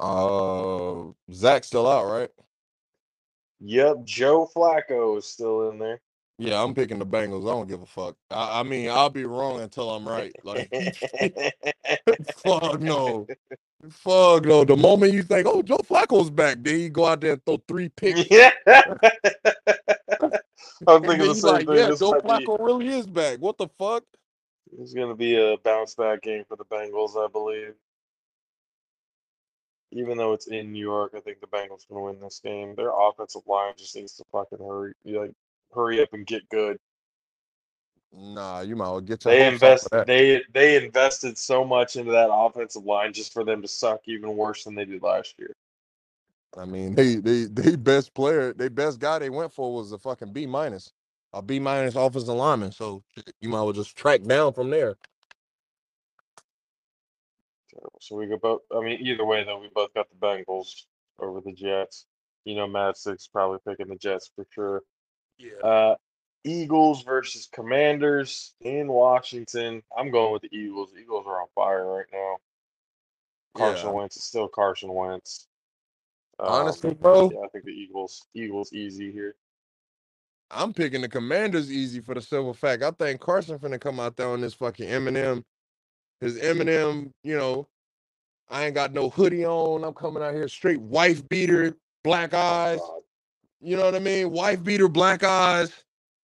Uh, 0.00 1.12
Zach's 1.32 1.66
still 1.66 1.86
out, 1.86 2.06
right? 2.10 2.30
Yep, 3.60 4.04
Joe 4.04 4.50
Flacco 4.54 5.18
is 5.18 5.26
still 5.26 5.68
in 5.70 5.78
there. 5.78 6.00
Yeah, 6.38 6.62
I'm 6.62 6.74
picking 6.74 6.98
the 6.98 7.04
Bengals. 7.04 7.42
I 7.46 7.52
don't 7.52 7.68
give 7.68 7.82
a 7.82 7.86
fuck. 7.86 8.16
I, 8.30 8.60
I 8.60 8.62
mean, 8.62 8.88
I'll 8.88 9.10
be 9.10 9.26
wrong 9.26 9.60
until 9.60 9.90
I'm 9.90 10.08
right. 10.08 10.34
Like, 10.42 10.70
fuck 12.36 12.80
no, 12.80 13.26
fuck 13.90 14.46
no. 14.46 14.64
The 14.64 14.76
moment 14.78 15.12
you 15.12 15.22
think, 15.22 15.46
oh, 15.46 15.60
Joe 15.62 15.76
Flacco's 15.78 16.30
back, 16.30 16.56
then 16.60 16.80
you 16.80 16.88
go 16.88 17.04
out 17.04 17.20
there 17.20 17.32
and 17.34 17.44
throw 17.44 17.62
three 17.68 17.88
picks. 17.96 18.30
yeah. 18.30 18.52
I'm 20.88 21.02
thinking 21.02 21.28
the 21.28 21.34
same 21.34 21.52
like, 21.52 21.66
thing. 21.66 21.76
yeah, 21.76 21.88
This 21.90 22.00
Joe 22.00 22.18
might 22.24 22.38
be- 22.38 22.46
Flacco 22.46 22.58
really 22.58 22.88
is 22.88 23.06
back. 23.06 23.38
What 23.38 23.58
the 23.58 23.68
fuck? 23.78 24.04
It's 24.78 24.94
to 24.94 25.14
be 25.14 25.36
a 25.36 25.58
bounce 25.58 25.94
back 25.94 26.22
game 26.22 26.44
for 26.48 26.56
the 26.56 26.64
Bengals, 26.64 27.22
I 27.22 27.28
believe. 27.30 27.74
Even 29.92 30.16
though 30.16 30.32
it's 30.32 30.46
in 30.46 30.72
New 30.72 30.80
York, 30.80 31.12
I 31.16 31.20
think 31.20 31.40
the 31.40 31.46
Bengals 31.46 31.88
going 31.88 31.98
to 31.98 32.00
win 32.00 32.20
this 32.20 32.40
game. 32.42 32.74
Their 32.76 32.92
offensive 32.96 33.42
line 33.46 33.72
just 33.76 33.96
needs 33.96 34.14
to 34.16 34.24
fucking 34.30 34.58
hurry, 34.58 34.92
like 35.04 35.32
hurry 35.74 36.00
up 36.00 36.12
and 36.12 36.26
get 36.26 36.48
good. 36.48 36.78
Nah, 38.12 38.60
you 38.60 38.74
might 38.74 38.90
well 38.90 39.00
get 39.00 39.20
They 39.22 39.46
invest, 39.46 39.88
they 40.06 40.42
they 40.52 40.84
invested 40.84 41.38
so 41.38 41.64
much 41.64 41.96
into 41.96 42.10
that 42.12 42.28
offensive 42.32 42.84
line 42.84 43.12
just 43.12 43.32
for 43.32 43.44
them 43.44 43.62
to 43.62 43.68
suck 43.68 44.00
even 44.06 44.36
worse 44.36 44.64
than 44.64 44.74
they 44.74 44.84
did 44.84 45.02
last 45.02 45.34
year. 45.38 45.54
I 46.56 46.64
mean, 46.64 46.94
they 46.94 47.16
they 47.16 47.44
they 47.44 47.76
best 47.76 48.12
player, 48.14 48.52
they 48.52 48.68
best 48.68 48.98
guy 48.98 49.20
they 49.20 49.30
went 49.30 49.52
for 49.52 49.72
was 49.72 49.92
a 49.92 49.98
fucking 49.98 50.32
B 50.32 50.46
minus, 50.46 50.92
a 51.32 51.40
B 51.40 51.60
minus 51.60 51.94
offensive 51.94 52.34
lineman. 52.34 52.72
So 52.72 53.04
you 53.40 53.48
might 53.48 53.62
well 53.62 53.72
just 53.72 53.96
track 53.96 54.24
down 54.24 54.52
from 54.52 54.70
there. 54.70 54.96
Terrible. 57.70 57.98
So 58.00 58.16
we 58.16 58.26
go 58.26 58.36
both. 58.36 58.62
I 58.74 58.80
mean, 58.80 59.00
either 59.00 59.24
way 59.24 59.44
though, 59.44 59.60
we 59.60 59.68
both 59.74 59.94
got 59.94 60.06
the 60.10 60.16
Bengals 60.16 60.82
over 61.18 61.40
the 61.40 61.52
Jets. 61.52 62.06
You 62.44 62.56
know, 62.56 62.66
Mad 62.66 62.96
Six 62.96 63.28
probably 63.28 63.58
picking 63.66 63.88
the 63.88 63.96
Jets 63.96 64.30
for 64.34 64.46
sure. 64.50 64.82
Yeah. 65.38 65.66
Uh, 65.66 65.94
Eagles 66.44 67.02
versus 67.02 67.48
Commanders 67.52 68.54
in 68.62 68.88
Washington. 68.88 69.82
I'm 69.96 70.10
going 70.10 70.32
with 70.32 70.42
the 70.42 70.56
Eagles. 70.56 70.90
Eagles 70.98 71.26
are 71.26 71.42
on 71.42 71.48
fire 71.54 71.86
right 71.86 72.06
now. 72.12 72.36
Carson 73.56 73.88
Yeah. 73.88 73.94
Wentz 73.94 74.16
is 74.16 74.24
still 74.24 74.48
Carson 74.48 74.92
Wentz. 74.92 75.48
Um, 76.38 76.48
Honestly, 76.48 76.94
bro, 76.94 77.30
yeah, 77.30 77.40
I 77.40 77.48
think 77.48 77.64
the 77.64 77.72
Eagles. 77.72 78.26
Eagles 78.34 78.72
easy 78.72 79.12
here. 79.12 79.34
I'm 80.50 80.72
picking 80.72 81.02
the 81.02 81.08
Commanders 81.08 81.70
easy 81.70 82.00
for 82.00 82.14
the 82.14 82.22
simple 82.22 82.54
fact. 82.54 82.82
I 82.82 82.90
think 82.90 83.20
Carson 83.20 83.58
finna 83.58 83.80
come 83.80 84.00
out 84.00 84.16
there 84.16 84.28
on 84.28 84.40
this 84.40 84.54
fucking 84.54 84.88
Eminem, 84.88 85.44
his 86.20 86.38
Eminem. 86.38 87.12
You 87.22 87.36
know, 87.36 87.68
I 88.48 88.66
ain't 88.66 88.74
got 88.74 88.92
no 88.92 89.10
hoodie 89.10 89.46
on. 89.46 89.84
I'm 89.84 89.94
coming 89.94 90.22
out 90.22 90.34
here 90.34 90.48
straight 90.48 90.80
wife 90.80 91.26
beater, 91.28 91.76
black 92.02 92.30
oh, 92.32 92.38
eyes. 92.38 92.80
You 93.60 93.76
know 93.76 93.84
what 93.84 93.94
I 93.94 94.00
mean? 94.00 94.30
Wife 94.30 94.62
beater, 94.64 94.88
black 94.88 95.22
eyes, 95.22 95.72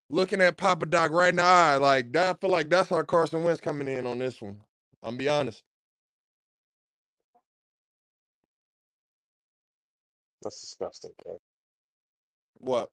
looking 0.10 0.42
at 0.42 0.58
Papa 0.58 0.86
Doc 0.86 1.12
right 1.12 1.30
in 1.30 1.38
the 1.38 1.44
eye. 1.44 1.78
Like 1.78 2.12
that, 2.14 2.36
I 2.36 2.40
feel 2.40 2.52
like 2.52 2.70
that's 2.70 2.90
how 2.90 3.02
Carson 3.04 3.44
Wentz 3.44 3.62
coming 3.62 3.88
in 3.88 4.06
on 4.06 4.20
this 4.20 4.42
one. 4.42 4.58
I'm 5.02 5.18
be 5.18 5.30
honest. 5.30 5.64
That's 10.42 10.62
disgusting. 10.62 11.12
Kev. 11.26 11.38
What? 12.60 12.90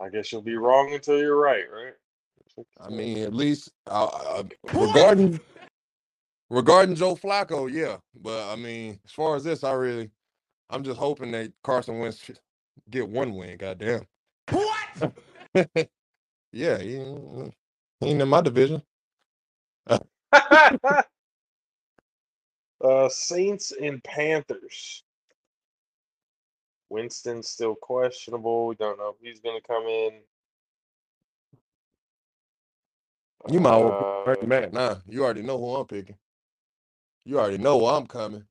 I 0.00 0.08
guess 0.10 0.32
you'll 0.32 0.42
be 0.42 0.56
wrong 0.56 0.92
until 0.92 1.18
you're 1.18 1.36
right, 1.36 1.64
right? 1.70 1.94
I 2.80 2.90
mean, 2.90 3.18
at 3.18 3.34
least 3.34 3.70
uh, 3.88 4.06
uh, 4.06 4.44
regarding 4.74 5.40
regarding 6.50 6.96
Joe 6.96 7.16
Flacco, 7.16 7.72
yeah. 7.72 7.98
But 8.20 8.52
I 8.52 8.56
mean, 8.56 9.00
as 9.06 9.12
far 9.12 9.36
as 9.36 9.44
this, 9.44 9.64
I 9.64 9.72
really, 9.72 10.10
I'm 10.70 10.84
just 10.84 10.98
hoping 10.98 11.32
that 11.32 11.52
Carson 11.64 12.00
Wentz 12.00 12.30
get 12.90 13.08
one 13.08 13.34
win. 13.34 13.56
Goddamn. 13.58 14.06
What? 14.50 15.12
Yeah, 16.52 16.78
he, 16.78 16.96
ain't- 16.96 17.54
he 18.00 18.06
ain't 18.08 18.22
in 18.22 18.28
my 18.28 18.40
division. 18.40 18.82
uh, 20.32 21.02
Saints 23.10 23.72
and 23.72 24.04
Panthers. 24.04 25.04
Winston's 26.90 27.50
still 27.50 27.76
questionable. 27.76 28.68
We 28.68 28.76
don't 28.76 28.98
know 28.98 29.10
if 29.10 29.16
he's 29.26 29.40
going 29.40 29.60
to 29.60 29.66
come 29.66 29.86
in. 29.86 30.20
You 33.50 33.60
might 33.60 33.76
well 33.78 33.92
Uh, 33.92 34.24
pick 34.24 34.42
Matt. 34.42 34.72
Nah, 34.72 34.96
you 35.08 35.24
already 35.24 35.42
know 35.42 35.58
who 35.58 35.76
I'm 35.76 35.86
picking. 35.86 36.16
You 37.24 37.38
already 37.40 37.58
know 37.58 37.86
I'm 37.86 38.06
coming. 38.06 38.44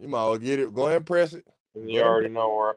You 0.00 0.08
might 0.08 0.24
well 0.24 0.38
get 0.38 0.60
it. 0.60 0.74
Go 0.74 0.84
ahead 0.86 0.98
and 0.98 1.06
press 1.06 1.34
it. 1.34 1.46
Go 1.74 1.82
you 1.88 2.00
ahead 2.02 2.06
and 2.06 2.10
already 2.10 2.28
know 2.28 2.54
where. 2.54 2.76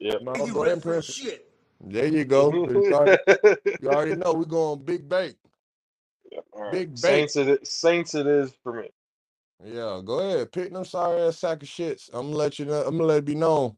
Yep. 0.00 0.20
You 0.20 0.26
might 0.26 0.38
well 0.38 0.46
You 0.46 0.54
go 0.54 0.60
ahead 0.62 0.74
and 0.74 0.82
ready 0.82 0.82
for 0.82 0.92
press 0.94 1.08
it. 1.08 1.14
shit? 1.14 1.48
There 1.80 2.06
you 2.06 2.24
go. 2.24 2.58
You 2.68 2.94
already, 2.94 3.18
you 3.80 3.90
already 3.90 4.14
know 4.14 4.34
we're 4.34 4.44
going 4.46 4.80
big 4.84 5.08
bait. 5.08 5.36
Yep, 6.32 6.44
all 6.52 6.62
right. 6.64 6.72
Big 6.72 7.00
bait. 7.00 7.00
Saints 7.00 7.36
it 7.36 7.48
is, 7.48 7.70
Saints 7.70 8.14
it 8.14 8.26
is 8.26 8.52
for 8.62 8.72
me. 8.72 8.90
Yeah, 9.64 10.00
go 10.04 10.20
ahead. 10.20 10.52
Pick 10.52 10.72
them 10.72 10.84
sorry 10.84 11.22
ass 11.22 11.38
sack 11.38 11.62
of 11.62 11.68
shits. 11.68 12.10
I'm 12.12 12.26
gonna 12.28 12.36
let 12.36 12.58
you 12.58 12.66
know. 12.66 12.82
I'm 12.82 12.96
gonna 12.96 13.04
let 13.04 13.18
it 13.18 13.24
be 13.24 13.34
known. 13.34 13.76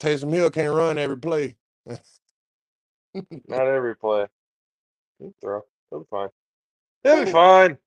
Taysom 0.00 0.32
Hill 0.32 0.50
can't 0.50 0.74
run 0.74 0.98
every 0.98 1.18
play. 1.18 1.56
Not 3.48 3.66
every 3.66 3.96
play. 3.96 4.26
He'll 5.22 5.34
throw. 5.40 5.60
He'll 5.90 6.00
be 6.00 6.06
fine. 6.10 6.28
He'll 7.04 7.24
be 7.24 7.30
fine. 7.32 7.78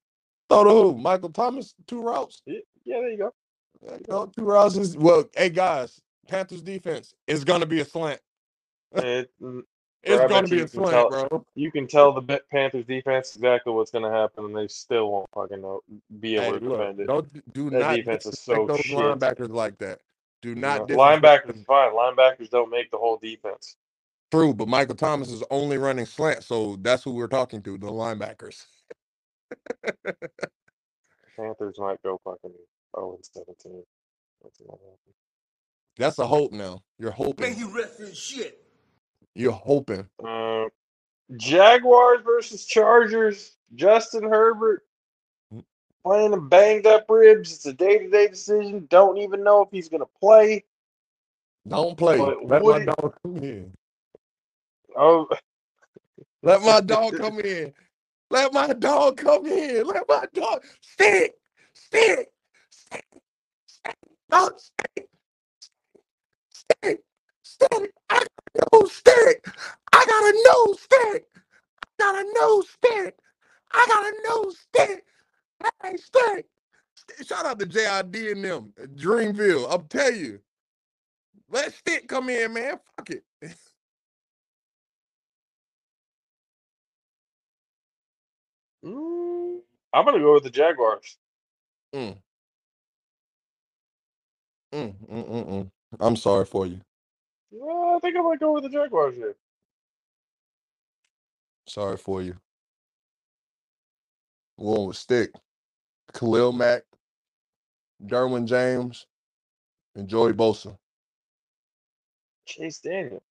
Throw 0.50 0.64
to 0.64 0.70
who? 0.70 0.98
Michael 0.98 1.30
Thomas, 1.30 1.74
two 1.88 2.02
routes. 2.02 2.42
Yeah, 2.46 2.60
yeah, 2.86 3.00
there 3.00 3.12
you 3.12 3.18
go. 3.18 3.34
There 3.82 3.98
you 3.98 4.06
go, 4.10 4.26
two 4.28 4.44
routes 4.46 4.78
is 4.78 4.98
well. 4.98 5.26
Hey 5.36 5.50
guys, 5.50 6.02
Panthers 6.28 6.62
defense 6.62 7.14
is 7.28 7.44
gonna 7.44 7.66
be 7.66 7.82
a 7.82 7.86
slant. 7.86 8.22
It, 8.94 9.30
mm, 9.42 9.62
It's 10.04 10.26
gonna 10.30 10.48
be 10.48 10.58
you 10.58 10.64
a 10.64 10.68
slant, 10.68 10.92
tell- 10.92 11.10
bro. 11.10 11.46
you 11.56 11.72
can 11.72 11.88
tell 11.88 12.14
the 12.14 12.42
Panthers 12.52 12.86
defense 12.86 13.36
exactly 13.36 13.74
what's 13.74 13.92
going 13.92 14.04
to 14.04 14.12
happen, 14.12 14.46
and 14.46 14.56
they 14.56 14.68
still 14.68 15.12
won't 15.12 15.30
fucking 15.34 15.62
know, 15.62 15.82
be 16.20 16.36
able 16.38 16.54
Hey, 16.54 16.60
to 16.60 16.66
look, 16.66 16.80
defend 16.80 17.00
it. 17.02 17.08
don't 17.08 17.54
do 17.54 17.70
That 17.72 17.80
not 17.80 17.96
defense 17.96 18.26
is 18.26 18.40
so 18.40 18.68
those 18.68 18.80
shit. 18.82 18.98
linebackers 18.98 19.50
like 19.50 19.78
that. 19.80 20.00
Do 20.42 20.50
You 20.50 20.56
not 20.56 20.78
know, 20.80 20.86
disrespect 20.86 21.48
linebackers 21.48 21.48
them. 21.48 21.66
fine. 21.66 21.92
Linebackers 21.94 22.50
don't 22.50 22.70
make 22.70 22.92
the 22.92 22.98
whole 22.98 23.18
defense. 23.18 23.76
True, 24.36 24.54
but 24.54 24.68
Michael 24.68 24.96
Thomas 24.96 25.32
is 25.32 25.44
only 25.50 25.78
running 25.78 26.06
slant, 26.06 26.44
so 26.44 26.78
that's 26.82 27.04
who 27.04 27.14
we're 27.14 27.28
talking 27.28 27.62
to, 27.64 27.78
the 27.78 27.88
linebackers. 27.88 28.66
Panthers 31.38 31.76
might 31.80 32.02
go 32.04 32.20
fucking 32.24 32.52
0 32.98 33.16
and 33.16 33.26
17. 33.26 33.84
That's. 34.44 34.62
That's 35.98 36.20
a 36.20 36.28
hope 36.28 36.52
now. 36.52 36.82
You're 37.00 37.12
Man, 37.12 37.18
hoping. 37.18 37.58
you 37.58 37.74
ready 37.76 37.88
for 37.90 38.14
shit? 38.14 38.62
You're 39.36 39.54
hoping. 39.54 40.08
Uh, 40.26 40.66
Jaguars 41.38 42.22
versus 42.26 42.66
Chargers. 42.66 43.56
Justin 43.76 44.24
Herbert 44.24 44.84
Mm. 45.54 45.64
playing 46.06 46.34
a 46.34 46.42
banged 46.42 46.88
up 46.88 47.06
ribs. 47.10 47.54
It's 47.54 47.66
a 47.66 47.74
day 47.74 48.00
to 48.00 48.10
day 48.10 48.28
decision. 48.28 48.88
Don't 48.90 49.18
even 49.18 49.44
know 49.44 49.62
if 49.64 49.70
he's 49.72 49.90
going 49.90 50.02
to 50.02 50.10
play. 50.20 50.66
Don't 51.68 51.98
play. 51.98 52.18
But 52.18 52.46
Let 52.46 52.64
what 52.64 52.74
my 52.80 52.80
do- 52.80 52.86
dog 52.86 53.16
come 53.24 53.38
in. 53.38 53.74
Oh, 54.96 55.28
Let 56.44 56.62
my 56.64 56.82
dog 56.82 57.18
come 57.18 57.40
in. 57.42 57.74
Let 58.32 58.54
my 58.54 58.74
dog 58.74 59.18
come 59.18 59.46
in. 59.48 59.86
Let 59.88 60.04
my 60.10 60.26
dog 60.34 60.64
stick, 60.82 61.36
stick, 61.74 62.30
stick, 62.72 63.06
stick, 63.68 63.96
dog, 64.30 64.54
stick, 64.60 65.08
stick, 66.54 67.02
stick. 67.44 67.94
I 68.12 68.20
got 68.20 68.28
a 68.64 68.74
new 68.74 68.88
stick. 68.90 69.48
I 69.94 70.06
got 70.06 70.26
a 70.26 70.34
new 70.34 70.76
stick. 70.80 71.26
I 71.90 71.96
got 72.00 72.16
a 72.16 72.24
new 72.24 72.64
stick. 72.68 73.16
I 73.74 73.86
got 73.88 74.06
a 74.06 74.14
new 74.44 74.54
stick. 74.54 75.06
Hey, 75.84 75.98
stick. 75.98 76.48
Shout 77.28 77.46
out 77.46 77.60
to 77.60 77.66
JID 77.68 78.32
and 78.34 78.44
them, 78.46 78.74
Dreamville. 78.96 79.68
I'm 79.74 79.88
telling 79.88 80.20
you. 80.20 80.40
Let 81.50 81.74
Stick 81.74 82.08
come 82.08 82.30
in, 82.30 82.54
man. 82.54 82.80
Fuck 82.98 83.12
it. 83.12 83.24
Mm, 88.86 89.60
I'm 89.94 90.06
gonna 90.06 90.20
go 90.20 90.36
with 90.36 90.44
the 90.44 90.52
Jaguars. 90.52 91.18
Mm. 91.96 92.18
Mm, 94.74 94.96
mm, 95.08 95.30
mm, 95.30 95.50
mm. 95.50 95.72
I'm 96.00 96.16
sorry 96.16 96.46
for 96.46 96.68
you. 96.68 96.82
Well, 97.52 97.96
I 97.98 98.00
think 98.00 98.18
I 98.18 98.22
might 98.22 98.40
go 98.40 98.54
with 98.54 98.64
the 98.64 98.70
Jaguars 98.70 99.16
here. 99.16 99.36
Sorry 101.68 101.98
for 101.98 102.22
you. 102.22 102.36
One 104.58 104.88
with 104.88 104.98
Stick, 104.98 105.32
Khalil 106.14 106.54
Mack, 106.54 106.84
Derwin 108.06 108.46
James, 108.48 109.08
and 109.96 110.08
Joey 110.08 110.34
Bosa. 110.34 110.78
Chase 112.48 112.80
Daniel. 112.80 113.24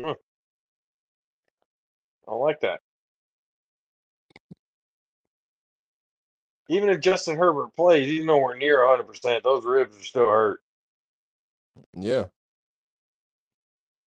Hmm. 0.00 0.12
I 2.28 2.34
like 2.34 2.60
that. 2.60 2.80
Even 6.68 6.90
if 6.90 7.00
Justin 7.00 7.36
Herbert 7.36 7.74
plays, 7.76 8.06
he's 8.06 8.24
nowhere 8.24 8.56
near 8.56 8.80
100%. 8.80 9.42
Those 9.42 9.64
ribs 9.64 9.96
are 9.96 10.04
still 10.04 10.28
hurt. 10.28 10.60
Yeah. 11.94 12.26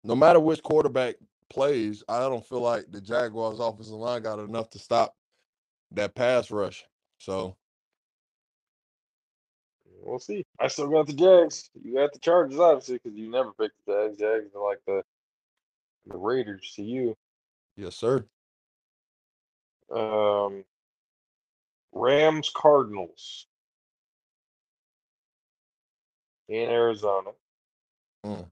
No 0.04 0.16
matter 0.16 0.40
which 0.40 0.62
quarterback 0.62 1.16
plays, 1.50 2.04
I 2.08 2.20
don't 2.20 2.46
feel 2.46 2.62
like 2.62 2.86
the 2.92 3.02
Jaguars' 3.02 3.60
offensive 3.60 3.94
line 3.94 4.22
got 4.22 4.40
enough 4.40 4.70
to 4.72 4.80
stop 4.80 5.16
that 5.92 6.14
pass 6.14 6.52
rush. 6.52 6.86
So 7.18 7.56
We'll 10.04 10.20
see. 10.20 10.46
I 10.60 10.68
still 10.68 10.90
got 10.90 11.08
the 11.08 11.14
Jags. 11.14 11.70
You 11.82 11.96
got 11.96 12.12
the 12.14 12.20
Chargers, 12.20 12.60
obviously, 12.60 12.96
because 12.96 13.18
you 13.18 13.30
never 13.30 13.52
picked 13.54 13.76
the 13.86 13.94
Jags. 13.94 14.20
Jags 14.20 14.56
are 14.56 14.68
like 14.68 14.80
the 14.88 15.04
the 16.08 16.18
Raiders 16.18 16.74
to 16.76 16.84
you. 16.84 17.16
Yes, 17.76 17.96
sir. 17.96 18.26
Um, 19.94 20.64
Rams, 21.94 22.50
Cardinals 22.54 23.48
in 26.48 26.70
Arizona. 26.70 27.32
That's- 28.24 28.46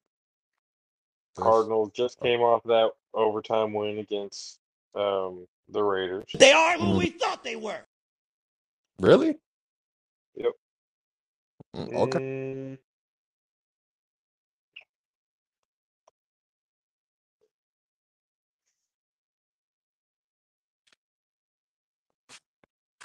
Cardinals 1.37 1.91
just 1.93 2.19
came 2.19 2.41
off 2.41 2.63
that 2.63 2.91
overtime 3.13 3.73
win 3.73 3.99
against 3.99 4.59
um, 4.95 5.47
the 5.69 5.81
Raiders. 5.81 6.25
They 6.33 6.51
are 6.51 6.77
who 6.77 6.93
Mm. 6.93 6.97
we 6.97 7.09
thought 7.11 7.43
they 7.43 7.55
were. 7.55 7.85
Really? 8.99 9.39
Yep. 10.35 10.51
Mm, 11.75 11.93
Okay. 11.93 12.19
Mm, 12.19 12.77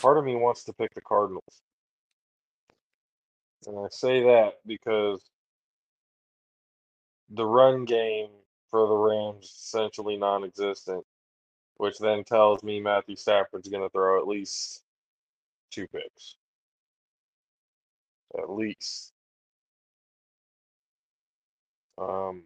Part 0.05 0.19
of 0.19 0.27
me 0.27 0.37
wants 0.37 0.65
to 0.65 0.75
pick 0.75 0.93
the 0.93 1.01
Cardinals. 1.01 1.63
And 3.67 3.79
I 3.79 3.87
say 3.91 4.23
that 4.25 4.57
because 4.67 5.23
the 7.31 7.47
run 7.47 7.87
game 7.87 8.29
for 8.69 8.87
the 8.87 8.95
Rams 8.95 9.47
is 9.47 9.51
essentially 9.65 10.19
non 10.19 10.45
existent, 10.45 11.07
which 11.79 11.99
then 12.01 12.23
tells 12.23 12.63
me 12.63 12.81
Matthew 12.81 13.17
Stafford's 13.17 13.71
going 13.71 13.83
to 13.83 13.89
throw 13.89 14.21
at 14.21 14.29
least 14.29 14.83
two 15.71 15.87
picks. 15.89 16.37
At 18.37 18.51
least. 18.51 19.11
Um, 21.97 22.43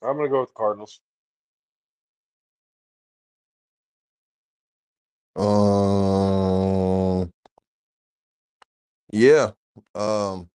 I'm 0.00 0.16
going 0.16 0.26
to 0.26 0.30
go 0.30 0.42
with 0.42 0.50
the 0.50 0.54
Cardinals. 0.54 1.00
Um. 5.36 7.32
Yeah. 9.12 9.52
Um. 9.94 10.50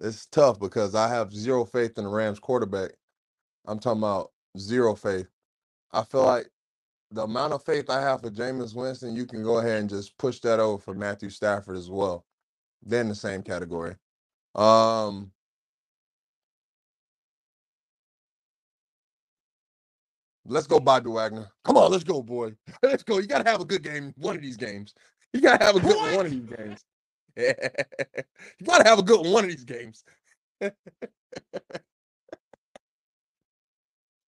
It's 0.00 0.26
tough 0.26 0.60
because 0.60 0.94
I 0.94 1.08
have 1.08 1.32
zero 1.34 1.64
faith 1.64 1.98
in 1.98 2.04
the 2.04 2.10
Rams 2.10 2.40
quarterback. 2.40 2.92
I'm 3.66 3.78
talking 3.80 4.00
about 4.02 4.32
zero 4.58 4.94
faith. 4.96 5.28
I 5.92 6.04
feel 6.04 6.24
like 6.24 6.48
the 7.12 7.22
amount 7.24 7.54
of 7.54 7.64
faith 7.64 7.90
I 7.90 8.00
have 8.02 8.22
for 8.22 8.30
Jameis 8.30 8.74
Winston, 8.76 9.16
you 9.16 9.26
can 9.26 9.42
go 9.42 9.58
ahead 9.58 9.80
and 9.80 9.90
just 9.90 10.18
push 10.18 10.40
that 10.40 10.60
over 10.60 10.78
for 10.82 10.94
Matthew 10.94 11.30
Stafford 11.30 11.76
as 11.76 11.90
well. 11.90 12.24
They're 12.84 13.02
in 13.02 13.08
the 13.10 13.14
same 13.16 13.42
category. 13.42 13.96
Um. 14.54 15.32
Let's 20.46 20.66
go, 20.66 20.80
Bobby 20.80 21.08
Wagner. 21.08 21.48
Come 21.64 21.76
on, 21.76 21.90
let's 21.92 22.04
go, 22.04 22.22
boy. 22.22 22.54
Let's 22.82 23.04
go. 23.04 23.18
You 23.18 23.26
gotta 23.26 23.48
have 23.48 23.60
a 23.60 23.64
good 23.64 23.82
game 23.82 24.12
one 24.16 24.36
of 24.36 24.42
these 24.42 24.56
games. 24.56 24.94
You 25.32 25.40
gotta 25.40 25.64
have 25.64 25.76
a 25.76 25.80
good 25.80 25.96
one, 25.96 26.14
one 26.16 26.26
of 26.26 26.32
these 26.32 26.44
games. 26.44 26.84
you 27.36 28.66
gotta 28.66 28.88
have 28.88 28.98
a 28.98 29.02
good 29.02 29.24
one 29.24 29.44
of 29.44 29.50
these 29.50 29.64
games. 29.64 30.04
I'm 30.60 30.72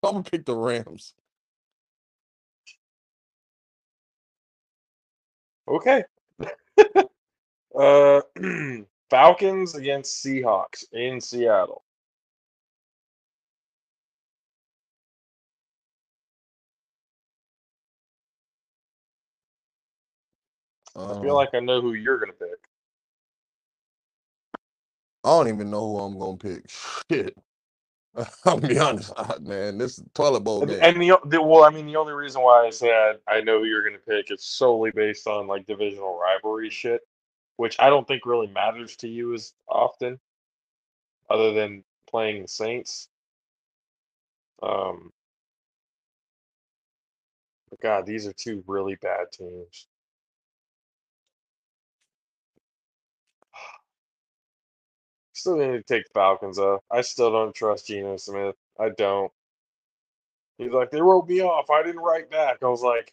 gonna 0.02 0.22
pick 0.22 0.44
the 0.44 0.54
Rams. 0.54 1.14
Okay. 5.66 6.04
uh, 7.78 8.20
Falcons 9.10 9.74
against 9.74 10.24
Seahawks 10.24 10.84
in 10.92 11.20
Seattle. 11.20 11.83
I 20.96 21.20
feel 21.20 21.30
Um, 21.30 21.36
like 21.36 21.54
I 21.54 21.60
know 21.60 21.80
who 21.80 21.94
you're 21.94 22.18
going 22.18 22.32
to 22.32 22.38
pick. 22.38 22.68
I 25.24 25.28
don't 25.30 25.48
even 25.48 25.70
know 25.70 25.80
who 25.80 25.98
I'm 26.00 26.18
gonna 26.18 26.36
pick. 26.36 26.68
Shit. 27.10 27.34
I'll 28.44 28.60
be 28.60 28.78
honest, 28.78 29.12
man. 29.40 29.78
This 29.78 30.00
toilet 30.14 30.40
bowl 30.40 30.64
game. 30.66 30.78
and 30.82 31.00
the, 31.00 31.18
the 31.24 31.42
well, 31.42 31.64
I 31.64 31.70
mean, 31.70 31.86
the 31.86 31.96
only 31.96 32.12
reason 32.12 32.42
why 32.42 32.66
I 32.66 32.70
said 32.70 33.18
I 33.26 33.40
know 33.40 33.58
who 33.58 33.64
you're 33.64 33.82
going 33.82 33.98
to 33.98 34.06
pick 34.06 34.30
is 34.30 34.44
solely 34.44 34.92
based 34.92 35.26
on 35.26 35.46
like 35.48 35.66
divisional 35.66 36.16
rivalry 36.18 36.70
shit, 36.70 37.00
which 37.56 37.74
I 37.80 37.88
don't 37.88 38.06
think 38.06 38.24
really 38.26 38.46
matters 38.46 38.96
to 38.98 39.08
you 39.08 39.34
as 39.34 39.52
often, 39.68 40.20
other 41.28 41.52
than 41.52 41.82
playing 42.08 42.42
the 42.42 42.48
Saints. 42.48 43.08
Um, 44.62 45.10
but 47.70 47.80
God, 47.80 48.06
these 48.06 48.26
are 48.28 48.32
two 48.32 48.62
really 48.68 48.94
bad 48.96 49.32
teams. 49.32 49.88
Still 55.44 55.58
need 55.58 55.72
to 55.72 55.82
take 55.82 56.04
Falcons 56.14 56.56
though. 56.56 56.82
I 56.90 57.02
still 57.02 57.30
don't 57.30 57.54
trust 57.54 57.88
Geno 57.88 58.16
Smith. 58.16 58.54
I 58.80 58.88
don't. 58.96 59.30
He's 60.56 60.72
like, 60.72 60.90
they 60.90 61.02
wrote 61.02 61.28
me 61.28 61.42
off. 61.42 61.68
I 61.68 61.82
didn't 61.82 62.00
write 62.00 62.30
back. 62.30 62.62
I 62.62 62.68
was 62.68 62.80
like, 62.80 63.12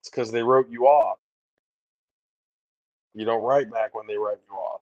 it's 0.00 0.08
because 0.08 0.32
they 0.32 0.42
wrote 0.42 0.70
you 0.70 0.86
off. 0.86 1.18
You 3.12 3.26
don't 3.26 3.42
write 3.42 3.70
back 3.70 3.94
when 3.94 4.06
they 4.06 4.16
write 4.16 4.38
you 4.48 4.56
off. 4.56 4.80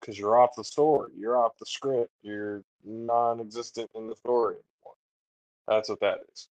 Because 0.00 0.18
you're 0.18 0.40
off 0.40 0.56
the 0.56 0.64
story. 0.64 1.12
You're 1.16 1.38
off 1.38 1.52
the 1.60 1.66
script. 1.66 2.10
You're 2.20 2.64
non 2.84 3.38
existent 3.38 3.92
in 3.94 4.08
the 4.08 4.16
story 4.16 4.56
anymore. 4.56 4.96
That's 5.68 5.88
what 5.88 6.00
that 6.00 6.18
is. 6.32 6.48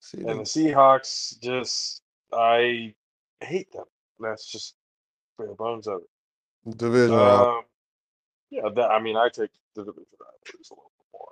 See, 0.00 0.18
And 0.18 0.40
the 0.40 0.44
Seahawks 0.44 1.40
just, 1.40 2.02
I 2.30 2.92
hate 3.40 3.72
them. 3.72 3.86
That's 4.20 4.44
just 4.52 4.74
bare 5.38 5.54
bones 5.54 5.86
of 5.86 6.02
it. 6.02 6.78
division. 6.78 7.14
Um, 7.14 7.62
yeah, 8.50 8.68
that, 8.74 8.90
I 8.90 9.00
mean, 9.00 9.16
I 9.16 9.28
take 9.28 9.50
the 9.74 9.84
division 9.84 10.06
rivalries 10.20 10.70
a 10.70 10.74
little 10.74 10.92
bit 10.98 11.06
more. 11.12 11.28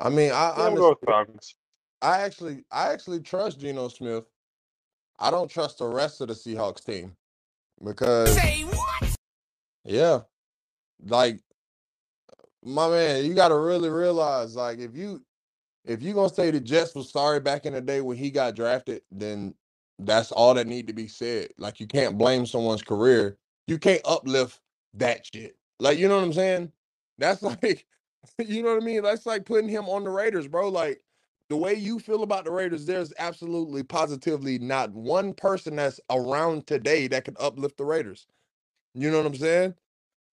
I 0.00 0.08
mean, 0.10 0.32
I 0.32 0.54
Yeah, 0.56 0.64
honestly, 0.66 0.96
I 2.02 2.22
actually, 2.22 2.64
I 2.70 2.92
actually 2.92 3.20
trust 3.20 3.60
Geno 3.60 3.88
Smith. 3.88 4.24
I 5.18 5.30
don't 5.30 5.50
trust 5.50 5.78
the 5.78 5.86
rest 5.86 6.20
of 6.20 6.28
the 6.28 6.34
Seahawks 6.34 6.84
team 6.84 7.16
because 7.82 8.34
Say 8.34 8.64
what? 8.64 9.16
Yeah. 9.84 10.20
Like 11.06 11.40
my 12.64 12.88
man, 12.88 13.24
you 13.24 13.34
gotta 13.34 13.56
really 13.58 13.88
realize 13.88 14.56
like 14.56 14.78
if 14.78 14.96
you 14.96 15.22
if 15.84 16.02
you 16.02 16.14
gonna 16.14 16.32
say 16.32 16.50
the 16.50 16.60
Jets 16.60 16.94
was 16.94 17.10
sorry 17.10 17.40
back 17.40 17.66
in 17.66 17.72
the 17.72 17.80
day 17.80 18.00
when 18.00 18.16
he 18.16 18.30
got 18.30 18.56
drafted, 18.56 19.02
then 19.10 19.54
that's 19.98 20.32
all 20.32 20.54
that 20.54 20.66
need 20.66 20.86
to 20.88 20.92
be 20.92 21.08
said. 21.08 21.48
Like 21.58 21.80
you 21.80 21.86
can't 21.86 22.18
blame 22.18 22.46
someone's 22.46 22.82
career. 22.82 23.38
You 23.66 23.78
can't 23.78 24.02
uplift 24.04 24.60
that 24.94 25.26
shit. 25.32 25.56
Like 25.80 25.98
you 25.98 26.08
know 26.08 26.16
what 26.16 26.24
I'm 26.24 26.32
saying? 26.32 26.72
That's 27.18 27.42
like 27.42 27.86
you 28.38 28.62
know 28.62 28.74
what 28.74 28.82
I 28.82 28.86
mean? 28.86 29.02
That's 29.02 29.26
like 29.26 29.46
putting 29.46 29.68
him 29.68 29.88
on 29.88 30.04
the 30.04 30.10
Raiders, 30.10 30.48
bro. 30.48 30.68
Like 30.68 31.02
the 31.48 31.56
way 31.56 31.74
you 31.74 31.98
feel 31.98 32.22
about 32.22 32.44
the 32.44 32.50
Raiders, 32.52 32.86
there's 32.86 33.12
absolutely 33.18 33.82
positively 33.82 34.58
not 34.58 34.92
one 34.92 35.32
person 35.34 35.76
that's 35.76 36.00
around 36.10 36.66
today 36.66 37.08
that 37.08 37.24
can 37.24 37.36
uplift 37.40 37.78
the 37.78 37.84
Raiders. 37.84 38.26
You 38.94 39.10
know 39.10 39.18
what 39.18 39.26
I'm 39.26 39.36
saying? 39.36 39.74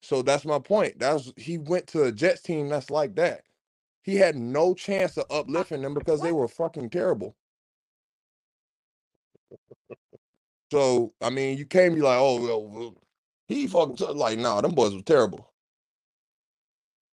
So 0.02 0.22
that's 0.22 0.46
my 0.46 0.60
point. 0.60 1.00
That's 1.00 1.32
he 1.38 1.58
went 1.58 1.88
to 1.88 2.04
a 2.04 2.12
Jets 2.12 2.42
team 2.42 2.70
that's 2.70 2.92
like 2.92 3.16
that. 3.16 3.44
He 4.04 4.16
had 4.18 4.36
no 4.36 4.74
chance 4.74 5.18
of 5.18 5.26
uplifting 5.32 5.82
them 5.82 5.94
because 5.94 6.22
they 6.22 6.32
were 6.34 6.48
fucking 6.48 6.90
terrible. 6.92 7.36
So 10.74 11.14
I 11.22 11.30
mean, 11.30 11.56
you 11.60 11.68
can't 11.68 11.94
be 11.94 12.02
like, 12.02 12.18
oh, 12.18 12.42
well, 12.42 12.66
well, 12.66 12.96
he 13.48 13.68
fucking 13.68 13.96
t-" 13.96 14.06
like, 14.06 14.40
nah, 14.40 14.60
them 14.60 14.72
boys 14.72 14.96
were 14.96 15.04
terrible. 15.04 15.54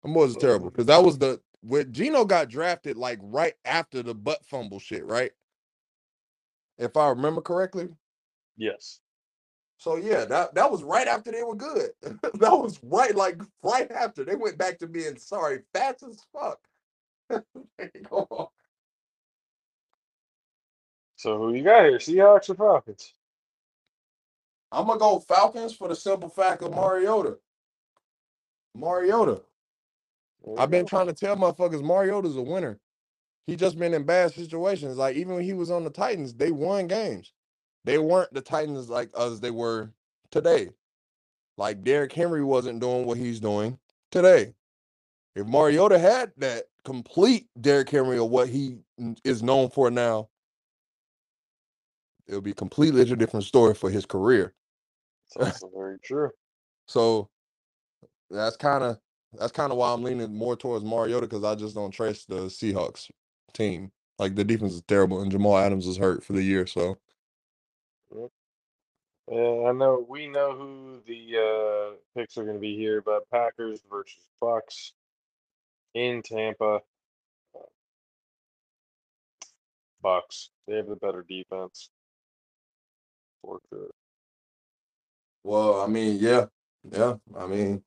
Them 0.03 0.15
boys 0.15 0.35
were 0.35 0.41
terrible 0.41 0.69
oh. 0.69 0.71
because 0.71 0.87
that 0.87 1.05
was 1.05 1.19
the 1.19 1.43
when 1.61 1.93
Geno 1.93 2.25
got 2.25 2.49
drafted 2.49 2.97
like 2.97 3.19
right 3.21 3.53
after 3.67 4.03
the 4.03 4.15
butt 4.15 4.47
fumble 4.47 4.79
shit, 4.79 5.05
right? 5.05 5.33
If 6.79 6.97
I 6.97 7.11
remember 7.11 7.43
correctly. 7.43 7.91
Yes. 8.57 9.01
So 9.77 9.97
yeah, 9.97 10.25
that 10.25 10.55
that 10.55 10.71
was 10.71 10.83
right 10.83 11.07
after 11.07 11.31
they 11.31 11.43
were 11.43 11.55
good. 11.55 11.91
that 12.03 12.53
was 12.53 12.81
right 12.83 13.15
like 13.15 13.43
right 13.63 13.91
after 13.91 14.25
they 14.25 14.37
went 14.37 14.57
back 14.57 14.79
to 14.79 14.87
being 14.87 15.19
sorry, 15.19 15.61
fast 15.75 16.03
as 16.03 16.25
fuck. 16.33 16.61
So 21.17 21.37
who 21.37 21.53
you 21.53 21.63
got 21.63 21.85
here? 21.85 21.99
Seahawks 21.99 22.49
or 22.49 22.55
Falcons? 22.55 23.13
I'm 24.73 24.87
gonna 24.87 24.99
go 24.99 25.21
Falcons 25.21 25.75
for 25.75 25.89
the 25.89 25.97
simple 25.97 26.29
fact 26.29 26.63
of 26.63 26.73
Mariota. 26.73 27.39
Mariota. 28.75 29.43
I've 30.57 30.71
been 30.71 30.87
trying 30.87 31.09
to 31.09 31.13
tell 31.13 31.37
motherfuckers 31.37 31.83
Mariota's 31.83 32.37
a 32.37 32.43
winner. 32.43 32.79
He 33.47 33.57
just 33.57 33.79
been 33.79 33.95
in 33.95 34.05
bad 34.05 34.33
situations. 34.33 34.97
Like 34.97 35.17
even 35.17 35.35
when 35.35 35.45
he 35.45 35.53
was 35.53 35.71
on 35.71 35.85
the 35.85 35.91
Titans, 35.91 36.35
they 36.35 36.51
won 36.53 36.87
games. 36.87 37.33
They 37.85 37.99
weren't 37.99 38.33
the 38.33 38.41
Titans 38.41 38.89
like 38.89 39.11
as 39.19 39.41
they 39.41 39.51
were 39.51 39.91
today. 40.31 40.71
Like 41.57 41.83
Derrick 41.83 42.13
Henry 42.13 42.45
wasn't 42.45 42.81
doing 42.81 43.07
what 43.07 43.19
he's 43.19 43.41
doing 43.41 43.79
today. 44.11 44.55
If 45.35 45.47
Mariota 45.47 45.99
had 45.99 46.33
that 46.39 46.65
complete 46.85 47.49
Derrick 47.61 47.91
Henry 47.91 48.19
of 48.19 48.31
what 48.31 48.49
he 48.49 48.79
is 49.25 49.43
known 49.43 49.69
for 49.71 49.91
now, 49.91 50.29
it 52.27 52.35
would 52.35 52.45
be 52.45 52.55
completely 52.55 53.03
a 53.03 53.17
different 53.17 53.45
story 53.45 53.75
for 53.75 53.91
his 53.91 54.07
career. 54.07 54.55
That's 55.39 55.63
very 55.75 55.99
true. 56.03 56.31
So 56.87 57.29
that's 58.31 58.57
kind 58.57 58.85
of 58.85 58.99
that's 59.35 59.53
kind 59.53 59.71
of 59.71 59.79
why 59.79 59.93
I'm 59.93 60.03
leaning 60.03 60.35
more 60.35 60.57
towards 60.57 60.85
Mariota 60.85 61.27
because 61.27 61.45
I 61.45 61.55
just 61.55 61.75
don't 61.75 61.93
trust 61.93 62.29
the 62.29 62.47
Seahawks 62.47 63.11
team. 63.53 63.93
Like 64.19 64.35
the 64.35 64.45
defense 64.45 64.75
is 64.75 64.83
terrible, 64.83 65.23
and 65.23 65.31
Jamal 65.31 65.57
Adams 65.57 65.87
is 65.87 65.97
hurt 65.97 66.25
for 66.25 66.33
the 66.33 66.43
year. 66.43 66.67
So 66.67 66.99
Yeah, 69.31 69.69
I 69.69 69.73
know 69.73 70.05
we 70.09 70.27
know 70.27 70.57
who 70.57 71.01
the 71.07 71.37
uh, 71.39 71.97
picks 72.19 72.37
are 72.37 72.43
going 72.43 72.57
to 72.57 72.61
be 72.61 72.77
here, 72.77 73.01
but 73.01 73.31
Packers 73.31 73.81
versus 73.89 74.25
Bucks 74.41 74.93
in 75.95 76.23
Tampa. 76.23 76.81
Bucks. 80.03 80.51
They 80.67 80.77
have 80.77 80.89
the 80.89 80.97
better 80.97 81.25
defense. 81.29 81.91
For 83.43 83.61
sure. 83.69 83.91
Well, 85.45 85.81
I 85.81 85.87
mean, 85.87 86.19
yeah, 86.21 86.47
yeah. 86.91 87.15
I 87.37 87.47
mean, 87.47 87.83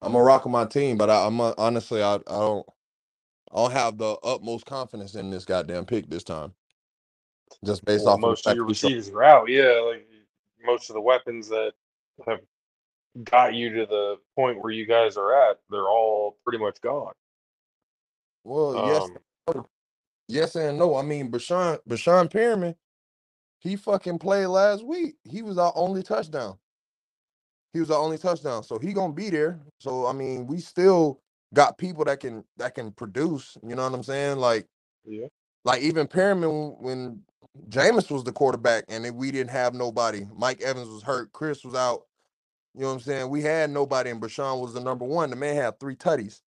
I'm 0.00 0.14
a 0.14 0.22
rock 0.22 0.44
with 0.44 0.52
my 0.52 0.64
team, 0.64 0.96
but 0.96 1.10
I, 1.10 1.26
I'm 1.26 1.38
a, 1.40 1.54
honestly, 1.56 2.02
I, 2.02 2.14
I 2.14 2.18
don't, 2.26 2.66
I 3.52 3.56
don't 3.56 3.72
have 3.72 3.98
the 3.98 4.16
utmost 4.24 4.66
confidence 4.66 5.14
in 5.14 5.30
this 5.30 5.44
goddamn 5.44 5.84
pick 5.84 6.08
this 6.08 6.24
time. 6.24 6.52
Just 7.64 7.84
based 7.84 8.04
Well, 8.04 8.14
off 8.14 8.18
of 8.18 8.20
the 8.22 8.26
most 8.28 8.40
of 8.40 8.44
fact 8.50 8.56
your 8.56 8.66
receivers 8.66 9.08
are 9.10 9.22
out. 9.22 9.48
Yeah, 9.48 9.80
like 9.86 10.08
most 10.64 10.90
of 10.90 10.94
the 10.94 11.00
weapons 11.00 11.48
that 11.48 11.72
have 12.26 12.40
got 13.24 13.54
you 13.54 13.70
to 13.74 13.86
the 13.86 14.16
point 14.34 14.60
where 14.60 14.72
you 14.72 14.86
guys 14.86 15.16
are 15.16 15.50
at, 15.50 15.58
they're 15.70 15.88
all 15.88 16.36
pretty 16.44 16.58
much 16.58 16.80
gone. 16.80 17.12
Well, 18.44 18.74
yes, 18.74 19.10
Um, 19.48 19.66
yes 20.28 20.56
and 20.56 20.78
no. 20.78 20.96
I 20.96 21.02
mean, 21.02 21.30
Bashan, 21.30 21.78
Bashan 21.86 22.28
Perriman, 22.28 22.74
he 23.60 23.76
fucking 23.76 24.18
played 24.18 24.46
last 24.46 24.84
week. 24.84 25.14
He 25.24 25.42
was 25.42 25.58
our 25.58 25.72
only 25.76 26.02
touchdown. 26.02 26.58
He 27.72 27.80
was 27.80 27.88
the 27.88 27.96
only 27.96 28.18
touchdown, 28.18 28.64
so 28.64 28.78
he 28.78 28.92
gonna 28.92 29.12
be 29.12 29.30
there. 29.30 29.60
So 29.80 30.06
I 30.06 30.12
mean, 30.12 30.46
we 30.46 30.58
still 30.60 31.20
got 31.54 31.78
people 31.78 32.04
that 32.06 32.20
can 32.20 32.44
that 32.58 32.74
can 32.74 32.92
produce. 32.92 33.56
You 33.66 33.76
know 33.76 33.84
what 33.84 33.94
I'm 33.94 34.02
saying? 34.02 34.38
Like, 34.38 34.66
yeah. 35.06 35.28
like 35.64 35.82
even 35.82 36.08
Perriman 36.08 36.80
when 36.80 37.22
Jameis 37.68 38.10
was 38.10 38.24
the 38.24 38.32
quarterback 38.32 38.84
and 38.88 39.10
we 39.16 39.30
didn't 39.32 39.50
have 39.50 39.74
nobody. 39.74 40.26
Mike 40.36 40.62
Evans 40.62 40.88
was 40.88 41.02
hurt. 41.04 41.32
Chris 41.32 41.64
was 41.64 41.74
out. 41.74 42.02
You 42.74 42.82
know 42.82 42.88
what 42.88 42.94
I'm 42.94 43.00
saying? 43.00 43.30
We 43.30 43.42
had 43.42 43.70
nobody, 43.70 44.10
and 44.10 44.20
Bashan 44.20 44.60
was 44.60 44.74
the 44.74 44.80
number 44.80 45.04
one. 45.04 45.30
The 45.30 45.36
man 45.36 45.56
had 45.56 45.80
three 45.80 45.96
tutties. 45.96 46.40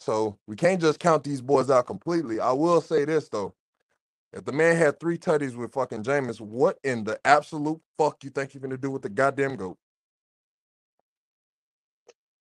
So 0.00 0.38
we 0.46 0.56
can't 0.56 0.80
just 0.80 1.00
count 1.00 1.24
these 1.24 1.42
boys 1.42 1.70
out 1.70 1.86
completely. 1.86 2.40
I 2.40 2.52
will 2.52 2.80
say 2.82 3.04
this 3.06 3.28
though. 3.30 3.54
If 4.32 4.44
the 4.46 4.52
man 4.52 4.76
had 4.76 5.00
three 5.00 5.18
tutties 5.18 5.56
with 5.56 5.72
fucking 5.74 6.04
Jameis, 6.04 6.40
what 6.40 6.78
in 6.84 7.04
the 7.04 7.20
absolute 7.24 7.80
fuck 7.98 8.24
you 8.24 8.30
think 8.30 8.54
you're 8.54 8.62
gonna 8.62 8.78
do 8.78 8.90
with 8.90 9.02
the 9.02 9.10
goddamn 9.10 9.56
goat? 9.56 9.78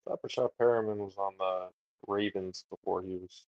Thought 0.07 0.22
Rashad 0.22 0.50
Perriman 0.61 0.98
was 0.98 1.16
on 1.18 1.34
the 1.38 1.68
Ravens 2.09 2.64
before 2.70 3.02
he 3.02 3.16
was 3.18 3.44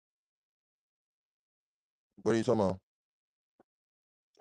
What 2.24 2.34
are 2.34 2.38
you 2.38 2.44
talking 2.44 2.62
about? 2.62 2.80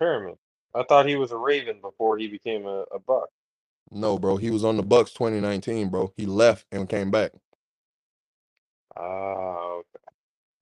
Perriman. 0.01 0.37
I 0.75 0.83
thought 0.83 1.07
he 1.07 1.15
was 1.17 1.31
a 1.31 1.37
Raven 1.37 1.79
before 1.81 2.17
he 2.17 2.27
became 2.27 2.65
a, 2.65 2.85
a 2.93 2.99
Buck. 2.99 3.29
No, 3.91 4.19
bro. 4.19 4.37
He 4.37 4.51
was 4.51 4.65
on 4.65 4.77
the 4.77 4.83
Bucks 4.83 5.13
2019, 5.13 5.89
bro. 5.89 6.13
He 6.17 6.25
left 6.25 6.65
and 6.71 6.89
came 6.89 7.11
back. 7.11 7.31
Ah, 8.97 9.01
okay. 9.79 9.99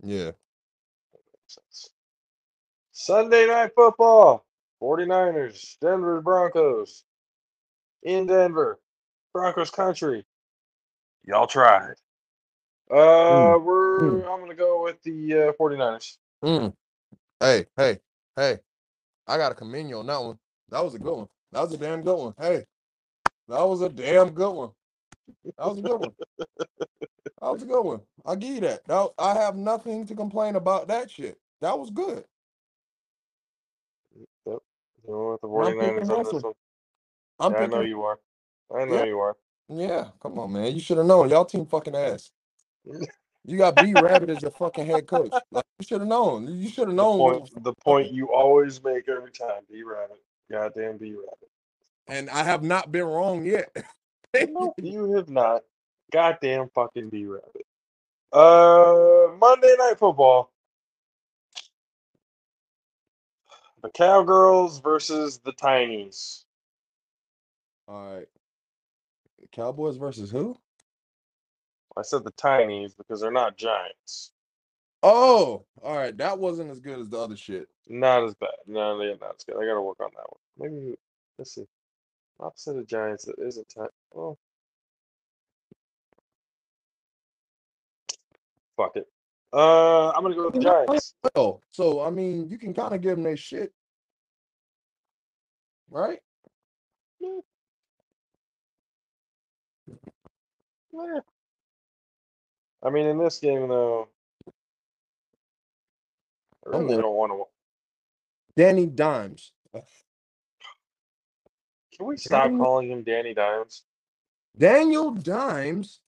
Yeah. 0.04 0.32
Makes 1.34 1.56
sense. 1.56 1.92
Sunday 2.94 3.48
night 3.48 3.72
football. 3.76 4.46
49ers, 4.82 5.78
Denver 5.82 6.22
Broncos. 6.22 7.04
In 8.04 8.28
Denver. 8.28 8.80
Broncos 9.34 9.72
country. 9.72 10.26
Y'all 11.26 11.48
tried. 11.48 11.96
Uh 12.92 13.58
we're 13.62 14.26
I'm 14.26 14.42
gonna 14.42 14.56
go 14.56 14.84
with 14.84 15.02
the 15.04 15.34
uh 15.34 15.52
49ers. 15.54 16.18
Mm. 16.44 16.74
Hey, 17.40 17.66
hey, 17.78 18.00
hey. 18.36 18.60
I 19.28 19.38
gotta 19.38 19.56
commend 19.56 19.90
you 19.90 20.00
on 20.00 20.08
that 20.08 20.22
one. 20.22 20.38
That 20.70 20.84
was 20.84 20.96
a 20.96 21.00
good 21.00 21.16
one. 21.16 21.28
That 21.52 21.62
was 21.62 21.74
a 21.74 21.78
damn 21.78 22.02
good 22.02 22.18
one. 22.18 22.34
Hey, 22.40 22.66
that 23.48 23.64
was 23.64 23.82
a 23.82 23.90
damn 23.90 24.32
good 24.32 24.52
one. 24.52 24.72
That 25.58 25.68
was 25.68 25.80
a 25.80 25.82
good 25.82 26.00
one. 26.00 26.14
That 27.42 27.52
was 27.54 27.64
a 27.64 27.66
good 27.66 27.84
one. 27.84 28.02
I'll 28.26 28.36
give 28.36 28.56
you 28.56 28.62
that. 28.62 28.86
That 28.88 29.10
I 29.20 29.34
have 29.36 29.56
nothing 29.56 30.06
to 30.08 30.16
complain 30.16 30.56
about 30.56 30.88
that 30.90 31.12
shit. 31.12 31.38
That 31.62 31.78
was 31.78 31.90
good. 31.90 32.26
Going 35.06 35.32
with 35.32 35.42
the 35.42 35.48
I'm 35.48 35.76
picking 35.96 36.12
on 36.12 36.24
this 36.24 36.44
one. 36.44 36.54
I'm 37.40 37.52
Yeah, 37.52 37.58
I 37.60 37.68
know 37.68 37.82
you 37.82 38.02
are. 38.04 38.20
I 38.76 38.86
know 38.86 38.96
Yeah. 38.96 39.06
you 39.06 39.20
are. 39.20 39.36
Yeah, 39.70 40.08
come 40.22 40.40
on, 40.40 40.54
man. 40.54 40.74
You 40.74 40.80
should 40.82 40.98
have 40.98 41.06
known. 41.08 41.30
Y'all 41.30 41.46
team 41.46 41.66
fucking 41.66 41.96
ass. 41.96 42.32
You 43.46 43.58
got 43.58 43.78
B 43.78 43.94
Rabbit 43.94 44.30
as 44.30 44.42
your 44.42 44.52
fucking 44.52 44.86
head 44.86 45.06
coach. 45.06 45.34
Like, 45.52 45.66
you 45.78 45.86
should 45.86 46.00
have 46.00 46.08
known. 46.08 46.48
You 46.62 46.70
should 46.70 46.88
have 46.88 46.96
The 46.96 46.96
known. 46.96 47.20
what 47.20 47.40
point, 47.42 47.64
the 47.64 47.74
point 47.74 48.12
you 48.14 48.32
always 48.34 48.82
make 48.82 49.10
every 49.10 49.32
time, 49.32 49.64
B 49.70 49.84
Rabbit. 49.84 50.22
Goddamn 50.50 50.98
B 50.98 51.12
Rabbit. 51.14 51.50
and 52.08 52.30
I 52.30 52.44
have 52.44 52.64
not 52.64 52.92
been 52.92 53.06
wrong 53.06 53.46
yet. 53.46 53.76
No, 54.50 54.74
you 54.82 55.12
have 55.16 55.30
not. 55.30 55.64
Goddamn 56.12 56.70
fucking 56.74 57.10
B 57.10 57.26
Rabbit. 57.26 57.66
Uh, 58.32 59.28
Monday 59.38 59.76
Night 59.78 60.00
Football. 60.00 60.52
The 63.84 63.90
Cowgirls 63.90 64.80
versus 64.80 65.40
the 65.40 65.52
Tinies. 65.52 66.46
All 67.88 68.16
right. 68.16 68.28
Cowboys 69.54 69.98
versus 69.98 70.32
who? 70.32 70.58
I 71.96 72.02
said 72.02 72.24
the 72.24 72.32
Tinies 72.32 72.98
because 72.98 73.22
they're 73.22 73.32
not 73.32 73.56
Giants. 73.56 74.32
Oh, 75.04 75.66
all 75.84 75.96
right. 75.96 76.18
That 76.18 76.40
wasn't 76.40 76.72
as 76.72 76.80
good 76.80 77.00
as 77.00 77.10
the 77.10 77.20
other 77.20 77.38
shit. 77.38 77.68
Not 77.88 78.24
as 78.24 78.34
bad. 78.36 78.50
No, 78.66 79.00
yeah, 79.02 79.14
not 79.22 79.36
as 79.38 79.44
good. 79.44 79.58
I 79.58 79.66
gotta 79.66 79.82
work 79.82 80.00
on 80.00 80.10
that 80.16 80.26
one. 80.28 80.72
Maybe 80.72 80.96
let's 81.38 81.54
see. 81.54 81.66
Opposite 82.40 82.78
of 82.78 82.88
Giants 82.88 83.26
that 83.26 83.36
isn't 83.38 83.70
time. 83.70 83.90
Oh. 84.16 84.38
Fuck 88.76 88.96
it. 88.96 89.08
Uh 89.52 90.10
I'm 90.12 90.24
gonna 90.24 90.36
go 90.36 90.46
with 90.46 90.56
the 90.56 90.62
Giants. 90.62 91.14
So 91.70 92.02
I 92.02 92.10
mean, 92.10 92.50
you 92.50 92.58
can 92.58 92.74
kind 92.74 92.96
of 92.96 93.02
give 93.02 93.18
them 93.18 93.24
their 93.24 93.38
shit, 93.38 93.72
right? 95.92 96.20
Eh. 100.94 101.20
I 102.84 102.90
mean 102.90 103.08
in 103.08 103.18
this 103.18 103.40
game 103.40 103.68
though. 103.68 104.10
I 106.66 106.70
I'm 106.72 106.88
really 106.88 106.98
don't 106.98 107.16
want 107.16 107.32
to 107.32 107.46
Danny 108.56 108.86
Dimes. 108.86 109.52
can 111.96 112.06
we 112.08 112.18
stop 112.18 112.56
calling 112.58 112.90
him 112.92 113.04
Danny 113.04 113.34
Dimes? 113.34 113.84
Daniel 114.58 115.12
Dimes. 115.12 116.02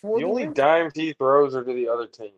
For 0.00 0.18
The 0.18 0.24
only 0.24 0.44
Rams? 0.44 0.56
dimes 0.56 0.92
he 0.94 1.12
throws 1.14 1.54
are 1.54 1.64
to 1.64 1.72
the 1.72 1.88
other 1.88 2.06
team. 2.06 2.32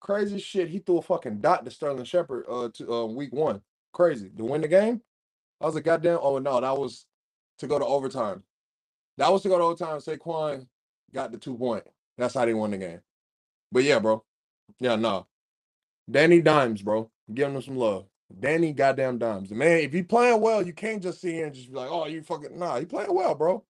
crazy 0.00 0.38
shit. 0.38 0.68
He 0.68 0.78
threw 0.78 0.98
a 0.98 1.02
fucking 1.02 1.40
dot 1.40 1.64
to 1.64 1.70
Sterling 1.70 2.04
Shepard 2.04 2.44
uh 2.48 2.68
to 2.74 2.92
uh, 2.92 3.06
week 3.06 3.32
one. 3.32 3.62
Crazy 3.92 4.30
to 4.36 4.44
win 4.44 4.60
the 4.62 4.68
game. 4.68 5.02
I 5.60 5.66
was 5.66 5.74
like, 5.74 5.84
goddamn. 5.84 6.18
Oh 6.22 6.38
no, 6.38 6.60
that 6.60 6.76
was 6.78 7.06
to 7.58 7.66
go 7.66 7.78
to 7.78 7.84
overtime. 7.84 8.42
That 9.18 9.32
was 9.32 9.42
to 9.44 9.50
go 9.50 9.58
to 9.58 9.64
overtime. 9.64 9.98
Saquon 10.00 10.68
got 11.14 11.32
the 11.32 11.38
two 11.38 11.56
point. 11.58 11.84
That's 12.18 12.34
how 12.34 12.46
they 12.46 12.54
won 12.54 12.72
the 12.72 12.78
game. 12.78 13.00
But 13.72 13.84
yeah, 13.84 14.00
bro. 14.00 14.24
Yeah, 14.80 14.96
no. 14.96 15.26
Danny 16.10 16.42
Dimes, 16.42 16.82
bro. 16.82 17.10
Giving 17.32 17.56
him 17.56 17.62
some 17.62 17.76
love. 17.76 18.06
Danny 18.40 18.72
goddamn 18.72 19.18
Dimes. 19.18 19.50
Man, 19.50 19.78
if 19.80 19.92
he 19.92 20.02
playing 20.02 20.40
well, 20.40 20.66
you 20.66 20.72
can't 20.74 21.02
just 21.02 21.20
see 21.20 21.34
him 21.38 21.46
and 21.48 21.54
just 21.54 21.70
be 21.70 21.76
like, 21.76 21.90
oh, 21.90 22.06
you 22.06 22.22
fucking 22.22 22.58
nah. 22.58 22.78
He 22.78 22.86
playing 22.86 23.14
well, 23.14 23.34
bro. 23.34 23.64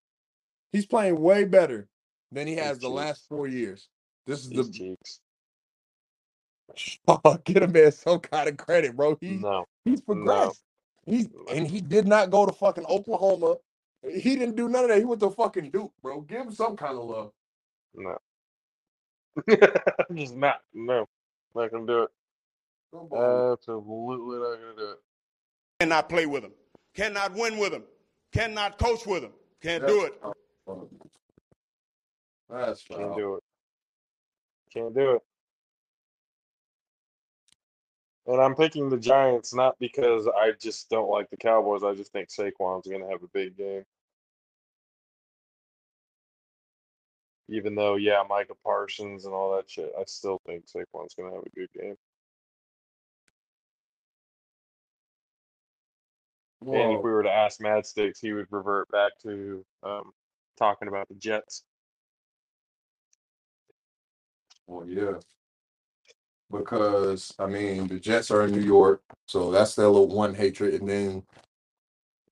He's 0.73 0.85
playing 0.85 1.19
way 1.19 1.45
better 1.45 1.89
than 2.31 2.47
he 2.47 2.55
has 2.55 2.79
the 2.79 2.87
cheeks. 2.87 2.95
last 2.95 3.27
four 3.29 3.47
years. 3.47 3.89
This 4.27 4.41
is 4.45 4.49
the 4.49 4.69
cheeks. 4.71 5.19
Oh, 7.07 7.37
get 7.43 7.63
a 7.63 7.67
man 7.67 7.91
some 7.91 8.19
kind 8.19 8.47
of 8.47 8.57
credit, 8.57 8.95
bro. 8.95 9.17
He 9.19 9.37
No. 9.37 9.65
he's 9.85 10.01
progressed. 10.01 10.61
He's 11.05 11.27
and 11.51 11.67
he 11.67 11.81
did 11.81 12.07
not 12.07 12.29
go 12.29 12.45
to 12.45 12.51
fucking 12.53 12.85
Oklahoma. 12.85 13.55
He 14.03 14.35
didn't 14.35 14.55
do 14.55 14.69
none 14.69 14.83
of 14.83 14.89
that. 14.89 14.97
He 14.97 15.03
went 15.05 15.19
to 15.21 15.29
fucking 15.29 15.71
Duke, 15.71 15.91
bro. 16.01 16.21
Give 16.21 16.41
him 16.41 16.51
some 16.51 16.77
kind 16.77 16.97
of 16.97 17.03
love. 17.05 17.31
No. 17.93 18.17
Just 20.15 20.35
not. 20.35 20.61
No. 20.73 21.07
Not 21.55 21.71
gonna 21.71 21.85
do 21.85 22.03
it. 22.03 22.09
Come 22.91 23.07
on. 23.11 23.51
Absolutely 23.53 24.39
not 24.39 24.57
gonna 24.59 24.75
do 24.77 24.91
it. 24.91 24.97
Cannot 25.79 26.09
play 26.09 26.25
with 26.25 26.43
him. 26.43 26.53
Cannot 26.95 27.33
win 27.33 27.57
with 27.57 27.73
him. 27.73 27.83
Cannot 28.31 28.77
coach 28.77 29.05
with 29.05 29.23
him. 29.23 29.31
Can't 29.61 29.85
do 29.85 30.05
it. 30.05 30.13
That's 32.49 32.83
Can't 32.83 33.01
foul. 33.01 33.15
do 33.15 33.35
it. 33.35 33.43
Can't 34.73 34.95
do 34.95 35.11
it. 35.15 35.21
And 38.29 38.39
I'm 38.39 38.53
picking 38.53 38.89
the 38.89 38.97
Giants 38.97 39.55
not 39.55 39.75
because 39.79 40.27
I 40.27 40.51
just 40.51 40.87
don't 40.91 41.09
like 41.09 41.31
the 41.31 41.37
Cowboys. 41.37 41.83
I 41.83 41.95
just 41.95 42.11
think 42.11 42.29
Saquon's 42.29 42.85
going 42.85 43.01
to 43.01 43.09
have 43.09 43.23
a 43.23 43.27
big 43.33 43.57
game. 43.57 43.83
Even 47.49 47.73
though, 47.73 47.95
yeah, 47.95 48.21
Micah 48.29 48.53
Parsons 48.63 49.25
and 49.25 49.33
all 49.33 49.55
that 49.55 49.67
shit, 49.67 49.91
I 49.99 50.03
still 50.05 50.39
think 50.45 50.65
Saquon's 50.67 51.15
going 51.15 51.31
to 51.31 51.37
have 51.37 51.43
a 51.43 51.59
good 51.59 51.69
game. 51.73 51.95
And 56.61 56.91
if 56.93 57.03
we 57.03 57.09
were 57.09 57.23
to 57.23 57.31
ask 57.31 57.59
Mad 57.59 57.87
Sticks, 57.87 58.19
he 58.19 58.33
would 58.33 58.45
revert 58.51 58.89
back 58.91 59.13
to 59.23 59.65
um, 59.81 60.11
talking 60.55 60.87
about 60.87 61.07
the 61.07 61.15
Jets. 61.15 61.63
Well, 64.67 64.87
yeah. 64.87 65.13
Because 66.51 67.33
I 67.39 67.47
mean, 67.47 67.87
the 67.87 67.99
Jets 67.99 68.31
are 68.31 68.43
in 68.45 68.51
New 68.51 68.61
York, 68.61 69.01
so 69.27 69.51
that's 69.51 69.75
their 69.75 69.87
little 69.87 70.09
one 70.09 70.35
hatred, 70.35 70.75
and 70.81 70.89
then 70.89 71.23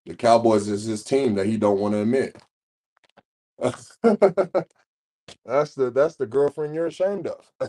the 0.05 0.15
Cowboys 0.15 0.67
is 0.69 0.85
his 0.85 1.03
team 1.03 1.35
that 1.35 1.47
he 1.47 1.57
don't 1.57 1.79
want 1.79 1.93
to 1.95 2.01
admit. 2.01 2.37
that's 3.59 3.97
the 5.75 5.91
that's 5.91 6.17
the 6.17 6.27
girlfriend 6.27 6.75
you're 6.75 6.87
ashamed 6.87 7.27
of. 7.27 7.51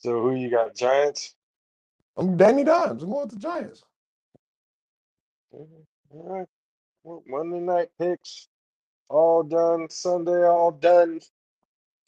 So 0.00 0.20
who 0.22 0.34
you 0.36 0.50
got? 0.50 0.76
Giants? 0.76 1.34
I'm 2.16 2.36
Danny 2.36 2.64
Dimes. 2.64 3.02
I'm 3.02 3.10
going 3.10 3.22
with 3.28 3.34
the 3.34 3.40
Giants. 3.40 3.84
Mhm. 5.54 5.86
All 6.10 6.24
right. 6.38 6.48
Well, 7.04 7.22
Monday 7.26 7.60
night 7.60 7.90
picks 8.00 8.48
all 9.08 9.42
done. 9.44 9.88
Sunday 9.90 10.44
all 10.46 10.72
done. 10.72 11.20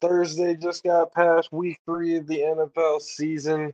Thursday 0.00 0.54
just 0.54 0.82
got 0.82 1.12
past 1.12 1.52
week 1.52 1.78
three 1.84 2.16
of 2.16 2.26
the 2.26 2.38
NFL 2.38 3.00
season. 3.00 3.72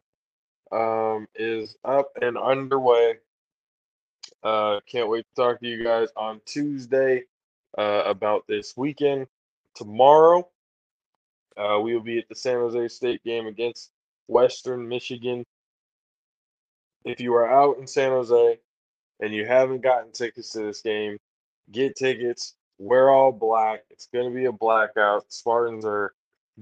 Um, 0.72 1.28
is 1.36 1.76
up 1.84 2.10
and 2.20 2.36
underway. 2.36 3.14
Uh, 4.42 4.80
can't 4.86 5.08
wait 5.08 5.24
to 5.28 5.42
talk 5.42 5.60
to 5.60 5.68
you 5.68 5.84
guys 5.84 6.08
on 6.16 6.40
Tuesday 6.44 7.22
uh, 7.78 8.02
about 8.04 8.46
this 8.48 8.76
weekend. 8.76 9.28
Tomorrow, 9.74 10.48
uh, 11.56 11.78
we 11.80 11.94
will 11.94 12.02
be 12.02 12.18
at 12.18 12.28
the 12.28 12.34
San 12.34 12.56
Jose 12.56 12.88
State 12.88 13.22
game 13.22 13.46
against 13.46 13.92
Western 14.26 14.88
Michigan. 14.88 15.44
If 17.04 17.20
you 17.20 17.32
are 17.34 17.48
out 17.48 17.78
in 17.78 17.86
San 17.86 18.10
Jose 18.10 18.58
and 19.20 19.32
you 19.32 19.46
haven't 19.46 19.82
gotten 19.82 20.10
tickets 20.10 20.50
to 20.52 20.60
this 20.64 20.82
game, 20.82 21.18
get 21.70 21.94
tickets. 21.94 22.55
Wear 22.78 23.10
all 23.10 23.32
black. 23.32 23.84
It's 23.90 24.08
going 24.12 24.30
to 24.30 24.34
be 24.34 24.46
a 24.46 24.52
blackout. 24.52 25.32
Spartans 25.32 25.84
are 25.84 26.12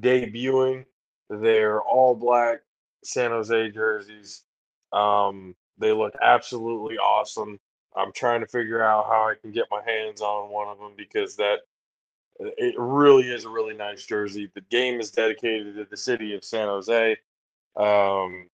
debuting 0.00 0.84
their 1.28 1.80
all 1.82 2.14
black 2.14 2.60
San 3.02 3.30
Jose 3.30 3.70
jerseys. 3.70 4.42
Um, 4.92 5.54
they 5.78 5.92
look 5.92 6.14
absolutely 6.22 6.96
awesome. 6.98 7.58
I'm 7.96 8.12
trying 8.12 8.40
to 8.40 8.46
figure 8.46 8.82
out 8.82 9.06
how 9.06 9.28
I 9.28 9.34
can 9.40 9.52
get 9.52 9.66
my 9.70 9.82
hands 9.84 10.20
on 10.20 10.50
one 10.50 10.68
of 10.68 10.78
them 10.78 10.92
because 10.96 11.36
that 11.36 11.60
it 12.38 12.74
really 12.76 13.30
is 13.30 13.44
a 13.44 13.48
really 13.48 13.74
nice 13.74 14.04
jersey. 14.04 14.50
The 14.54 14.60
game 14.62 15.00
is 15.00 15.10
dedicated 15.10 15.76
to 15.76 15.86
the 15.88 15.96
city 15.96 16.34
of 16.34 16.44
San 16.44 16.66
Jose. 16.66 17.16
Um, 17.76 18.48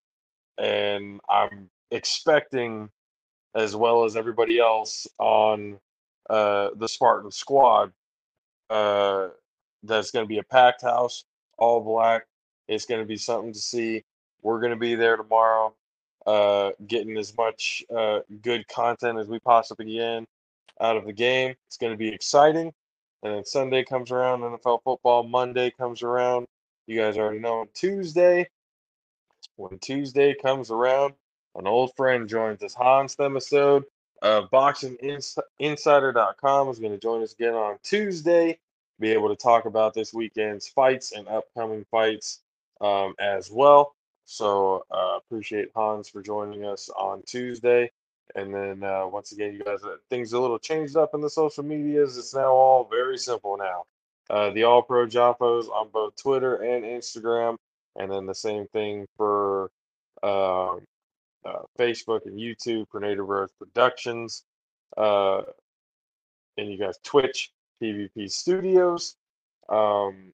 and 0.58 1.20
I'm 1.28 1.70
expecting, 1.90 2.90
as 3.54 3.74
well 3.74 4.04
as 4.04 4.16
everybody 4.16 4.58
else 4.58 5.06
on 5.18 5.78
uh, 6.30 6.70
the 6.76 6.88
Spartan 6.88 7.30
squad, 7.30 7.92
uh, 8.70 9.28
that's 9.82 10.12
going 10.12 10.24
to 10.24 10.28
be 10.28 10.38
a 10.38 10.44
packed 10.44 10.82
house, 10.82 11.24
all 11.58 11.80
black. 11.80 12.26
It's 12.68 12.86
going 12.86 13.00
to 13.00 13.06
be 13.06 13.16
something 13.16 13.52
to 13.52 13.58
see. 13.58 14.04
We're 14.42 14.60
going 14.60 14.70
to 14.70 14.78
be 14.78 14.94
there 14.94 15.16
tomorrow, 15.16 15.74
uh, 16.26 16.70
getting 16.86 17.18
as 17.18 17.36
much 17.36 17.82
uh, 17.94 18.20
good 18.42 18.66
content 18.68 19.18
as 19.18 19.26
we 19.26 19.40
possibly 19.40 19.96
can 19.96 20.26
out 20.80 20.96
of 20.96 21.04
the 21.04 21.12
game. 21.12 21.54
It's 21.66 21.76
going 21.76 21.92
to 21.92 21.98
be 21.98 22.08
exciting. 22.08 22.72
And 23.22 23.34
then 23.34 23.44
Sunday 23.44 23.84
comes 23.84 24.12
around, 24.12 24.40
NFL 24.40 24.82
football. 24.84 25.24
Monday 25.24 25.72
comes 25.76 26.02
around. 26.02 26.46
You 26.86 26.98
guys 27.00 27.18
already 27.18 27.40
know. 27.40 27.60
On 27.60 27.68
Tuesday, 27.74 28.48
when 29.56 29.78
Tuesday 29.80 30.34
comes 30.34 30.70
around, 30.70 31.14
an 31.56 31.66
old 31.66 31.90
friend 31.96 32.28
joins 32.28 32.62
us. 32.62 32.72
Hans 32.72 33.16
Themistode 33.16 33.82
of 34.22 34.50
BoxingInsider.com 34.50 36.68
is 36.68 36.78
going 36.78 36.92
to 36.92 36.98
join 36.98 37.22
us 37.22 37.32
again 37.32 37.54
on 37.54 37.78
Tuesday. 37.82 38.58
Be 38.98 39.12
able 39.12 39.28
to 39.28 39.36
talk 39.36 39.64
about 39.64 39.94
this 39.94 40.12
weekend's 40.12 40.68
fights 40.68 41.12
and 41.12 41.26
upcoming 41.28 41.86
fights 41.90 42.40
um, 42.80 43.14
as 43.18 43.50
well. 43.50 43.94
So 44.26 44.84
uh, 44.90 45.18
appreciate 45.18 45.70
Hans 45.74 46.08
for 46.08 46.22
joining 46.22 46.64
us 46.64 46.90
on 46.90 47.22
Tuesday. 47.26 47.90
And 48.36 48.54
then 48.54 48.84
uh, 48.84 49.06
once 49.06 49.32
again, 49.32 49.54
you 49.54 49.64
guys, 49.64 49.82
uh, 49.82 49.96
things 50.08 50.32
a 50.32 50.40
little 50.40 50.58
changed 50.58 50.96
up 50.96 51.14
in 51.14 51.20
the 51.20 51.30
social 51.30 51.64
medias. 51.64 52.16
It's 52.16 52.34
now 52.34 52.52
all 52.52 52.88
very 52.88 53.18
simple 53.18 53.56
now. 53.56 53.84
Uh, 54.28 54.50
the 54.50 54.62
All 54.62 54.82
Pro 54.82 55.06
JAFFOs 55.06 55.68
on 55.70 55.88
both 55.92 56.14
Twitter 56.14 56.56
and 56.56 56.84
Instagram, 56.84 57.56
and 57.96 58.12
then 58.12 58.26
the 58.26 58.34
same 58.34 58.68
thing 58.68 59.08
for 59.16 59.70
um, 60.22 60.82
uh, 61.44 61.62
Facebook 61.78 62.26
and 62.26 62.38
YouTube 62.38 62.86
Pruneda 62.92 63.26
Bros 63.26 63.50
Productions. 63.58 64.44
Uh, 64.96 65.42
and 66.56 66.70
you 66.70 66.78
guys, 66.78 66.98
Twitch, 67.02 67.52
PBP 67.82 68.30
Studios. 68.30 69.16
Um, 69.68 70.32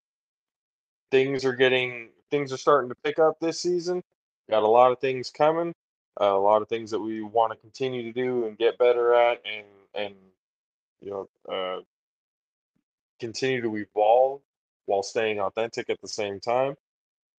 things 1.11 1.45
are 1.45 1.55
getting, 1.55 2.11
things 2.31 2.53
are 2.53 2.57
starting 2.57 2.89
to 2.89 2.97
pick 3.05 3.19
up 3.19 3.37
this 3.41 3.61
season. 3.61 4.03
Got 4.51 4.63
a 4.63 4.69
lot 4.69 4.93
of 4.93 4.99
things 4.99 5.31
coming 5.31 5.75
uh, 6.21 6.35
a 6.35 6.39
lot 6.39 6.63
of 6.63 6.69
things 6.69 6.91
that 6.91 7.01
we 7.01 7.23
want 7.23 7.53
to 7.53 7.59
continue 7.59 8.03
to 8.03 8.13
do 8.13 8.47
and 8.47 8.57
get 8.57 8.79
better 8.79 9.15
at 9.15 9.41
and 9.45 9.67
and 9.95 10.15
you 11.01 11.11
know 11.11 11.29
uh, 11.53 11.81
continue 13.21 13.61
to 13.61 13.77
evolve 13.77 14.41
while 14.87 15.03
staying 15.03 15.41
authentic 15.41 15.91
at 15.91 16.01
the 16.01 16.09
same 16.09 16.41
time. 16.41 16.75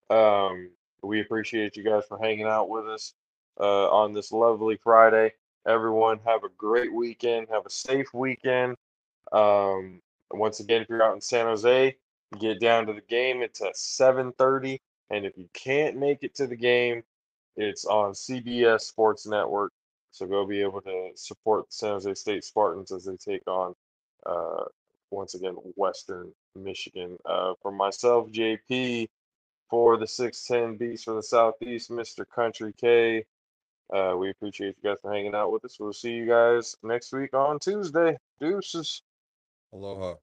Um, 0.09 0.69
we 1.01 1.21
appreciate 1.21 1.75
you 1.75 1.83
guys 1.83 2.03
for 2.07 2.17
hanging 2.17 2.45
out 2.45 2.69
with 2.69 2.87
us 2.87 3.13
uh, 3.59 3.89
on 3.89 4.13
this 4.13 4.31
lovely 4.31 4.77
Friday. 4.77 5.33
Everyone, 5.67 6.19
have 6.25 6.43
a 6.43 6.49
great 6.57 6.93
weekend. 6.93 7.47
Have 7.49 7.65
a 7.65 7.69
safe 7.69 8.13
weekend. 8.13 8.75
Um, 9.31 10.01
once 10.31 10.59
again, 10.59 10.81
if 10.81 10.89
you're 10.89 11.03
out 11.03 11.15
in 11.15 11.21
San 11.21 11.45
Jose, 11.45 11.95
get 12.39 12.59
down 12.59 12.85
to 12.87 12.93
the 12.93 13.01
game. 13.01 13.41
It's 13.41 13.61
at 13.61 13.75
7:30, 13.75 14.79
and 15.09 15.25
if 15.25 15.37
you 15.37 15.49
can't 15.53 15.97
make 15.97 16.23
it 16.23 16.35
to 16.35 16.47
the 16.47 16.55
game, 16.55 17.03
it's 17.55 17.85
on 17.85 18.13
CBS 18.13 18.81
Sports 18.81 19.25
Network. 19.25 19.73
So 20.11 20.25
go 20.25 20.45
be 20.45 20.61
able 20.61 20.81
to 20.81 21.11
support 21.15 21.71
San 21.73 21.91
Jose 21.91 22.13
State 22.15 22.43
Spartans 22.43 22.91
as 22.91 23.05
they 23.05 23.17
take 23.17 23.47
on, 23.47 23.75
uh, 24.25 24.65
once 25.11 25.35
again, 25.35 25.53
Western 25.75 26.33
Michigan. 26.55 27.17
Uh, 27.25 27.53
for 27.61 27.71
myself, 27.71 28.29
JP, 28.31 29.09
for 29.69 29.97
the 29.97 30.07
610 30.07 30.77
Beast 30.77 31.05
for 31.05 31.13
the 31.13 31.23
Southeast, 31.23 31.91
Mr. 31.91 32.25
Country 32.27 32.73
K. 32.73 33.25
Uh, 33.93 34.15
we 34.17 34.29
appreciate 34.29 34.75
you 34.81 34.89
guys 34.89 34.97
for 35.01 35.13
hanging 35.13 35.35
out 35.35 35.51
with 35.51 35.63
us. 35.65 35.77
We'll 35.79 35.93
see 35.93 36.11
you 36.11 36.25
guys 36.25 36.75
next 36.83 37.13
week 37.13 37.33
on 37.33 37.59
Tuesday. 37.59 38.17
Deuces. 38.39 39.01
Aloha. 39.73 40.15